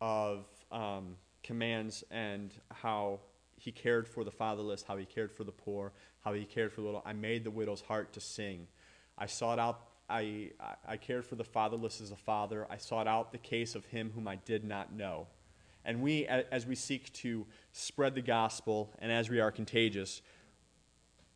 of 0.00 0.46
um, 0.72 1.14
commands 1.44 2.02
and 2.10 2.52
how 2.72 3.20
he 3.56 3.70
cared 3.70 4.08
for 4.08 4.24
the 4.24 4.32
fatherless, 4.32 4.82
how 4.82 4.96
he 4.96 5.04
cared 5.04 5.30
for 5.30 5.44
the 5.44 5.52
poor, 5.52 5.92
how 6.24 6.32
he 6.32 6.44
cared 6.44 6.72
for 6.72 6.80
the 6.80 6.86
little. 6.88 7.04
I 7.06 7.12
made 7.12 7.44
the 7.44 7.52
widow's 7.52 7.82
heart 7.82 8.12
to 8.14 8.20
sing. 8.20 8.66
I 9.16 9.26
sought 9.26 9.60
out 9.60 9.82
I, 10.10 10.50
I 10.88 10.96
cared 10.96 11.24
for 11.24 11.36
the 11.36 11.44
fatherless 11.44 12.00
as 12.00 12.10
a 12.10 12.16
father. 12.16 12.66
I 12.68 12.78
sought 12.78 13.06
out 13.06 13.30
the 13.30 13.38
case 13.38 13.76
of 13.76 13.84
him 13.84 14.10
whom 14.12 14.26
I 14.26 14.36
did 14.44 14.64
not 14.64 14.92
know. 14.92 15.28
And 15.84 16.02
we, 16.02 16.26
as 16.26 16.66
we 16.66 16.74
seek 16.74 17.12
to 17.12 17.46
spread 17.70 18.16
the 18.16 18.22
gospel 18.22 18.92
and 18.98 19.12
as 19.12 19.30
we 19.30 19.38
are 19.38 19.52
contagious, 19.52 20.20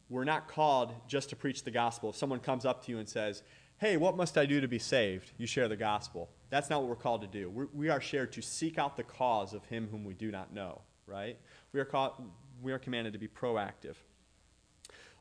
we're 0.09 0.25
not 0.25 0.49
called 0.49 0.93
just 1.07 1.31
to 1.31 1.37
preach 1.37 1.63
the 1.63 1.71
gospel. 1.71 2.11
If 2.11 2.17
someone 2.17 2.41
comes 2.41 2.65
up 2.65 2.85
to 2.87 2.91
you 2.91 2.99
and 2.99 3.09
says, 3.09 3.45
Hey, 3.81 3.97
what 3.97 4.15
must 4.15 4.37
I 4.37 4.45
do 4.45 4.61
to 4.61 4.69
be 4.69 4.79
saved? 4.79 5.33
You 5.39 5.47
share 5.47 5.67
the 5.67 5.75
gospel. 5.75 6.29
That's 6.51 6.69
not 6.69 6.81
what 6.83 6.91
we're 6.91 6.97
called 6.97 7.23
to 7.23 7.27
do. 7.27 7.49
We're, 7.49 7.69
we 7.73 7.89
are 7.89 7.99
shared 7.99 8.31
to 8.33 8.43
seek 8.43 8.77
out 8.77 8.95
the 8.95 9.03
cause 9.03 9.55
of 9.55 9.65
him 9.65 9.89
whom 9.91 10.05
we 10.05 10.13
do 10.13 10.31
not 10.31 10.53
know, 10.53 10.83
right? 11.07 11.39
We 11.73 11.81
are, 11.81 11.87
called, 11.87 12.13
we 12.61 12.73
are 12.73 12.79
commanded 12.79 13.15
to 13.15 13.19
be 13.19 13.27
proactive. 13.27 13.95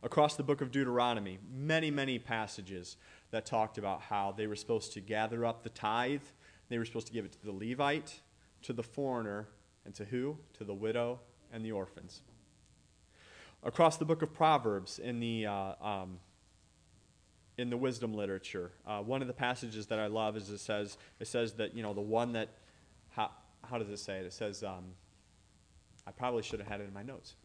Across 0.03 0.35
the 0.35 0.43
book 0.43 0.59
of 0.59 0.71
Deuteronomy, 0.71 1.39
many, 1.49 1.89
many 1.89 2.19
passages 2.19 2.97
that 3.31 3.45
talked 3.45 3.77
about 3.77 4.01
how 4.01 4.33
they 4.35 4.45
were 4.45 4.57
supposed 4.57 4.91
to 4.91 4.99
gather 4.99 5.45
up 5.45 5.63
the 5.63 5.69
tithe, 5.69 6.23
they 6.67 6.77
were 6.77 6.83
supposed 6.83 7.07
to 7.07 7.13
give 7.13 7.23
it 7.23 7.31
to 7.31 7.45
the 7.45 7.53
Levite, 7.53 8.19
to 8.63 8.73
the 8.73 8.83
foreigner, 8.83 9.47
and 9.85 9.95
to 9.95 10.03
who? 10.03 10.37
To 10.57 10.65
the 10.65 10.73
widow 10.73 11.21
and 11.53 11.63
the 11.63 11.71
orphans. 11.71 12.23
Across 13.63 13.97
the 13.97 14.05
book 14.05 14.21
of 14.21 14.33
Proverbs 14.33 14.99
in 14.99 15.21
the, 15.21 15.45
uh, 15.45 15.75
um, 15.81 16.19
in 17.59 17.69
the 17.69 17.77
wisdom 17.77 18.13
literature, 18.13 18.71
uh, 18.87 18.99
one 18.99 19.21
of 19.21 19.27
the 19.27 19.33
passages 19.33 19.87
that 19.87 19.99
I 19.99 20.07
love 20.07 20.37
is 20.37 20.49
it 20.49 20.59
says, 20.59 20.97
it 21.19 21.27
says 21.27 21.53
that, 21.53 21.75
you 21.75 21.83
know, 21.83 21.93
the 21.93 22.01
one 22.01 22.33
that, 22.33 22.49
how, 23.09 23.31
how 23.69 23.77
does 23.77 23.89
it 23.89 23.97
say 23.97 24.17
it? 24.19 24.25
It 24.25 24.33
says, 24.33 24.63
um, 24.63 24.85
I 26.07 26.11
probably 26.11 26.41
should 26.41 26.59
have 26.59 26.67
had 26.67 26.79
it 26.81 26.87
in 26.87 26.93
my 26.93 27.03
notes. 27.03 27.35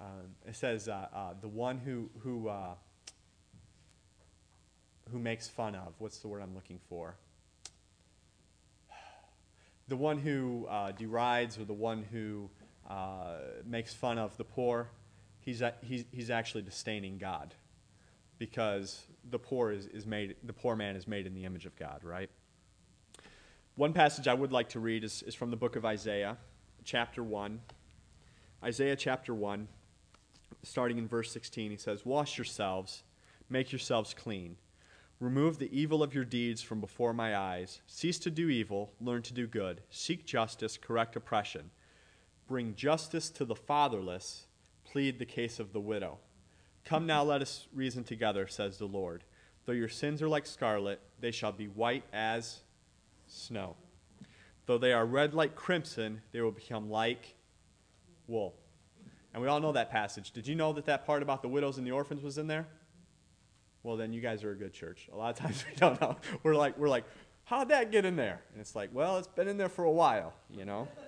Um, 0.00 0.34
it 0.46 0.56
says, 0.56 0.88
uh, 0.88 1.06
uh 1.14 1.34
the 1.40 1.48
one 1.48 1.78
who, 1.78 2.10
who 2.22 2.48
uh, 2.48 2.74
who 5.12 5.18
makes 5.18 5.48
fun 5.48 5.74
of. 5.74 5.94
What's 5.98 6.18
the 6.18 6.28
word 6.28 6.42
I'm 6.42 6.54
looking 6.54 6.80
for? 6.88 7.16
The 9.88 9.96
one 9.96 10.18
who 10.18 10.66
uh, 10.68 10.92
derides 10.92 11.58
or 11.58 11.64
the 11.64 11.74
one 11.74 12.04
who 12.10 12.48
uh, 12.88 13.36
makes 13.66 13.92
fun 13.92 14.18
of 14.18 14.36
the 14.38 14.44
poor, 14.44 14.88
he's, 15.40 15.62
he's, 15.82 16.04
he's 16.10 16.30
actually 16.30 16.62
disdaining 16.62 17.18
God 17.18 17.54
because 18.38 19.02
the 19.30 19.38
poor 19.38 19.72
is, 19.72 19.86
is 19.86 20.06
made, 20.06 20.36
the 20.44 20.52
poor 20.52 20.76
man 20.76 20.96
is 20.96 21.06
made 21.06 21.26
in 21.26 21.34
the 21.34 21.44
image 21.44 21.66
of 21.66 21.76
God, 21.76 22.02
right? 22.02 22.30
One 23.76 23.92
passage 23.92 24.28
I 24.28 24.34
would 24.34 24.52
like 24.52 24.68
to 24.70 24.80
read 24.80 25.04
is, 25.04 25.22
is 25.22 25.34
from 25.34 25.50
the 25.50 25.56
book 25.56 25.76
of 25.76 25.84
Isaiah, 25.84 26.36
chapter 26.84 27.22
1. 27.22 27.60
Isaiah 28.62 28.96
chapter 28.96 29.34
1, 29.34 29.68
starting 30.62 30.98
in 30.98 31.08
verse 31.08 31.32
16, 31.32 31.70
he 31.70 31.76
says, 31.76 32.04
Wash 32.04 32.38
yourselves, 32.38 33.02
make 33.50 33.72
yourselves 33.72 34.14
clean 34.14 34.56
Remove 35.20 35.58
the 35.58 35.74
evil 35.74 36.02
of 36.02 36.14
your 36.14 36.24
deeds 36.24 36.60
from 36.60 36.80
before 36.80 37.14
my 37.14 37.36
eyes. 37.36 37.80
Cease 37.86 38.18
to 38.20 38.30
do 38.30 38.48
evil, 38.48 38.92
learn 39.00 39.22
to 39.22 39.32
do 39.32 39.46
good. 39.46 39.80
Seek 39.88 40.26
justice, 40.26 40.76
correct 40.76 41.16
oppression. 41.16 41.70
Bring 42.46 42.74
justice 42.74 43.30
to 43.30 43.44
the 43.44 43.54
fatherless, 43.54 44.48
plead 44.84 45.18
the 45.18 45.24
case 45.24 45.60
of 45.60 45.72
the 45.72 45.80
widow. 45.80 46.18
Come 46.84 47.06
now, 47.06 47.22
let 47.22 47.42
us 47.42 47.66
reason 47.74 48.04
together, 48.04 48.46
says 48.46 48.78
the 48.78 48.86
Lord. 48.86 49.24
Though 49.64 49.72
your 49.72 49.88
sins 49.88 50.20
are 50.20 50.28
like 50.28 50.46
scarlet, 50.46 51.00
they 51.20 51.30
shall 51.30 51.52
be 51.52 51.66
white 51.66 52.04
as 52.12 52.60
snow. 53.26 53.76
Though 54.66 54.78
they 54.78 54.92
are 54.92 55.06
red 55.06 55.34
like 55.34 55.54
crimson, 55.54 56.20
they 56.32 56.40
will 56.40 56.52
become 56.52 56.90
like 56.90 57.34
wool. 58.26 58.54
And 59.32 59.42
we 59.42 59.48
all 59.48 59.60
know 59.60 59.72
that 59.72 59.90
passage. 59.90 60.30
Did 60.30 60.46
you 60.46 60.54
know 60.54 60.72
that 60.74 60.86
that 60.86 61.06
part 61.06 61.22
about 61.22 61.42
the 61.42 61.48
widows 61.48 61.78
and 61.78 61.86
the 61.86 61.90
orphans 61.90 62.22
was 62.22 62.38
in 62.38 62.46
there? 62.46 62.66
well, 63.84 63.96
then 63.96 64.12
you 64.12 64.20
guys 64.20 64.42
are 64.42 64.50
a 64.50 64.56
good 64.56 64.72
church. 64.72 65.08
A 65.12 65.16
lot 65.16 65.30
of 65.30 65.36
times 65.36 65.64
we 65.70 65.76
don't 65.76 66.00
know. 66.00 66.16
We're 66.42 66.56
like, 66.56 66.76
we're 66.76 66.88
like, 66.88 67.04
how'd 67.44 67.68
that 67.68 67.92
get 67.92 68.04
in 68.04 68.16
there? 68.16 68.40
And 68.52 68.60
it's 68.60 68.74
like, 68.74 68.90
well, 68.92 69.18
it's 69.18 69.28
been 69.28 69.46
in 69.46 69.56
there 69.56 69.68
for 69.68 69.84
a 69.84 69.90
while, 69.90 70.32
you 70.50 70.64
know? 70.64 70.88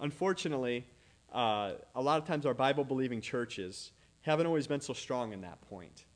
Unfortunately, 0.00 0.86
uh, 1.34 1.72
a 1.94 2.00
lot 2.00 2.20
of 2.20 2.26
times 2.26 2.46
our 2.46 2.54
Bible 2.54 2.84
believing 2.84 3.20
churches 3.20 3.90
haven't 4.22 4.46
always 4.46 4.66
been 4.66 4.80
so 4.80 4.92
strong 4.92 5.32
in 5.32 5.40
that 5.42 5.60
point. 5.68 6.06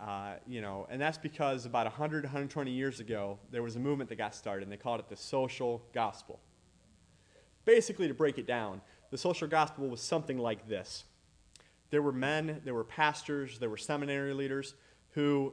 Uh, 0.00 0.34
you 0.46 0.60
know, 0.60 0.86
and 0.90 1.00
that's 1.00 1.18
because 1.18 1.66
about 1.66 1.86
100, 1.86 2.24
120 2.24 2.70
years 2.70 3.00
ago, 3.00 3.38
there 3.50 3.62
was 3.62 3.76
a 3.76 3.78
movement 3.78 4.08
that 4.08 4.16
got 4.16 4.34
started, 4.34 4.62
and 4.62 4.72
they 4.72 4.76
called 4.76 5.00
it 5.00 5.08
the 5.08 5.16
social 5.16 5.82
gospel. 5.92 6.40
Basically, 7.64 8.08
to 8.08 8.14
break 8.14 8.38
it 8.38 8.46
down, 8.46 8.80
the 9.10 9.18
social 9.18 9.46
gospel 9.46 9.88
was 9.88 10.00
something 10.00 10.38
like 10.38 10.68
this 10.68 11.04
there 11.90 12.00
were 12.00 12.12
men, 12.12 12.62
there 12.64 12.72
were 12.72 12.84
pastors, 12.84 13.58
there 13.58 13.68
were 13.68 13.76
seminary 13.76 14.32
leaders 14.32 14.74
who 15.10 15.52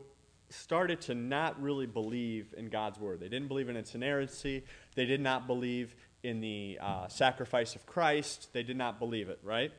started 0.49 1.01
to 1.01 1.13
not 1.13 1.61
really 1.61 1.85
believe 1.85 2.55
in 2.57 2.69
God's 2.69 2.97
word. 2.97 3.19
They 3.19 3.27
didn't 3.27 3.49
believe 3.49 3.67
in 3.67 3.75
its 3.75 3.93
inerrancy. 3.93 4.63
They 4.95 5.05
did 5.05 5.19
not 5.19 5.47
believe 5.47 5.95
in 6.23 6.41
the 6.41 6.77
uh, 6.81 7.07
sacrifice 7.07 7.75
of 7.75 7.85
Christ. 7.85 8.49
They 8.53 8.63
did 8.63 8.77
not 8.77 8.99
believe 8.99 9.29
it, 9.29 9.39
right? 9.43 9.71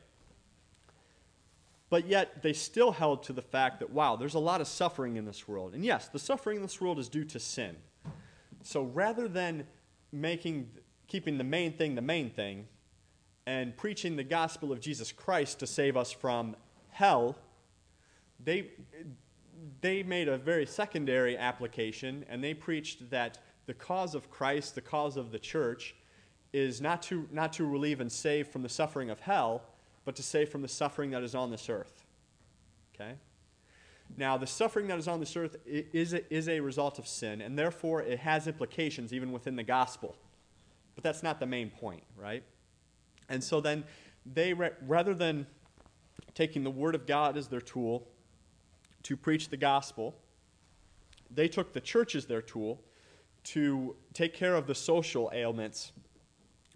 But 1.89 2.07
yet, 2.07 2.41
they 2.41 2.53
still 2.53 2.93
held 2.93 3.23
to 3.23 3.33
the 3.33 3.41
fact 3.41 3.79
that, 3.79 3.89
wow, 3.89 4.15
there's 4.15 4.33
a 4.33 4.39
lot 4.39 4.61
of 4.61 4.67
suffering 4.67 5.17
in 5.17 5.25
this 5.25 5.47
world. 5.47 5.73
And 5.73 5.83
yes, 5.83 6.07
the 6.07 6.19
suffering 6.19 6.55
in 6.55 6.61
this 6.61 6.79
world 6.79 6.99
is 6.99 7.09
due 7.09 7.25
to 7.25 7.39
sin. 7.39 7.75
So 8.63 8.83
rather 8.83 9.27
than 9.27 9.67
making, 10.11 10.69
keeping 11.07 11.37
the 11.37 11.43
main 11.43 11.73
thing 11.73 11.95
the 11.95 12.01
main 12.01 12.29
thing, 12.29 12.67
and 13.45 13.75
preaching 13.75 14.15
the 14.15 14.23
gospel 14.23 14.71
of 14.71 14.79
Jesus 14.79 15.11
Christ 15.11 15.59
to 15.59 15.67
save 15.67 15.97
us 15.97 16.11
from 16.11 16.55
hell, 16.89 17.35
they, 18.43 18.69
they 19.81 20.03
made 20.03 20.27
a 20.29 20.37
very 20.37 20.65
secondary 20.65 21.37
application 21.37 22.23
and 22.29 22.43
they 22.43 22.53
preached 22.53 23.09
that 23.09 23.39
the 23.65 23.73
cause 23.73 24.15
of 24.15 24.29
Christ, 24.29 24.75
the 24.75 24.81
cause 24.81 25.17
of 25.17 25.31
the 25.31 25.39
church, 25.39 25.95
is 26.53 26.81
not 26.81 27.01
to, 27.03 27.27
not 27.31 27.53
to 27.53 27.65
relieve 27.65 28.01
and 28.01 28.11
save 28.11 28.47
from 28.47 28.61
the 28.61 28.69
suffering 28.69 29.09
of 29.09 29.19
hell, 29.19 29.63
but 30.05 30.15
to 30.15 30.23
save 30.23 30.49
from 30.49 30.61
the 30.61 30.67
suffering 30.67 31.11
that 31.11 31.23
is 31.23 31.35
on 31.35 31.51
this 31.51 31.69
earth. 31.69 32.05
Okay? 32.93 33.13
Now, 34.17 34.37
the 34.37 34.47
suffering 34.47 34.87
that 34.87 34.97
is 34.97 35.07
on 35.07 35.19
this 35.19 35.35
earth 35.37 35.55
is 35.65 36.13
a, 36.13 36.33
is 36.33 36.49
a 36.49 36.59
result 36.59 36.99
of 36.99 37.07
sin, 37.07 37.41
and 37.41 37.57
therefore 37.57 38.01
it 38.01 38.19
has 38.19 38.47
implications 38.47 39.13
even 39.13 39.31
within 39.31 39.55
the 39.55 39.63
gospel. 39.63 40.15
But 40.95 41.03
that's 41.03 41.23
not 41.23 41.39
the 41.39 41.45
main 41.45 41.69
point, 41.69 42.03
right? 42.17 42.43
And 43.29 43.41
so 43.41 43.61
then 43.61 43.85
they, 44.25 44.53
rather 44.53 45.13
than 45.13 45.47
taking 46.33 46.63
the 46.63 46.71
Word 46.71 46.95
of 46.95 47.05
God 47.07 47.37
as 47.37 47.47
their 47.47 47.61
tool 47.61 48.07
to 49.03 49.15
preach 49.15 49.49
the 49.49 49.57
gospel, 49.57 50.15
they 51.33 51.47
took 51.47 51.71
the 51.71 51.81
church 51.81 52.15
as 52.15 52.25
their 52.25 52.41
tool 52.41 52.81
to 53.43 53.95
take 54.13 54.33
care 54.33 54.55
of 54.55 54.67
the 54.67 54.75
social 54.75 55.31
ailments 55.33 55.93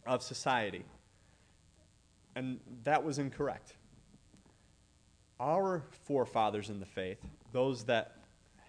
of 0.06 0.22
society. 0.22 0.86
And 2.36 2.60
that 2.84 3.04
was 3.04 3.18
incorrect. 3.18 3.76
Our 5.40 5.84
forefathers 6.04 6.70
in 6.70 6.80
the 6.80 6.86
faith, 6.86 7.20
those 7.52 7.86
that 7.86 8.18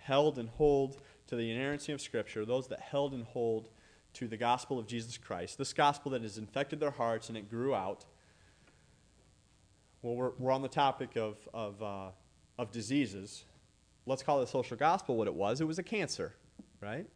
held 0.00 0.38
and 0.38 0.48
hold 0.48 0.98
to 1.26 1.36
the 1.36 1.50
inerrancy 1.50 1.92
of 1.92 2.00
Scripture, 2.00 2.44
those 2.44 2.68
that 2.68 2.80
held 2.80 3.12
and 3.12 3.24
hold 3.24 3.68
to 4.14 4.28
the 4.28 4.36
gospel 4.36 4.78
of 4.78 4.86
Jesus 4.86 5.18
Christ, 5.18 5.58
this 5.58 5.72
gospel 5.72 6.12
that 6.12 6.22
has 6.22 6.38
infected 6.38 6.80
their 6.80 6.90
hearts 6.90 7.28
and 7.28 7.36
it 7.36 7.50
grew 7.50 7.74
out. 7.74 8.04
Well, 10.02 10.14
we're, 10.14 10.30
we're 10.38 10.52
on 10.52 10.62
the 10.62 10.68
topic 10.68 11.16
of, 11.16 11.36
of, 11.52 11.82
uh, 11.82 12.08
of 12.58 12.70
diseases. 12.70 13.44
Let's 14.06 14.22
call 14.22 14.40
the 14.40 14.46
social 14.46 14.76
gospel 14.76 15.16
what 15.16 15.26
it 15.26 15.34
was. 15.34 15.60
It 15.60 15.66
was 15.66 15.78
a 15.78 15.82
cancer, 15.82 16.34
right? 16.80 17.06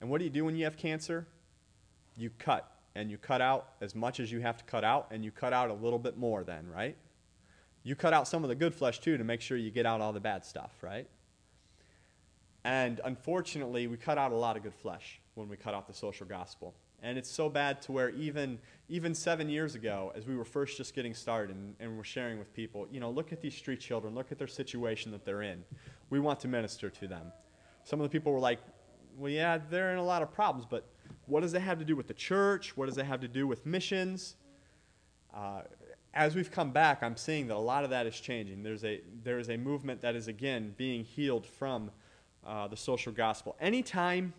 And 0.00 0.10
what 0.10 0.18
do 0.18 0.24
you 0.24 0.30
do 0.30 0.44
when 0.44 0.56
you 0.56 0.64
have 0.64 0.76
cancer? 0.76 1.26
You 2.16 2.30
cut, 2.38 2.70
and 2.96 3.10
you 3.10 3.18
cut 3.18 3.42
out 3.42 3.74
as 3.82 3.94
much 3.94 4.20
as 4.20 4.32
you 4.32 4.40
have 4.40 4.56
to 4.56 4.64
cut 4.64 4.82
out, 4.82 5.08
and 5.10 5.24
you 5.24 5.30
cut 5.30 5.52
out 5.52 5.70
a 5.70 5.74
little 5.74 5.98
bit 5.98 6.16
more 6.16 6.42
then, 6.42 6.66
right? 6.68 6.96
You 7.82 7.94
cut 7.94 8.12
out 8.12 8.26
some 8.26 8.42
of 8.42 8.48
the 8.48 8.54
good 8.54 8.74
flesh 8.74 9.00
too 9.00 9.18
to 9.18 9.22
make 9.22 9.40
sure 9.40 9.56
you 9.56 9.70
get 9.70 9.86
out 9.86 10.00
all 10.00 10.12
the 10.12 10.20
bad 10.20 10.44
stuff, 10.44 10.72
right? 10.80 11.06
And 12.64 13.00
unfortunately, 13.04 13.86
we 13.86 13.96
cut 13.96 14.18
out 14.18 14.32
a 14.32 14.34
lot 14.34 14.56
of 14.56 14.62
good 14.62 14.74
flesh 14.74 15.20
when 15.34 15.48
we 15.48 15.56
cut 15.56 15.74
out 15.74 15.86
the 15.86 15.94
social 15.94 16.26
gospel. 16.26 16.74
And 17.02 17.18
it's 17.18 17.30
so 17.30 17.48
bad 17.50 17.82
to 17.82 17.92
where 17.92 18.08
even, 18.10 18.58
even 18.88 19.14
seven 19.14 19.48
years 19.50 19.74
ago, 19.74 20.10
as 20.16 20.26
we 20.26 20.34
were 20.34 20.44
first 20.44 20.78
just 20.78 20.94
getting 20.94 21.14
started 21.14 21.54
and, 21.54 21.76
and 21.78 21.96
we're 21.96 22.02
sharing 22.02 22.38
with 22.38 22.52
people, 22.54 22.88
you 22.90 22.98
know, 22.98 23.10
look 23.10 23.30
at 23.32 23.42
these 23.42 23.54
street 23.54 23.78
children, 23.78 24.14
look 24.14 24.32
at 24.32 24.38
their 24.38 24.48
situation 24.48 25.12
that 25.12 25.24
they're 25.24 25.42
in. 25.42 25.62
We 26.08 26.18
want 26.18 26.40
to 26.40 26.48
minister 26.48 26.88
to 26.88 27.06
them. 27.06 27.30
Some 27.84 28.00
of 28.00 28.04
the 28.04 28.10
people 28.10 28.32
were 28.32 28.40
like, 28.40 28.58
well, 29.18 29.30
yeah, 29.30 29.58
they're 29.70 29.92
in 29.92 29.98
a 29.98 30.04
lot 30.04 30.22
of 30.22 30.32
problems, 30.32 30.66
but 30.68 30.88
what 31.26 31.40
does 31.40 31.54
it 31.54 31.62
have 31.62 31.78
to 31.78 31.84
do 31.84 31.96
with 31.96 32.06
the 32.06 32.14
church? 32.14 32.76
What 32.76 32.86
does 32.86 32.98
it 32.98 33.06
have 33.06 33.20
to 33.20 33.28
do 33.28 33.46
with 33.46 33.66
missions? 33.66 34.36
Uh, 35.34 35.62
as 36.14 36.34
we've 36.34 36.50
come 36.50 36.70
back, 36.70 37.02
I'm 37.02 37.16
seeing 37.16 37.46
that 37.48 37.56
a 37.56 37.58
lot 37.58 37.84
of 37.84 37.90
that 37.90 38.06
is 38.06 38.18
changing. 38.18 38.62
There's 38.62 38.84
a, 38.84 39.02
there 39.22 39.38
is 39.38 39.50
a 39.50 39.56
movement 39.56 40.00
that 40.00 40.16
is, 40.16 40.28
again, 40.28 40.74
being 40.78 41.04
healed 41.04 41.46
from 41.46 41.90
uh, 42.46 42.68
the 42.68 42.76
social 42.76 43.12
gospel. 43.12 43.54
Anytime, 43.60 44.32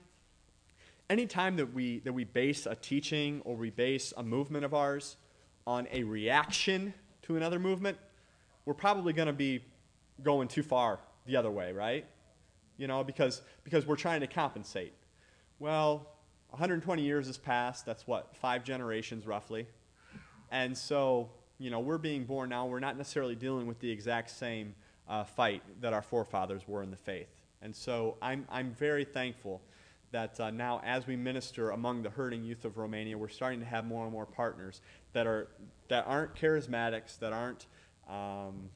anytime 1.10 1.56
that 1.58 1.74
we, 1.74 2.00
that 2.00 2.14
we 2.14 2.24
base 2.24 2.66
a 2.66 2.76
teaching 2.76 3.42
or 3.46 3.56
we 3.56 3.70
base 3.70 4.12
a 4.18 4.24
movement 4.24 4.66
of 4.66 4.74
ours 4.74 5.18
on 5.68 5.88
a 5.92 6.04
reaction 6.04 6.94
to 7.22 7.38
another 7.38 7.60
movement, 7.60 7.98
we're 8.66 8.74
probably 8.74 9.14
going 9.14 9.28
to 9.28 9.34
be 9.34 9.64
going 10.24 10.48
too 10.48 10.64
far 10.64 11.00
the 11.28 11.36
other 11.36 11.52
way, 11.52 11.74
right? 11.74 12.06
You 12.78 12.88
know, 12.88 13.04
because, 13.04 13.42
because 13.64 13.86
we're 13.86 13.98
trying 13.98 14.22
to 14.22 14.28
compensate. 14.28 14.94
Well, 15.60 16.08
120 16.50 17.02
years 17.02 17.28
has 17.28 17.38
passed. 17.38 17.86
That's 17.86 18.08
what, 18.08 18.36
five 18.36 18.64
generations 18.64 19.26
roughly. 19.28 19.68
And 20.50 20.78
so 20.78 21.30
you 21.60 21.70
know, 21.70 21.80
we're 21.80 21.98
being 21.98 22.24
born 22.26 22.50
now, 22.50 22.66
we're 22.66 22.80
not 22.80 22.98
necessarily 22.98 23.36
dealing 23.36 23.68
with 23.68 23.80
the 23.80 23.90
exact 23.90 24.30
same 24.30 24.76
uh, 25.08 25.24
fight 25.24 25.64
that 25.82 25.94
our 25.94 26.02
forefathers 26.02 26.68
were 26.68 26.84
in 26.84 26.92
the 26.92 26.98
faith. 26.98 27.30
And 27.62 27.76
so 27.76 28.18
I'm, 28.22 28.46
I'm 28.50 28.72
very 28.74 29.06
thankful 29.06 29.62
that 30.12 30.40
uh, 30.40 30.52
now, 30.52 30.80
as 30.86 31.08
we 31.08 31.16
minister 31.16 31.72
among 31.72 32.04
the 32.04 32.10
hurting 32.10 32.44
youth 32.44 32.64
of 32.64 32.78
Romania, 32.78 33.18
we're 33.18 33.28
starting 33.28 33.60
to 33.60 33.66
have 33.66 33.86
more 33.86 34.04
and 34.04 34.12
more 34.12 34.26
partners 34.26 34.82
that, 35.14 35.26
are, 35.26 35.48
that 35.90 36.06
aren't 36.08 36.36
charismatics, 36.36 37.18
that 37.20 37.34
aren't, 37.34 37.66
um, 38.08 38.70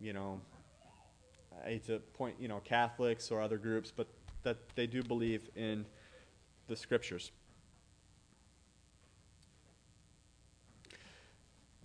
you 0.00 0.12
know, 0.12 0.40
I 1.64 1.70
hate 1.70 1.86
to 1.86 2.00
point, 2.14 2.36
you 2.38 2.48
know, 2.48 2.60
Catholics 2.64 3.30
or 3.30 3.40
other 3.40 3.58
groups, 3.58 3.92
but 3.94 4.08
that 4.42 4.56
they 4.74 4.86
do 4.86 5.02
believe 5.02 5.48
in 5.56 5.86
the 6.68 6.76
scriptures. 6.76 7.32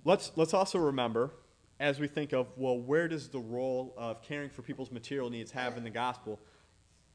Let's, 0.05 0.31
let's 0.35 0.53
also 0.53 0.79
remember, 0.79 1.31
as 1.79 1.99
we 1.99 2.07
think 2.07 2.33
of, 2.33 2.47
well, 2.57 2.77
where 2.77 3.07
does 3.07 3.29
the 3.29 3.39
role 3.39 3.93
of 3.97 4.21
caring 4.21 4.49
for 4.49 4.61
people's 4.61 4.91
material 4.91 5.29
needs 5.29 5.51
have 5.51 5.77
in 5.77 5.83
the 5.83 5.89
gospel? 5.89 6.39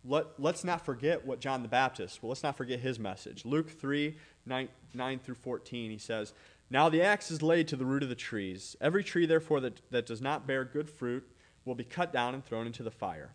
Let, 0.04 0.26
let's 0.38 0.64
not 0.64 0.84
forget 0.84 1.26
what 1.26 1.38
John 1.38 1.62
the 1.62 1.68
Baptist, 1.68 2.22
well, 2.22 2.30
let's 2.30 2.42
not 2.42 2.56
forget 2.56 2.80
his 2.80 2.98
message. 2.98 3.44
Luke 3.44 3.70
3 3.70 4.16
9, 4.46 4.68
9 4.94 5.18
through 5.18 5.34
14, 5.34 5.90
he 5.90 5.98
says, 5.98 6.32
Now 6.70 6.88
the 6.88 7.02
axe 7.02 7.30
is 7.30 7.42
laid 7.42 7.68
to 7.68 7.76
the 7.76 7.84
root 7.84 8.02
of 8.02 8.08
the 8.08 8.14
trees. 8.14 8.74
Every 8.80 9.04
tree, 9.04 9.26
therefore, 9.26 9.60
that, 9.60 9.82
that 9.90 10.06
does 10.06 10.22
not 10.22 10.46
bear 10.46 10.64
good 10.64 10.88
fruit 10.88 11.28
will 11.66 11.74
be 11.74 11.84
cut 11.84 12.12
down 12.12 12.32
and 12.32 12.42
thrown 12.42 12.66
into 12.66 12.82
the 12.82 12.90
fire. 12.90 13.34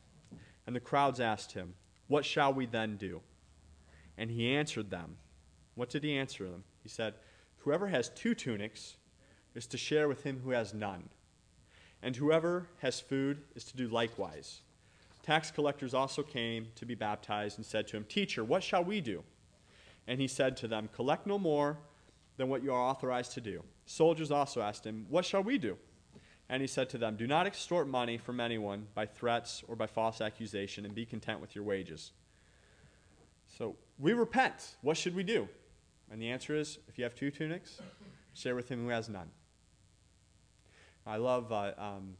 And 0.65 0.75
the 0.75 0.79
crowds 0.79 1.19
asked 1.19 1.51
him, 1.51 1.75
What 2.07 2.25
shall 2.25 2.51
we 2.51 2.65
then 2.65 2.97
do? 2.97 3.21
And 4.17 4.29
he 4.29 4.55
answered 4.55 4.89
them. 4.89 5.17
What 5.75 5.89
did 5.89 6.03
he 6.03 6.17
answer 6.17 6.49
them? 6.49 6.63
He 6.81 6.89
said, 6.89 7.15
Whoever 7.57 7.87
has 7.87 8.09
two 8.09 8.35
tunics, 8.35 8.97
is 9.55 9.67
to 9.67 9.77
share 9.77 10.07
with 10.07 10.23
him 10.23 10.41
who 10.43 10.51
has 10.51 10.73
none. 10.73 11.09
And 12.01 12.15
whoever 12.15 12.67
has 12.79 12.99
food 12.99 13.41
is 13.55 13.63
to 13.65 13.77
do 13.77 13.87
likewise. 13.87 14.61
Tax 15.21 15.51
collectors 15.51 15.93
also 15.93 16.21
came 16.21 16.67
to 16.75 16.85
be 16.85 16.95
baptized 16.95 17.57
and 17.57 17.65
said 17.65 17.87
to 17.87 17.97
him, 17.97 18.03
Teacher, 18.03 18.43
what 18.43 18.63
shall 18.63 18.83
we 18.83 18.99
do? 18.99 19.23
And 20.07 20.19
he 20.19 20.27
said 20.27 20.57
to 20.57 20.67
them, 20.67 20.89
Collect 20.93 21.25
no 21.25 21.39
more 21.39 21.77
than 22.35 22.49
what 22.49 22.63
you 22.63 22.73
are 22.73 22.89
authorized 22.89 23.33
to 23.33 23.41
do. 23.41 23.63
Soldiers 23.85 24.31
also 24.31 24.61
asked 24.61 24.85
him, 24.85 25.05
What 25.09 25.23
shall 25.23 25.43
we 25.43 25.57
do? 25.57 25.77
And 26.49 26.61
he 26.61 26.67
said 26.67 26.89
to 26.89 26.97
them, 26.97 27.15
Do 27.15 27.25
not 27.25 27.47
extort 27.47 27.87
money 27.87 28.17
from 28.17 28.41
anyone 28.41 28.87
by 28.93 29.05
threats 29.05 29.63
or 29.67 29.77
by 29.77 29.87
false 29.87 30.19
accusation, 30.19 30.83
and 30.83 30.93
be 30.93 31.05
content 31.05 31.39
with 31.39 31.55
your 31.55 31.63
wages. 31.63 32.11
So 33.57 33.75
we 33.99 34.13
repent. 34.13 34.75
What 34.81 34.97
should 34.97 35.15
we 35.15 35.23
do? 35.23 35.47
And 36.11 36.21
the 36.21 36.29
answer 36.29 36.55
is 36.55 36.79
if 36.87 36.97
you 36.97 37.03
have 37.03 37.15
two 37.15 37.31
tunics, 37.31 37.79
share 38.33 38.55
with 38.55 38.69
him 38.69 38.83
who 38.83 38.89
has 38.89 39.09
none. 39.09 39.29
I 41.05 41.17
love. 41.17 41.51
Uh, 41.51 41.73
um, 41.77 42.15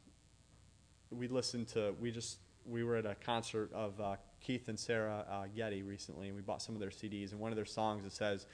we 1.09 1.27
listened 1.27 1.67
to. 1.69 1.95
We 1.99 2.11
just 2.11 2.37
we 2.65 2.83
were 2.83 2.97
at 2.97 3.05
a 3.05 3.15
concert 3.15 3.71
of 3.73 3.99
uh, 3.99 4.15
Keith 4.41 4.67
and 4.67 4.79
Sarah 4.79 5.25
uh, 5.29 5.43
Getty 5.55 5.83
recently, 5.83 6.27
and 6.27 6.35
we 6.35 6.41
bought 6.41 6.61
some 6.61 6.75
of 6.75 6.81
their 6.81 6.89
CDs. 6.89 7.31
And 7.31 7.39
one 7.39 7.51
of 7.51 7.55
their 7.55 7.65
songs 7.65 8.05
it 8.05 8.11
says, 8.11 8.45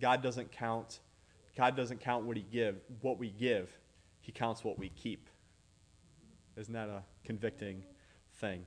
"God 0.00 0.22
doesn't 0.22 0.52
count. 0.52 1.00
God 1.56 1.76
doesn't 1.76 2.00
count 2.00 2.24
what 2.24 2.36
He 2.36 2.42
give. 2.42 2.80
What 3.00 3.18
we 3.18 3.30
give, 3.30 3.70
He 4.20 4.32
counts 4.32 4.62
what 4.64 4.78
we 4.78 4.90
keep." 4.90 5.28
Isn't 6.56 6.74
that 6.74 6.88
a 6.88 7.02
convicting 7.24 7.84
thing? 8.34 8.66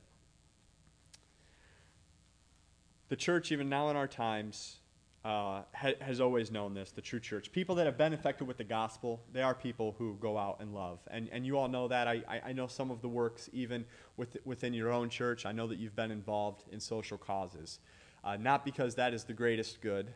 The 3.09 3.15
church, 3.15 3.51
even 3.51 3.69
now 3.69 3.89
in 3.89 3.95
our 3.95 4.07
times, 4.07 4.79
uh, 5.25 5.61
ha- 5.73 5.95
has 6.01 6.19
always 6.19 6.51
known 6.51 6.73
this, 6.73 6.91
the 6.91 7.01
true 7.01 7.19
church. 7.19 7.51
People 7.51 7.75
that 7.75 7.85
have 7.85 7.97
been 7.97 8.11
infected 8.11 8.45
with 8.47 8.57
the 8.57 8.63
gospel, 8.63 9.21
they 9.31 9.41
are 9.41 9.53
people 9.53 9.95
who 9.97 10.17
go 10.19 10.37
out 10.37 10.57
and 10.59 10.73
love. 10.73 10.99
And, 11.09 11.29
and 11.31 11.45
you 11.45 11.57
all 11.57 11.69
know 11.69 11.87
that. 11.87 12.07
I, 12.07 12.41
I, 12.45 12.51
know 12.51 12.67
some 12.67 12.91
of 12.91 13.01
the 13.01 13.07
works 13.07 13.49
even 13.53 13.85
with, 14.17 14.37
within 14.43 14.73
your 14.73 14.91
own 14.91 15.09
church. 15.09 15.45
I 15.45 15.53
know 15.53 15.67
that 15.67 15.79
you've 15.79 15.95
been 15.95 16.11
involved 16.11 16.63
in 16.71 16.79
social 16.79 17.17
causes. 17.17 17.79
Uh, 18.23 18.35
not 18.35 18.65
because 18.65 18.95
that 18.95 19.13
is 19.13 19.23
the 19.23 19.33
greatest 19.33 19.79
good. 19.81 20.13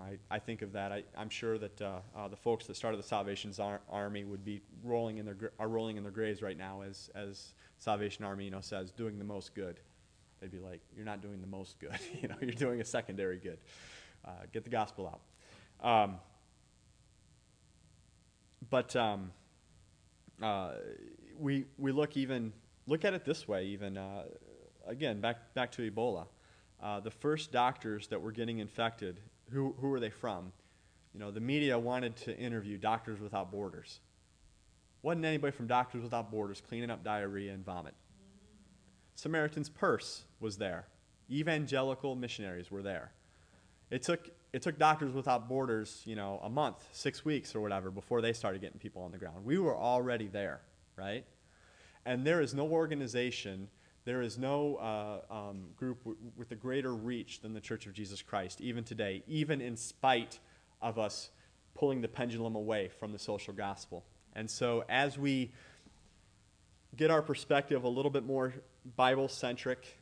I, 0.00 0.18
I 0.30 0.38
think 0.38 0.62
of 0.62 0.72
that. 0.72 0.92
I, 0.92 1.02
am 1.16 1.30
sure 1.30 1.58
that 1.58 1.80
uh, 1.80 1.98
uh, 2.16 2.28
the 2.28 2.36
folks 2.36 2.66
that 2.66 2.76
started 2.76 2.98
the 2.98 3.06
Salvation 3.06 3.52
Ar- 3.58 3.80
Army 3.90 4.24
would 4.24 4.44
be 4.44 4.60
rolling 4.84 5.18
in 5.18 5.26
their, 5.26 5.52
are 5.58 5.68
rolling 5.68 5.96
in 5.96 6.04
their 6.04 6.12
graves 6.12 6.42
right 6.42 6.56
now 6.56 6.82
as, 6.82 7.10
as 7.14 7.54
Salvation 7.78 8.24
Army 8.24 8.44
you 8.44 8.50
know, 8.52 8.60
says, 8.60 8.92
doing 8.92 9.18
the 9.18 9.24
most 9.24 9.54
good. 9.54 9.80
They'd 10.40 10.50
be 10.50 10.58
like, 10.58 10.80
you're 10.94 11.04
not 11.04 11.20
doing 11.20 11.40
the 11.40 11.46
most 11.46 11.78
good. 11.78 11.98
you 12.22 12.28
know, 12.28 12.36
you're 12.40 12.52
doing 12.52 12.80
a 12.80 12.84
secondary 12.84 13.38
good 13.38 13.58
uh, 14.24 14.30
get 14.52 14.64
the 14.64 14.70
gospel 14.70 15.20
out. 15.82 15.88
Um, 15.88 16.16
but 18.70 18.94
um, 18.96 19.30
uh, 20.42 20.72
we 21.38 21.64
we 21.78 21.92
look 21.92 22.16
even 22.16 22.52
look 22.86 23.04
at 23.04 23.14
it 23.14 23.24
this 23.24 23.46
way. 23.46 23.66
Even 23.66 23.96
uh, 23.96 24.24
again, 24.86 25.20
back 25.20 25.54
back 25.54 25.70
to 25.72 25.90
Ebola. 25.90 26.26
Uh, 26.80 27.00
the 27.00 27.10
first 27.10 27.50
doctors 27.50 28.06
that 28.08 28.20
were 28.20 28.32
getting 28.32 28.58
infected, 28.58 29.20
who 29.50 29.74
who 29.80 29.88
were 29.88 30.00
they 30.00 30.10
from? 30.10 30.52
You 31.14 31.20
know, 31.20 31.30
the 31.30 31.40
media 31.40 31.78
wanted 31.78 32.16
to 32.16 32.36
interview 32.36 32.76
Doctors 32.76 33.18
Without 33.18 33.50
Borders. 33.50 34.00
Wasn't 35.02 35.24
anybody 35.24 35.52
from 35.52 35.66
Doctors 35.66 36.02
Without 36.02 36.30
Borders 36.30 36.60
cleaning 36.60 36.90
up 36.90 37.02
diarrhea 37.02 37.52
and 37.52 37.64
vomit? 37.64 37.94
Samaritan's 39.14 39.68
Purse 39.68 40.24
was 40.40 40.56
there. 40.56 40.86
Evangelical 41.30 42.14
missionaries 42.14 42.70
were 42.70 42.82
there. 42.82 43.12
It 43.90 44.02
took 44.02 44.30
it 44.52 44.62
took 44.62 44.78
Doctors 44.78 45.12
Without 45.12 45.48
Borders, 45.48 46.02
you 46.06 46.16
know, 46.16 46.40
a 46.42 46.48
month, 46.48 46.76
six 46.92 47.24
weeks 47.24 47.54
or 47.54 47.60
whatever 47.60 47.90
before 47.90 48.22
they 48.22 48.32
started 48.32 48.60
getting 48.60 48.78
people 48.78 49.02
on 49.02 49.12
the 49.12 49.18
ground. 49.18 49.44
We 49.44 49.58
were 49.58 49.76
already 49.76 50.26
there, 50.26 50.60
right? 50.96 51.24
And 52.06 52.26
there 52.26 52.40
is 52.40 52.54
no 52.54 52.66
organization, 52.66 53.68
there 54.06 54.22
is 54.22 54.38
no 54.38 54.76
uh, 54.76 55.20
um, 55.30 55.66
group 55.76 55.98
w- 55.98 56.16
with 56.36 56.50
a 56.50 56.54
greater 56.54 56.94
reach 56.94 57.42
than 57.42 57.52
the 57.52 57.60
Church 57.60 57.86
of 57.86 57.92
Jesus 57.92 58.22
Christ, 58.22 58.62
even 58.62 58.84
today, 58.84 59.22
even 59.28 59.60
in 59.60 59.76
spite 59.76 60.38
of 60.80 60.98
us 60.98 61.28
pulling 61.74 62.00
the 62.00 62.08
pendulum 62.08 62.56
away 62.56 62.88
from 62.88 63.12
the 63.12 63.18
social 63.18 63.52
gospel. 63.52 64.04
And 64.34 64.50
so, 64.50 64.84
as 64.88 65.18
we 65.18 65.52
get 66.96 67.10
our 67.10 67.20
perspective 67.20 67.84
a 67.84 67.88
little 67.88 68.10
bit 68.10 68.24
more 68.24 68.54
Bible 68.96 69.28
centric, 69.28 69.98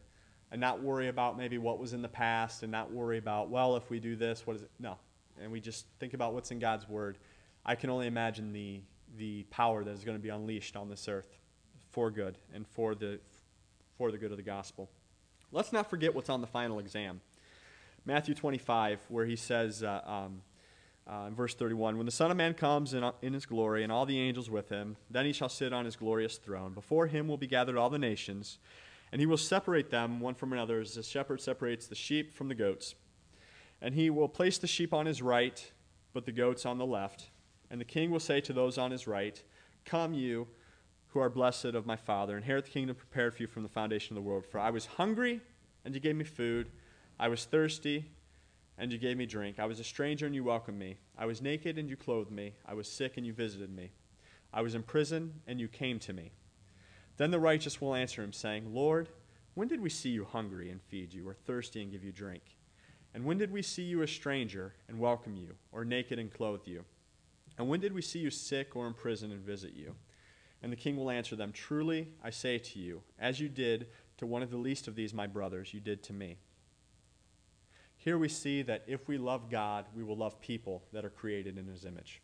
and 0.52 0.60
not 0.60 0.82
worry 0.82 1.08
about 1.08 1.36
maybe 1.36 1.58
what 1.58 1.78
was 1.78 1.92
in 1.92 2.02
the 2.02 2.08
past 2.08 2.62
and 2.62 2.70
not 2.70 2.92
worry 2.92 3.18
about, 3.18 3.48
well, 3.48 3.76
if 3.76 3.90
we 3.90 3.98
do 3.98 4.16
this, 4.16 4.46
what 4.46 4.56
is 4.56 4.62
it? 4.62 4.70
No. 4.78 4.96
And 5.42 5.50
we 5.50 5.60
just 5.60 5.86
think 5.98 6.14
about 6.14 6.34
what's 6.34 6.50
in 6.50 6.58
God's 6.58 6.88
Word. 6.88 7.18
I 7.64 7.74
can 7.74 7.90
only 7.90 8.06
imagine 8.06 8.52
the, 8.52 8.80
the 9.18 9.42
power 9.44 9.82
that 9.84 9.90
is 9.90 10.04
going 10.04 10.16
to 10.16 10.22
be 10.22 10.28
unleashed 10.28 10.76
on 10.76 10.88
this 10.88 11.08
earth 11.08 11.38
for 11.90 12.10
good 12.10 12.38
and 12.54 12.66
for 12.66 12.94
the, 12.94 13.18
for 13.98 14.10
the 14.10 14.18
good 14.18 14.30
of 14.30 14.36
the 14.36 14.42
gospel. 14.42 14.88
Let's 15.52 15.72
not 15.72 15.90
forget 15.90 16.14
what's 16.14 16.30
on 16.30 16.40
the 16.40 16.46
final 16.46 16.78
exam. 16.78 17.20
Matthew 18.04 18.34
25, 18.34 19.00
where 19.08 19.26
he 19.26 19.34
says 19.34 19.82
uh, 19.82 20.00
um, 20.06 20.42
uh, 21.10 21.26
in 21.26 21.34
verse 21.34 21.54
31 21.54 21.96
When 21.96 22.06
the 22.06 22.12
Son 22.12 22.30
of 22.30 22.36
Man 22.36 22.54
comes 22.54 22.94
in, 22.94 23.10
in 23.20 23.32
his 23.32 23.46
glory 23.46 23.82
and 23.82 23.90
all 23.90 24.06
the 24.06 24.18
angels 24.18 24.48
with 24.48 24.68
him, 24.68 24.96
then 25.10 25.24
he 25.24 25.32
shall 25.32 25.48
sit 25.48 25.72
on 25.72 25.84
his 25.84 25.96
glorious 25.96 26.36
throne. 26.36 26.72
Before 26.72 27.08
him 27.08 27.26
will 27.26 27.36
be 27.36 27.46
gathered 27.46 27.76
all 27.76 27.90
the 27.90 27.98
nations 27.98 28.58
and 29.12 29.20
he 29.20 29.26
will 29.26 29.36
separate 29.36 29.90
them 29.90 30.20
one 30.20 30.34
from 30.34 30.52
another 30.52 30.80
as 30.80 30.94
the 30.94 31.02
shepherd 31.02 31.40
separates 31.40 31.86
the 31.86 31.94
sheep 31.94 32.34
from 32.34 32.48
the 32.48 32.54
goats. 32.54 32.94
And 33.80 33.94
he 33.94 34.10
will 34.10 34.28
place 34.28 34.58
the 34.58 34.66
sheep 34.66 34.92
on 34.92 35.06
his 35.06 35.22
right, 35.22 35.72
but 36.12 36.24
the 36.24 36.32
goats 36.32 36.66
on 36.66 36.78
the 36.78 36.86
left. 36.86 37.30
And 37.70 37.80
the 37.80 37.84
king 37.84 38.10
will 38.10 38.20
say 38.20 38.40
to 38.40 38.52
those 38.52 38.78
on 38.78 38.90
his 38.90 39.06
right, 39.06 39.42
Come, 39.84 40.14
you 40.14 40.48
who 41.08 41.20
are 41.20 41.30
blessed 41.30 41.66
of 41.66 41.86
my 41.86 41.96
Father, 41.96 42.36
inherit 42.36 42.64
the 42.64 42.70
kingdom 42.70 42.96
prepared 42.96 43.34
for 43.34 43.42
you 43.42 43.46
from 43.46 43.62
the 43.62 43.68
foundation 43.68 44.16
of 44.16 44.22
the 44.22 44.28
world. 44.28 44.44
For 44.44 44.58
I 44.58 44.70
was 44.70 44.86
hungry, 44.86 45.40
and 45.84 45.94
you 45.94 46.00
gave 46.00 46.16
me 46.16 46.24
food. 46.24 46.70
I 47.18 47.28
was 47.28 47.44
thirsty, 47.44 48.10
and 48.78 48.92
you 48.92 48.98
gave 48.98 49.16
me 49.16 49.26
drink. 49.26 49.58
I 49.58 49.66
was 49.66 49.80
a 49.80 49.84
stranger 49.84 50.26
and 50.26 50.34
you 50.34 50.44
welcomed 50.44 50.78
me. 50.78 50.98
I 51.16 51.26
was 51.26 51.40
naked 51.40 51.78
and 51.78 51.88
you 51.88 51.96
clothed 51.96 52.30
me. 52.30 52.54
I 52.66 52.74
was 52.74 52.88
sick 52.88 53.16
and 53.16 53.26
you 53.26 53.32
visited 53.32 53.70
me. 53.70 53.90
I 54.52 54.62
was 54.62 54.74
in 54.74 54.82
prison 54.82 55.40
and 55.46 55.58
you 55.58 55.68
came 55.68 55.98
to 56.00 56.12
me. 56.12 56.32
Then 57.16 57.30
the 57.30 57.40
righteous 57.40 57.80
will 57.80 57.94
answer 57.94 58.22
him, 58.22 58.32
saying, 58.32 58.74
Lord, 58.74 59.08
when 59.54 59.68
did 59.68 59.80
we 59.80 59.88
see 59.88 60.10
you 60.10 60.24
hungry 60.24 60.70
and 60.70 60.82
feed 60.82 61.14
you, 61.14 61.26
or 61.26 61.34
thirsty 61.34 61.82
and 61.82 61.90
give 61.90 62.04
you 62.04 62.12
drink? 62.12 62.42
And 63.14 63.24
when 63.24 63.38
did 63.38 63.50
we 63.50 63.62
see 63.62 63.82
you 63.82 64.02
a 64.02 64.06
stranger 64.06 64.74
and 64.88 64.98
welcome 64.98 65.36
you, 65.36 65.54
or 65.72 65.84
naked 65.84 66.18
and 66.18 66.32
clothe 66.32 66.66
you? 66.66 66.84
And 67.56 67.68
when 67.68 67.80
did 67.80 67.94
we 67.94 68.02
see 68.02 68.18
you 68.18 68.30
sick 68.30 68.76
or 68.76 68.86
in 68.86 68.92
prison 68.92 69.32
and 69.32 69.40
visit 69.40 69.72
you? 69.74 69.94
And 70.62 70.70
the 70.70 70.76
king 70.76 70.96
will 70.96 71.10
answer 71.10 71.36
them, 71.36 71.52
Truly 71.52 72.08
I 72.22 72.30
say 72.30 72.58
to 72.58 72.78
you, 72.78 73.02
as 73.18 73.40
you 73.40 73.48
did 73.48 73.86
to 74.18 74.26
one 74.26 74.42
of 74.42 74.50
the 74.50 74.56
least 74.56 74.88
of 74.88 74.94
these 74.94 75.14
my 75.14 75.26
brothers, 75.26 75.72
you 75.72 75.80
did 75.80 76.02
to 76.04 76.12
me. 76.12 76.36
Here 77.96 78.18
we 78.18 78.28
see 78.28 78.62
that 78.62 78.84
if 78.86 79.08
we 79.08 79.18
love 79.18 79.50
God, 79.50 79.86
we 79.94 80.04
will 80.04 80.16
love 80.16 80.40
people 80.40 80.84
that 80.92 81.04
are 81.04 81.10
created 81.10 81.58
in 81.58 81.66
his 81.66 81.84
image. 81.84 82.20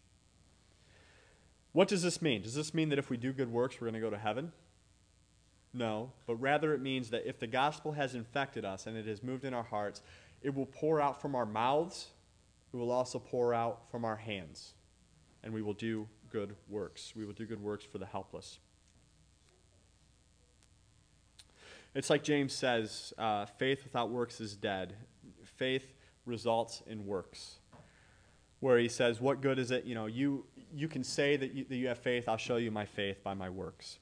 What 1.73 1.89
does 1.89 2.03
this 2.03 2.21
mean? 2.21 2.43
Does 2.43 2.55
this 2.55 2.75
mean 2.75 2.91
that 2.91 2.99
if 2.99 3.09
we 3.09 3.17
do 3.17 3.33
good 3.33 3.51
works, 3.51 3.81
we're 3.81 3.87
going 3.87 3.95
to 3.95 4.01
go 4.01 4.11
to 4.11 4.19
heaven? 4.19 4.53
No, 5.75 6.13
but 6.27 6.37
rather 6.37 6.75
it 6.75 6.81
means 6.83 7.11
that 7.11 7.27
if 7.27 7.39
the 7.39 7.47
gospel 7.47 7.93
has 7.93 8.15
infected 8.15 8.65
us 8.65 8.87
and 8.87 8.97
it 8.97 9.07
has 9.07 9.23
moved 9.23 9.45
in 9.45 9.55
our 9.55 9.63
hearts, 9.63 10.03
it 10.43 10.55
will 10.55 10.67
pour 10.67 11.01
out 11.01 11.21
from 11.21 11.35
our 11.35 11.47
mouths, 11.47 12.09
it 12.73 12.77
will 12.77 12.91
also 12.91 13.19
pour 13.19 13.55
out 13.55 13.91
from 13.91 14.05
our 14.05 14.17
hands, 14.17 14.75
and 15.43 15.53
we 15.53 15.63
will 15.63 15.73
do 15.73 16.09
good 16.31 16.55
works. 16.69 17.15
We 17.17 17.25
will 17.25 17.33
do 17.33 17.47
good 17.47 17.63
works 17.63 17.85
for 17.85 17.99
the 17.99 18.07
helpless. 18.07 18.59
It's 21.95 22.09
like 22.09 22.23
James 22.23 22.53
says 22.53 23.13
uh, 23.19 23.47
faith 23.47 23.85
without 23.85 24.11
works 24.11 24.41
is 24.41 24.57
dead. 24.57 24.95
Faith 25.45 25.93
results 26.25 26.83
in 26.87 27.07
works. 27.07 27.59
Where 28.61 28.79
he 28.79 28.89
says, 28.89 29.21
What 29.21 29.43
good 29.43 29.59
is 29.59 29.71
it? 29.71 29.85
You 29.85 29.95
know, 29.95 30.07
you, 30.07 30.47
you 30.75 30.89
can 30.89 31.05
say 31.05 31.37
that 31.37 31.53
you, 31.53 31.65
that 31.69 31.77
you 31.77 31.89
have 31.89 31.99
faith. 31.99 32.29
I'll 32.29 32.37
show 32.37 32.57
you 32.57 32.71
my 32.71 32.87
faith 32.87 33.23
by 33.23 33.35
my 33.35 33.51
works. 33.51 33.99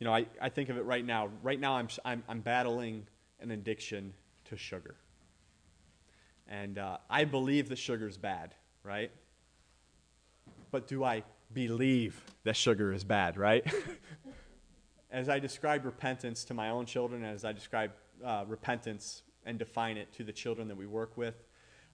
You 0.00 0.06
know, 0.06 0.14
I, 0.14 0.26
I 0.40 0.48
think 0.48 0.70
of 0.70 0.78
it 0.78 0.84
right 0.84 1.04
now. 1.04 1.28
Right 1.42 1.60
now, 1.60 1.74
I'm, 1.74 1.88
I'm, 2.06 2.24
I'm 2.26 2.40
battling 2.40 3.06
an 3.38 3.50
addiction 3.50 4.14
to 4.46 4.56
sugar. 4.56 4.96
And 6.48 6.78
uh, 6.78 6.96
I 7.08 7.24
believe 7.24 7.68
that 7.68 7.76
sugar 7.76 8.08
is 8.08 8.16
bad, 8.16 8.54
right? 8.82 9.10
But 10.70 10.88
do 10.88 11.04
I 11.04 11.22
believe 11.52 12.24
that 12.44 12.56
sugar 12.56 12.94
is 12.94 13.04
bad, 13.04 13.36
right? 13.36 13.62
as 15.10 15.28
I 15.28 15.38
describe 15.38 15.84
repentance 15.84 16.44
to 16.44 16.54
my 16.54 16.70
own 16.70 16.86
children, 16.86 17.22
as 17.22 17.44
I 17.44 17.52
describe 17.52 17.92
uh, 18.24 18.44
repentance 18.48 19.22
and 19.44 19.58
define 19.58 19.98
it 19.98 20.12
to 20.14 20.24
the 20.24 20.32
children 20.32 20.66
that 20.68 20.76
we 20.76 20.86
work 20.86 21.18
with, 21.18 21.34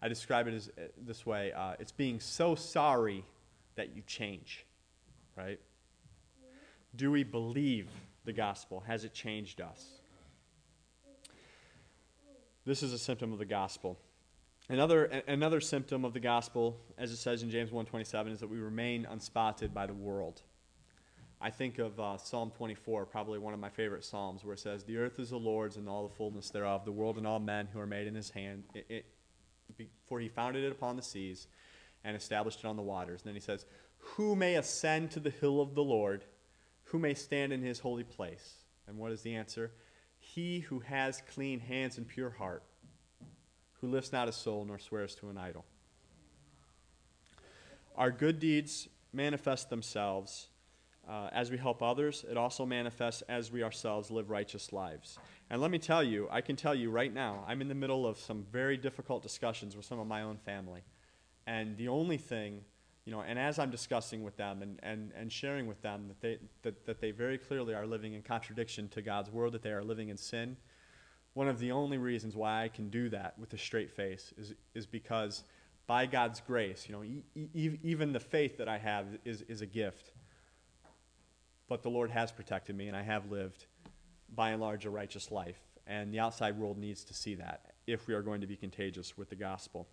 I 0.00 0.07
describe 0.07 0.46
it 0.46 0.54
as 0.54 0.68
uh, 0.68 0.82
this 1.04 1.26
way 1.26 1.52
uh, 1.52 1.74
it's 1.80 1.92
being 1.92 2.20
so 2.20 2.54
sorry 2.54 3.24
that 3.74 3.96
you 3.96 4.02
change, 4.07 4.64
right? 5.36 5.59
Do 6.97 7.11
we 7.11 7.24
believe 7.24 7.88
the 8.24 8.32
gospel? 8.32 8.82
Has 8.86 9.05
it 9.05 9.12
changed 9.12 9.61
us? 9.61 9.84
This 12.64 12.82
is 12.82 12.92
a 12.92 12.99
symptom 12.99 13.32
of 13.32 13.38
the 13.38 13.44
gospel. 13.44 13.99
Another, 14.68 15.05
another 15.28 15.61
symptom 15.61 16.05
of 16.05 16.12
the 16.12 16.20
gospel, 16.20 16.80
as 16.99 17.12
it 17.12 17.16
says 17.16 17.42
in 17.42 17.51
James 17.51 17.70
1.27, 17.70 18.32
is 18.32 18.40
that 18.40 18.49
we 18.49 18.59
remain 18.59 19.07
unspotted 19.09 19.72
by 19.72 19.86
the 19.86 19.94
world. 19.94 20.42
I 21.40 21.51
think 21.51 21.78
of 21.78 22.01
uh, 22.01 22.16
Psalm 22.16 22.51
24, 22.57 23.07
probably 23.07 23.38
one 23.38 23.53
of 23.53 23.61
my 23.61 23.68
favorite 23.68 24.05
Psalms, 24.05 24.44
where 24.44 24.55
it 24.55 24.59
says, 24.59 24.82
The 24.82 24.97
earth 24.97 25.18
is 25.20 25.30
the 25.30 25.36
Lord's 25.36 25.76
and 25.76 25.88
all 25.88 26.09
the 26.09 26.14
fullness 26.14 26.51
thereof, 26.51 26.84
the 26.84 26.92
world 26.92 27.18
and 27.18 27.26
all 27.26 27.38
men 27.38 27.68
who 27.72 27.78
are 27.78 27.86
made 27.86 28.07
in 28.07 28.14
his 28.14 28.30
hand. 28.30 28.64
It, 28.74 28.86
it, 29.78 29.88
for 30.07 30.18
he 30.18 30.28
founded 30.28 30.64
it 30.64 30.72
upon 30.72 30.97
the 30.97 31.03
seas 31.03 31.47
and 32.03 32.16
established 32.16 32.61
it 32.61 32.66
on 32.66 32.76
the 32.76 32.82
waters. 32.82 33.20
And 33.20 33.28
then 33.28 33.34
he 33.34 33.40
says, 33.40 33.66
Who 33.99 34.34
may 34.34 34.57
ascend 34.57 35.11
to 35.12 35.20
the 35.20 35.30
hill 35.30 35.61
of 35.61 35.74
the 35.74 35.84
Lord? 35.84 36.24
Who 36.97 37.03
may 37.03 37.12
stand 37.12 37.53
in 37.53 37.61
his 37.61 37.80
holy 37.80 38.05
place? 38.05 38.55
And 38.88 38.97
what 38.97 39.12
is 39.12 39.20
the 39.20 39.34
answer? 39.34 39.70
He 40.18 40.61
who 40.61 40.80
has 40.80 41.22
clean 41.34 41.61
hands 41.61 41.99
and 41.99 42.09
pure 42.09 42.30
heart, 42.30 42.62
who 43.82 43.88
lifts 43.88 44.12
not 44.14 44.28
his 44.28 44.36
soul 44.36 44.64
nor 44.64 44.78
swears 44.78 45.14
to 45.16 45.28
an 45.28 45.36
idol. 45.36 45.66
Our 47.99 48.11
good 48.11 48.38
deeds 48.38 48.88
manifest 49.12 49.68
themselves 49.68 50.49
uh, 51.07 51.28
as 51.32 51.51
we 51.51 51.59
help 51.59 51.82
others. 51.82 52.24
It 52.30 52.38
also 52.38 52.64
manifests 52.64 53.20
as 53.28 53.53
we 53.53 53.62
ourselves 53.62 54.11
live 54.11 54.30
righteous 54.30 54.72
lives. 54.72 55.18
And 55.51 55.61
let 55.61 55.70
me 55.70 55.78
tell 55.78 56.03
you, 56.03 56.28
I 56.30 56.40
can 56.40 56.57
tell 56.57 56.74
you 56.74 56.90
right 56.90 57.12
now, 57.12 57.44
I'm 57.47 57.61
in 57.61 57.68
the 57.68 57.74
middle 57.74 58.07
of 58.07 58.16
some 58.16 58.47
very 58.51 58.78
difficult 58.78 59.22
discussions 59.22 59.76
with 59.76 59.84
some 59.84 59.99
of 59.99 60.07
my 60.07 60.22
own 60.22 60.38
family. 60.38 60.80
And 61.47 61.76
the 61.76 61.88
only 61.88 62.16
thing, 62.16 62.62
you 63.07 63.12
know, 63.12 63.22
and 63.22 63.38
as 63.38 63.59
I'm 63.61 63.70
discussing 63.70 64.24
with 64.24 64.36
them 64.36 64.62
and, 64.62 64.80
and, 64.82 65.12
and 65.16 65.32
sharing 65.32 65.68
with 65.68 65.80
them 65.80 66.09
that 66.09 66.20
they, 66.20 66.38
that, 66.62 66.84
that 66.86 67.00
they 67.00 67.12
very 67.12 67.38
clearly 67.38 67.72
are 67.72 67.86
living 67.86 68.14
in 68.14 68.22
contradiction 68.22 68.88
to 68.90 69.00
God's 69.00 69.30
word, 69.30 69.52
that 69.52 69.62
they 69.62 69.70
are 69.70 69.84
living 69.84 70.09
in 70.09 70.16
sin, 70.16 70.57
one 71.32 71.48
of 71.48 71.61
the 71.61 71.70
only 71.70 71.98
reasons 71.98 72.34
why 72.34 72.64
I 72.64 72.68
can 72.68 72.90
do 72.90 73.09
that 73.11 73.38
with 73.38 73.52
a 73.52 73.59
straight 73.59 73.92
face 73.92 74.34
is, 74.36 74.54
is 74.74 74.86
because 74.86 75.44
by 75.86 76.07
God's 76.07 76.40
grace, 76.40 76.86
you 76.88 76.94
know, 76.94 77.04
e- 77.04 77.22
e- 77.54 77.78
even 77.84 78.12
the 78.12 78.18
faith 78.20 78.59
that 78.59 78.68
I 78.68 78.78
have 78.78 79.07
is, 79.24 79.42
is 79.42 79.61
a 79.61 79.66
gift. 79.66 80.12
But 81.68 81.82
the 81.82 81.90
Lord 81.90 82.11
has 82.11 82.32
protected 82.32 82.74
me, 82.74 82.88
and 82.88 82.96
I 82.96 83.02
have 83.02 83.30
lived 83.30 83.66
by 84.34 84.50
and 84.50 84.61
large, 84.61 84.84
a 84.84 84.90
righteous 84.90 85.30
life. 85.30 85.61
And 85.86 86.12
the 86.12 86.18
outside 86.18 86.59
world 86.59 86.78
needs 86.78 87.04
to 87.04 87.14
see 87.14 87.36
that 87.36 87.74
if 87.86 88.09
we 88.09 88.14
are 88.14 88.22
going 88.22 88.40
to 88.40 88.46
be 88.48 88.57
contagious 88.57 89.16
with 89.16 89.28
the 89.28 89.36
gospel. 89.36 89.86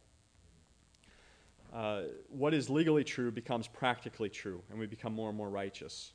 Uh, 1.73 2.03
what 2.29 2.53
is 2.53 2.69
legally 2.69 3.03
true 3.03 3.31
becomes 3.31 3.67
practically 3.67 4.29
true, 4.29 4.61
and 4.69 4.77
we 4.77 4.85
become 4.85 5.13
more 5.13 5.29
and 5.29 5.37
more 5.37 5.49
righteous. 5.49 6.13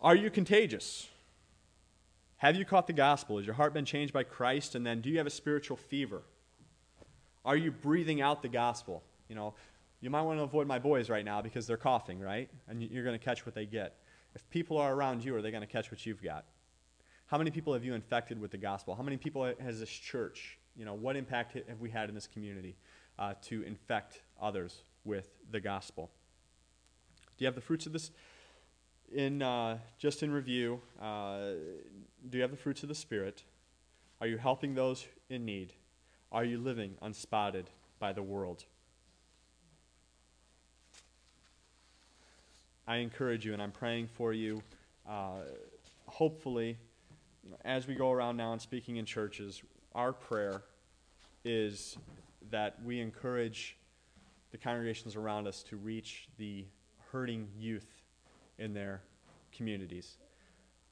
Are 0.00 0.14
you 0.14 0.30
contagious? 0.30 1.08
Have 2.36 2.56
you 2.56 2.64
caught 2.64 2.86
the 2.86 2.92
gospel? 2.92 3.36
Has 3.36 3.46
your 3.46 3.54
heart 3.54 3.72
been 3.72 3.84
changed 3.84 4.12
by 4.12 4.24
Christ? 4.24 4.74
And 4.74 4.84
then 4.84 5.00
do 5.00 5.08
you 5.08 5.18
have 5.18 5.26
a 5.26 5.30
spiritual 5.30 5.76
fever? 5.76 6.22
Are 7.44 7.56
you 7.56 7.70
breathing 7.70 8.20
out 8.20 8.42
the 8.42 8.48
gospel? 8.48 9.02
You 9.28 9.36
know, 9.36 9.54
you 10.00 10.10
might 10.10 10.22
want 10.22 10.38
to 10.38 10.42
avoid 10.42 10.66
my 10.66 10.80
boys 10.80 11.08
right 11.08 11.24
now 11.24 11.40
because 11.40 11.66
they're 11.66 11.76
coughing, 11.76 12.18
right? 12.18 12.50
And 12.68 12.82
you're 12.82 13.04
going 13.04 13.18
to 13.18 13.24
catch 13.24 13.46
what 13.46 13.54
they 13.54 13.66
get. 13.66 13.96
If 14.34 14.48
people 14.50 14.76
are 14.78 14.92
around 14.92 15.24
you, 15.24 15.36
are 15.36 15.42
they 15.42 15.52
going 15.52 15.62
to 15.62 15.68
catch 15.68 15.90
what 15.90 16.04
you've 16.04 16.22
got? 16.22 16.46
How 17.26 17.38
many 17.38 17.52
people 17.52 17.72
have 17.72 17.84
you 17.84 17.94
infected 17.94 18.40
with 18.40 18.50
the 18.50 18.58
gospel? 18.58 18.94
How 18.96 19.02
many 19.02 19.16
people 19.16 19.52
has 19.60 19.78
this 19.78 19.90
church, 19.90 20.58
you 20.76 20.84
know, 20.84 20.94
what 20.94 21.16
impact 21.16 21.56
have 21.68 21.80
we 21.80 21.90
had 21.90 22.08
in 22.08 22.14
this 22.14 22.26
community 22.26 22.76
uh, 23.18 23.34
to 23.42 23.62
infect 23.62 24.22
others 24.40 24.82
with 25.04 25.28
the 25.50 25.60
gospel? 25.60 26.10
Do 27.36 27.44
you 27.44 27.46
have 27.46 27.54
the 27.54 27.60
fruits 27.60 27.86
of 27.86 27.92
this? 27.92 28.10
In 29.14 29.42
uh, 29.42 29.78
just 29.98 30.22
in 30.22 30.30
review, 30.30 30.80
uh, 31.00 31.50
do 32.28 32.38
you 32.38 32.42
have 32.42 32.50
the 32.50 32.56
fruits 32.56 32.82
of 32.82 32.88
the 32.88 32.94
Spirit? 32.94 33.42
Are 34.20 34.26
you 34.26 34.38
helping 34.38 34.74
those 34.74 35.06
in 35.28 35.44
need? 35.44 35.74
Are 36.30 36.44
you 36.44 36.58
living 36.58 36.94
unspotted 37.02 37.66
by 37.98 38.12
the 38.12 38.22
world? 38.22 38.64
I 42.86 42.96
encourage 42.96 43.44
you, 43.44 43.52
and 43.52 43.62
I'm 43.62 43.70
praying 43.70 44.08
for 44.08 44.32
you. 44.32 44.62
Uh, 45.08 45.40
hopefully, 46.06 46.78
as 47.64 47.86
we 47.86 47.94
go 47.94 48.10
around 48.10 48.36
now 48.36 48.52
and 48.52 48.60
speaking 48.60 48.96
in 48.96 49.04
churches, 49.04 49.62
our 49.94 50.12
prayer 50.12 50.62
is 51.44 51.96
that 52.50 52.76
we 52.84 53.00
encourage 53.00 53.76
the 54.50 54.58
congregations 54.58 55.16
around 55.16 55.46
us 55.46 55.62
to 55.64 55.76
reach 55.76 56.28
the 56.38 56.66
hurting 57.10 57.48
youth 57.58 58.02
in 58.58 58.74
their 58.74 59.02
communities. 59.56 60.16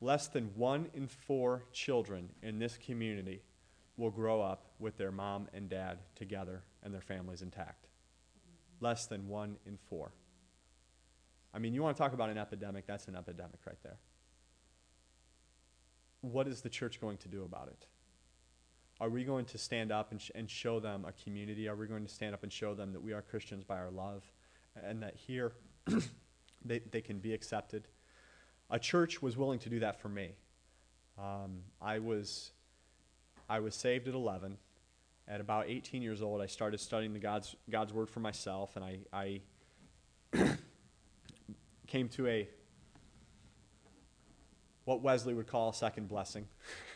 Less 0.01 0.29
than 0.29 0.51
one 0.55 0.89
in 0.95 1.07
four 1.07 1.65
children 1.73 2.31
in 2.43 2.59
this 2.59 2.79
community 2.79 3.43
will 3.97 4.11
grow 4.11 4.41
up 4.41 4.65
with 4.79 4.97
their 4.97 5.13
mom 5.13 5.49
and 5.53 5.69
dad 5.69 5.99
together 6.15 6.63
and 6.83 6.93
their 6.93 7.03
families 7.03 7.43
intact. 7.43 7.87
Less 8.81 9.07
than 9.07 9.29
one 9.29 9.57
in 9.67 9.77
four. 9.89 10.13
I 11.53 11.59
mean, 11.59 11.75
you 11.75 11.83
want 11.83 11.97
to 11.97 12.03
talk 12.03 12.15
about 12.15 12.31
an 12.31 12.39
epidemic, 12.39 12.87
that's 12.87 13.09
an 13.09 13.17
epidemic 13.17 13.61
right 13.67 13.77
there. 13.83 13.99
What 16.23 16.49
is 16.49 16.63
the 16.63 16.71
church 16.71 17.01
going 17.01 17.19
to 17.19 17.29
do 17.29 17.45
about 17.45 17.69
it? 17.69 17.87
Are 19.01 19.09
we 19.09 19.25
going 19.25 19.47
to 19.47 19.59
stand 19.59 19.91
up 19.91 20.11
and, 20.11 20.21
sh- 20.21 20.31
and 20.35 20.49
show 20.49 20.79
them 20.79 21.07
a 21.07 21.13
community? 21.13 21.69
Are 21.69 21.77
we 21.77 21.87
going 21.87 22.05
to 22.05 22.13
stand 22.13 22.35
up 22.35 22.43
and 22.43 22.53
show 22.53 22.75
them 22.75 22.93
that 22.93 23.03
we 23.03 23.15
are 23.15 23.23
Christians 23.23 23.65
by 23.65 23.79
our 23.79 23.91
love 23.91 24.23
and 24.77 25.03
that 25.03 25.17
here 25.17 25.53
they, 26.65 26.81
they 26.81 27.01
can 27.01 27.19
be 27.19 27.33
accepted? 27.33 27.89
A 28.71 28.79
church 28.79 29.23
was 29.23 29.39
willing 29.39 29.59
to 29.61 29.71
do 29.71 29.81
that 29.81 30.01
for 30.01 30.11
me. 30.11 30.33
Um, 31.19 31.61
I, 31.81 31.99
was, 31.99 32.53
I 33.49 33.61
was 33.61 33.75
saved 33.75 34.07
at 34.07 34.15
11. 34.15 34.59
At 35.27 35.41
about 35.41 35.67
18 35.69 36.03
years 36.03 36.21
old, 36.23 36.43
I 36.43 36.47
started 36.47 36.79
studying 36.79 37.13
the 37.13 37.19
God's, 37.19 37.55
God's 37.71 37.93
Word 37.93 38.11
for 38.11 38.21
myself, 38.21 38.77
and 38.77 38.85
I, 38.85 38.99
I 39.13 39.41
came 41.87 42.09
to 42.11 42.27
a 42.27 42.49
what 44.85 45.03
Wesley 45.03 45.35
would 45.35 45.47
call 45.47 45.69
a 45.71 45.75
second 45.75 46.09
blessing. 46.09 46.49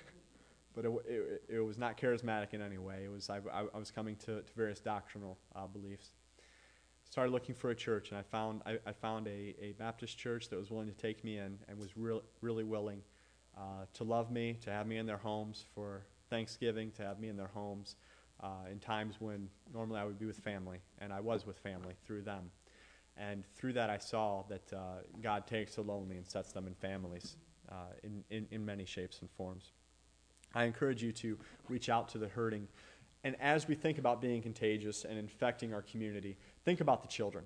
but 0.74 0.84
it, 0.84 0.90
it, 1.06 1.42
it 1.48 1.60
was 1.60 1.78
not 1.78 1.96
charismatic 1.96 2.52
in 2.52 2.60
any 2.60 2.78
way. 2.78 3.02
It 3.04 3.10
was 3.10 3.30
I, 3.30 3.40
I, 3.52 3.78
was 3.78 3.90
coming 3.90 4.16
to, 4.16 4.42
to 4.42 4.54
various 4.54 4.80
doctrinal 4.80 5.38
uh, 5.54 5.66
beliefs. 5.66 6.10
Started 7.08 7.32
looking 7.32 7.54
for 7.54 7.70
a 7.70 7.74
church, 7.74 8.10
and 8.10 8.18
I 8.18 8.22
found 8.22 8.62
I, 8.66 8.78
I 8.86 8.92
found 8.92 9.26
a, 9.28 9.54
a 9.60 9.72
Baptist 9.78 10.18
church 10.18 10.48
that 10.48 10.58
was 10.58 10.70
willing 10.70 10.88
to 10.88 10.94
take 10.94 11.22
me 11.24 11.38
in 11.38 11.58
and 11.68 11.78
was 11.78 11.96
real, 11.96 12.22
really 12.40 12.64
willing 12.64 13.02
uh, 13.56 13.86
to 13.94 14.04
love 14.04 14.30
me, 14.30 14.58
to 14.62 14.70
have 14.70 14.86
me 14.86 14.96
in 14.96 15.06
their 15.06 15.18
homes 15.18 15.64
for 15.74 16.06
Thanksgiving, 16.28 16.90
to 16.92 17.02
have 17.02 17.20
me 17.20 17.28
in 17.28 17.36
their 17.36 17.50
homes 17.54 17.96
uh, 18.42 18.70
in 18.70 18.78
times 18.80 19.16
when 19.20 19.48
normally 19.72 20.00
I 20.00 20.04
would 20.04 20.18
be 20.18 20.26
with 20.26 20.38
family, 20.38 20.78
and 20.98 21.12
I 21.12 21.20
was 21.20 21.46
with 21.46 21.58
family 21.58 21.94
through 22.04 22.22
them. 22.22 22.50
And 23.16 23.44
through 23.54 23.74
that, 23.74 23.90
I 23.90 23.98
saw 23.98 24.42
that 24.48 24.72
uh, 24.72 25.02
God 25.22 25.46
takes 25.46 25.76
the 25.76 25.82
lonely 25.82 26.16
and 26.16 26.26
sets 26.26 26.52
them 26.52 26.66
in 26.66 26.74
families 26.74 27.36
uh, 27.70 27.92
in, 28.02 28.24
in, 28.30 28.48
in 28.50 28.64
many 28.64 28.84
shapes 28.84 29.20
and 29.20 29.30
forms. 29.30 29.70
I 30.55 30.64
encourage 30.64 31.02
you 31.02 31.12
to 31.12 31.38
reach 31.68 31.88
out 31.88 32.09
to 32.11 32.18
the 32.18 32.28
hurting. 32.28 32.68
And 33.24 33.36
as 33.40 33.66
we 33.66 33.74
think 33.74 33.98
about 33.98 34.20
being 34.20 34.42
contagious 34.42 35.05
and 35.05 35.18
infecting 35.18 35.72
our 35.72 35.82
community, 35.82 36.36
think 36.64 36.80
about 36.80 37.02
the 37.02 37.09
children. 37.09 37.44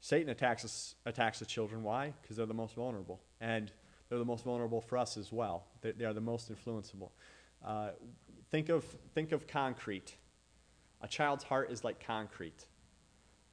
Satan 0.00 0.28
attacks, 0.30 0.64
us, 0.64 0.94
attacks 1.06 1.38
the 1.38 1.46
children. 1.46 1.82
Why? 1.82 2.12
Because 2.22 2.36
they're 2.36 2.46
the 2.46 2.54
most 2.54 2.74
vulnerable. 2.74 3.20
And 3.40 3.72
they're 4.08 4.18
the 4.18 4.24
most 4.24 4.44
vulnerable 4.44 4.80
for 4.80 4.98
us 4.98 5.16
as 5.16 5.32
well. 5.32 5.66
They, 5.80 5.92
they 5.92 6.04
are 6.04 6.12
the 6.12 6.20
most 6.20 6.52
influenceable. 6.52 7.10
Uh, 7.64 7.90
think, 8.50 8.68
of, 8.68 8.84
think 9.14 9.32
of 9.32 9.46
concrete. 9.46 10.16
A 11.00 11.08
child's 11.08 11.44
heart 11.44 11.70
is 11.70 11.84
like 11.84 12.04
concrete. 12.04 12.66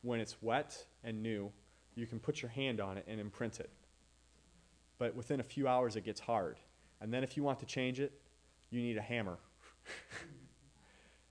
When 0.01 0.19
it's 0.19 0.38
wet 0.41 0.86
and 1.03 1.21
new, 1.21 1.51
you 1.95 2.05
can 2.05 2.19
put 2.19 2.41
your 2.41 2.49
hand 2.49 2.79
on 2.79 2.97
it 2.97 3.05
and 3.07 3.19
imprint 3.19 3.59
it. 3.59 3.69
But 4.97 5.15
within 5.15 5.39
a 5.39 5.43
few 5.43 5.67
hours, 5.67 5.95
it 5.95 6.05
gets 6.05 6.19
hard. 6.19 6.57
And 7.01 7.13
then 7.13 7.23
if 7.23 7.36
you 7.36 7.43
want 7.43 7.59
to 7.59 7.65
change 7.65 7.99
it, 7.99 8.13
you 8.70 8.82
need 8.82 8.97
a 8.97 9.01
hammer. 9.01 9.38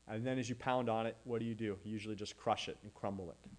and 0.09 0.27
then 0.27 0.39
as 0.39 0.49
you 0.49 0.55
pound 0.55 0.89
on 0.89 1.07
it, 1.07 1.17
what 1.25 1.41
do 1.41 1.45
you 1.45 1.55
do? 1.55 1.77
You 1.85 1.93
usually 1.93 2.15
just 2.15 2.37
crush 2.37 2.69
it 2.69 2.77
and 2.83 2.93
crumble 2.95 3.31
it. 3.31 3.51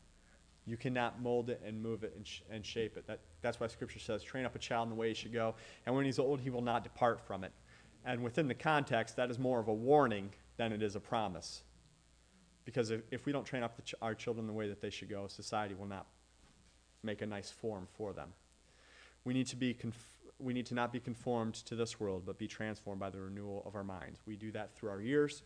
You 0.67 0.77
cannot 0.77 1.21
mold 1.21 1.49
it 1.49 1.61
and 1.63 1.81
move 1.81 2.03
it 2.03 2.13
and, 2.15 2.25
sh- 2.25 2.41
and 2.49 2.65
shape 2.65 2.97
it. 2.97 3.05
That, 3.07 3.19
that's 3.41 3.59
why 3.59 3.67
Scripture 3.67 3.99
says, 3.99 4.23
train 4.23 4.45
up 4.45 4.55
a 4.55 4.59
child 4.59 4.87
in 4.87 4.89
the 4.89 4.95
way 4.95 5.09
he 5.09 5.13
should 5.13 5.33
go, 5.33 5.53
and 5.85 5.95
when 5.95 6.05
he's 6.05 6.17
old, 6.17 6.41
he 6.41 6.49
will 6.49 6.61
not 6.61 6.83
depart 6.83 7.21
from 7.21 7.43
it. 7.43 7.51
And 8.03 8.23
within 8.23 8.47
the 8.47 8.55
context, 8.55 9.15
that 9.15 9.29
is 9.29 9.37
more 9.37 9.59
of 9.59 9.67
a 9.67 9.73
warning 9.73 10.31
than 10.57 10.71
it 10.71 10.81
is 10.81 10.95
a 10.95 10.99
promise. 10.99 11.63
Because 12.63 12.89
if, 12.89 13.01
if 13.11 13.25
we 13.27 13.31
don't 13.31 13.45
train 13.45 13.61
up 13.61 13.83
ch- 13.85 13.93
our 14.01 14.15
children 14.15 14.47
the 14.47 14.53
way 14.53 14.67
that 14.67 14.81
they 14.81 14.89
should 14.89 15.09
go, 15.09 15.27
society 15.27 15.75
will 15.75 15.87
not 15.87 16.07
make 17.03 17.21
a 17.21 17.25
nice 17.25 17.51
form 17.51 17.87
for 17.95 18.13
them. 18.13 18.29
We 19.23 19.33
need 19.33 19.47
to 19.47 19.55
be 19.55 19.73
conf- 19.73 20.14
we 20.39 20.53
need 20.53 20.65
to 20.67 20.73
not 20.73 20.91
be 20.91 20.99
conformed 20.99 21.53
to 21.53 21.75
this 21.75 21.99
world, 21.99 22.23
but 22.25 22.37
be 22.37 22.47
transformed 22.47 22.99
by 22.99 23.09
the 23.09 23.21
renewal 23.21 23.63
of 23.65 23.75
our 23.75 23.83
minds. 23.83 24.19
We 24.25 24.35
do 24.35 24.51
that 24.51 24.75
through 24.75 24.89
our 24.89 25.01
ears, 25.01 25.43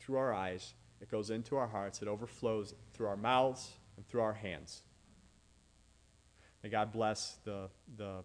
through 0.00 0.16
our 0.16 0.32
eyes. 0.32 0.74
It 1.00 1.10
goes 1.10 1.30
into 1.30 1.56
our 1.56 1.68
hearts. 1.68 2.02
It 2.02 2.08
overflows 2.08 2.74
through 2.92 3.06
our 3.06 3.16
mouths 3.16 3.72
and 3.96 4.06
through 4.06 4.22
our 4.22 4.34
hands. 4.34 4.82
May 6.62 6.70
God 6.70 6.92
bless 6.92 7.38
the, 7.44 7.68
the 7.96 8.24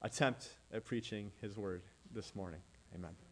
attempt 0.00 0.48
at 0.72 0.84
preaching 0.84 1.30
His 1.40 1.56
word 1.56 1.82
this 2.12 2.34
morning. 2.34 2.60
Amen. 2.94 3.31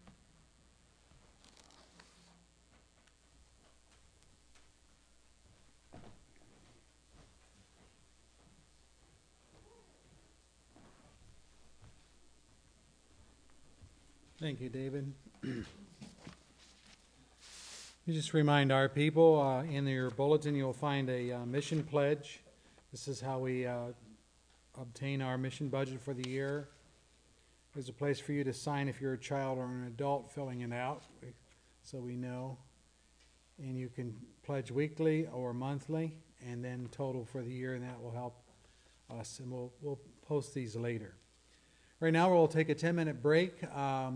Thank 14.41 14.61
you, 14.63 14.71
David. 14.71 15.13
You 18.07 18.15
just 18.15 18.33
remind 18.33 18.73
our 18.73 18.89
people, 18.89 19.41
uh, 19.41 19.63
in 19.63 19.87
your 19.87 20.11
bulletin, 20.11 20.57
you'll 20.57 20.73
find 20.73 21.09
a 21.09 21.33
uh, 21.33 21.47
mission 21.47 21.85
pledge. 21.85 22.41
This 22.91 23.07
is 23.07 23.21
how 23.21 23.39
we 23.39 23.67
uh, 23.67 23.93
obtain 24.81 25.23
our 25.23 25.39
mission 25.39 25.69
budget 25.69 26.01
for 26.01 26.13
the 26.15 26.29
year. 26.29 26.71
There's 27.73 27.89
a 27.89 27.93
place 27.93 28.19
for 28.19 28.33
you 28.33 28.43
to 28.43 28.53
sign 28.53 28.89
if 28.89 29.01
you're 29.01 29.13
a 29.13 29.19
child 29.19 29.59
or 29.59 29.67
an 29.67 29.87
adult 29.87 30.33
filling 30.33 30.63
it 30.63 30.73
out, 30.73 31.05
so 31.85 31.99
we 31.99 32.17
know. 32.17 32.59
And 33.59 33.77
you 33.77 33.89
can 33.89 34.17
pledge 34.43 34.73
weekly 34.73 35.29
or 35.33 35.53
monthly, 35.53 36.17
and 36.49 36.65
then 36.65 36.89
total 36.91 37.27
for 37.27 37.43
the 37.43 37.53
year, 37.53 37.75
and 37.75 37.85
that 37.85 38.03
will 38.03 38.13
help 38.13 38.43
us, 39.17 39.39
and 39.39 39.53
we'll, 39.53 39.73
we'll 39.83 40.01
post 40.27 40.53
these 40.55 40.75
later. 40.75 41.15
Right 42.01 42.15
now, 42.15 42.33
we'll 42.33 42.49
take 42.49 42.71
a 42.71 42.75
10-minute 42.75 43.23
break. 43.23 43.63
Um, 43.77 44.09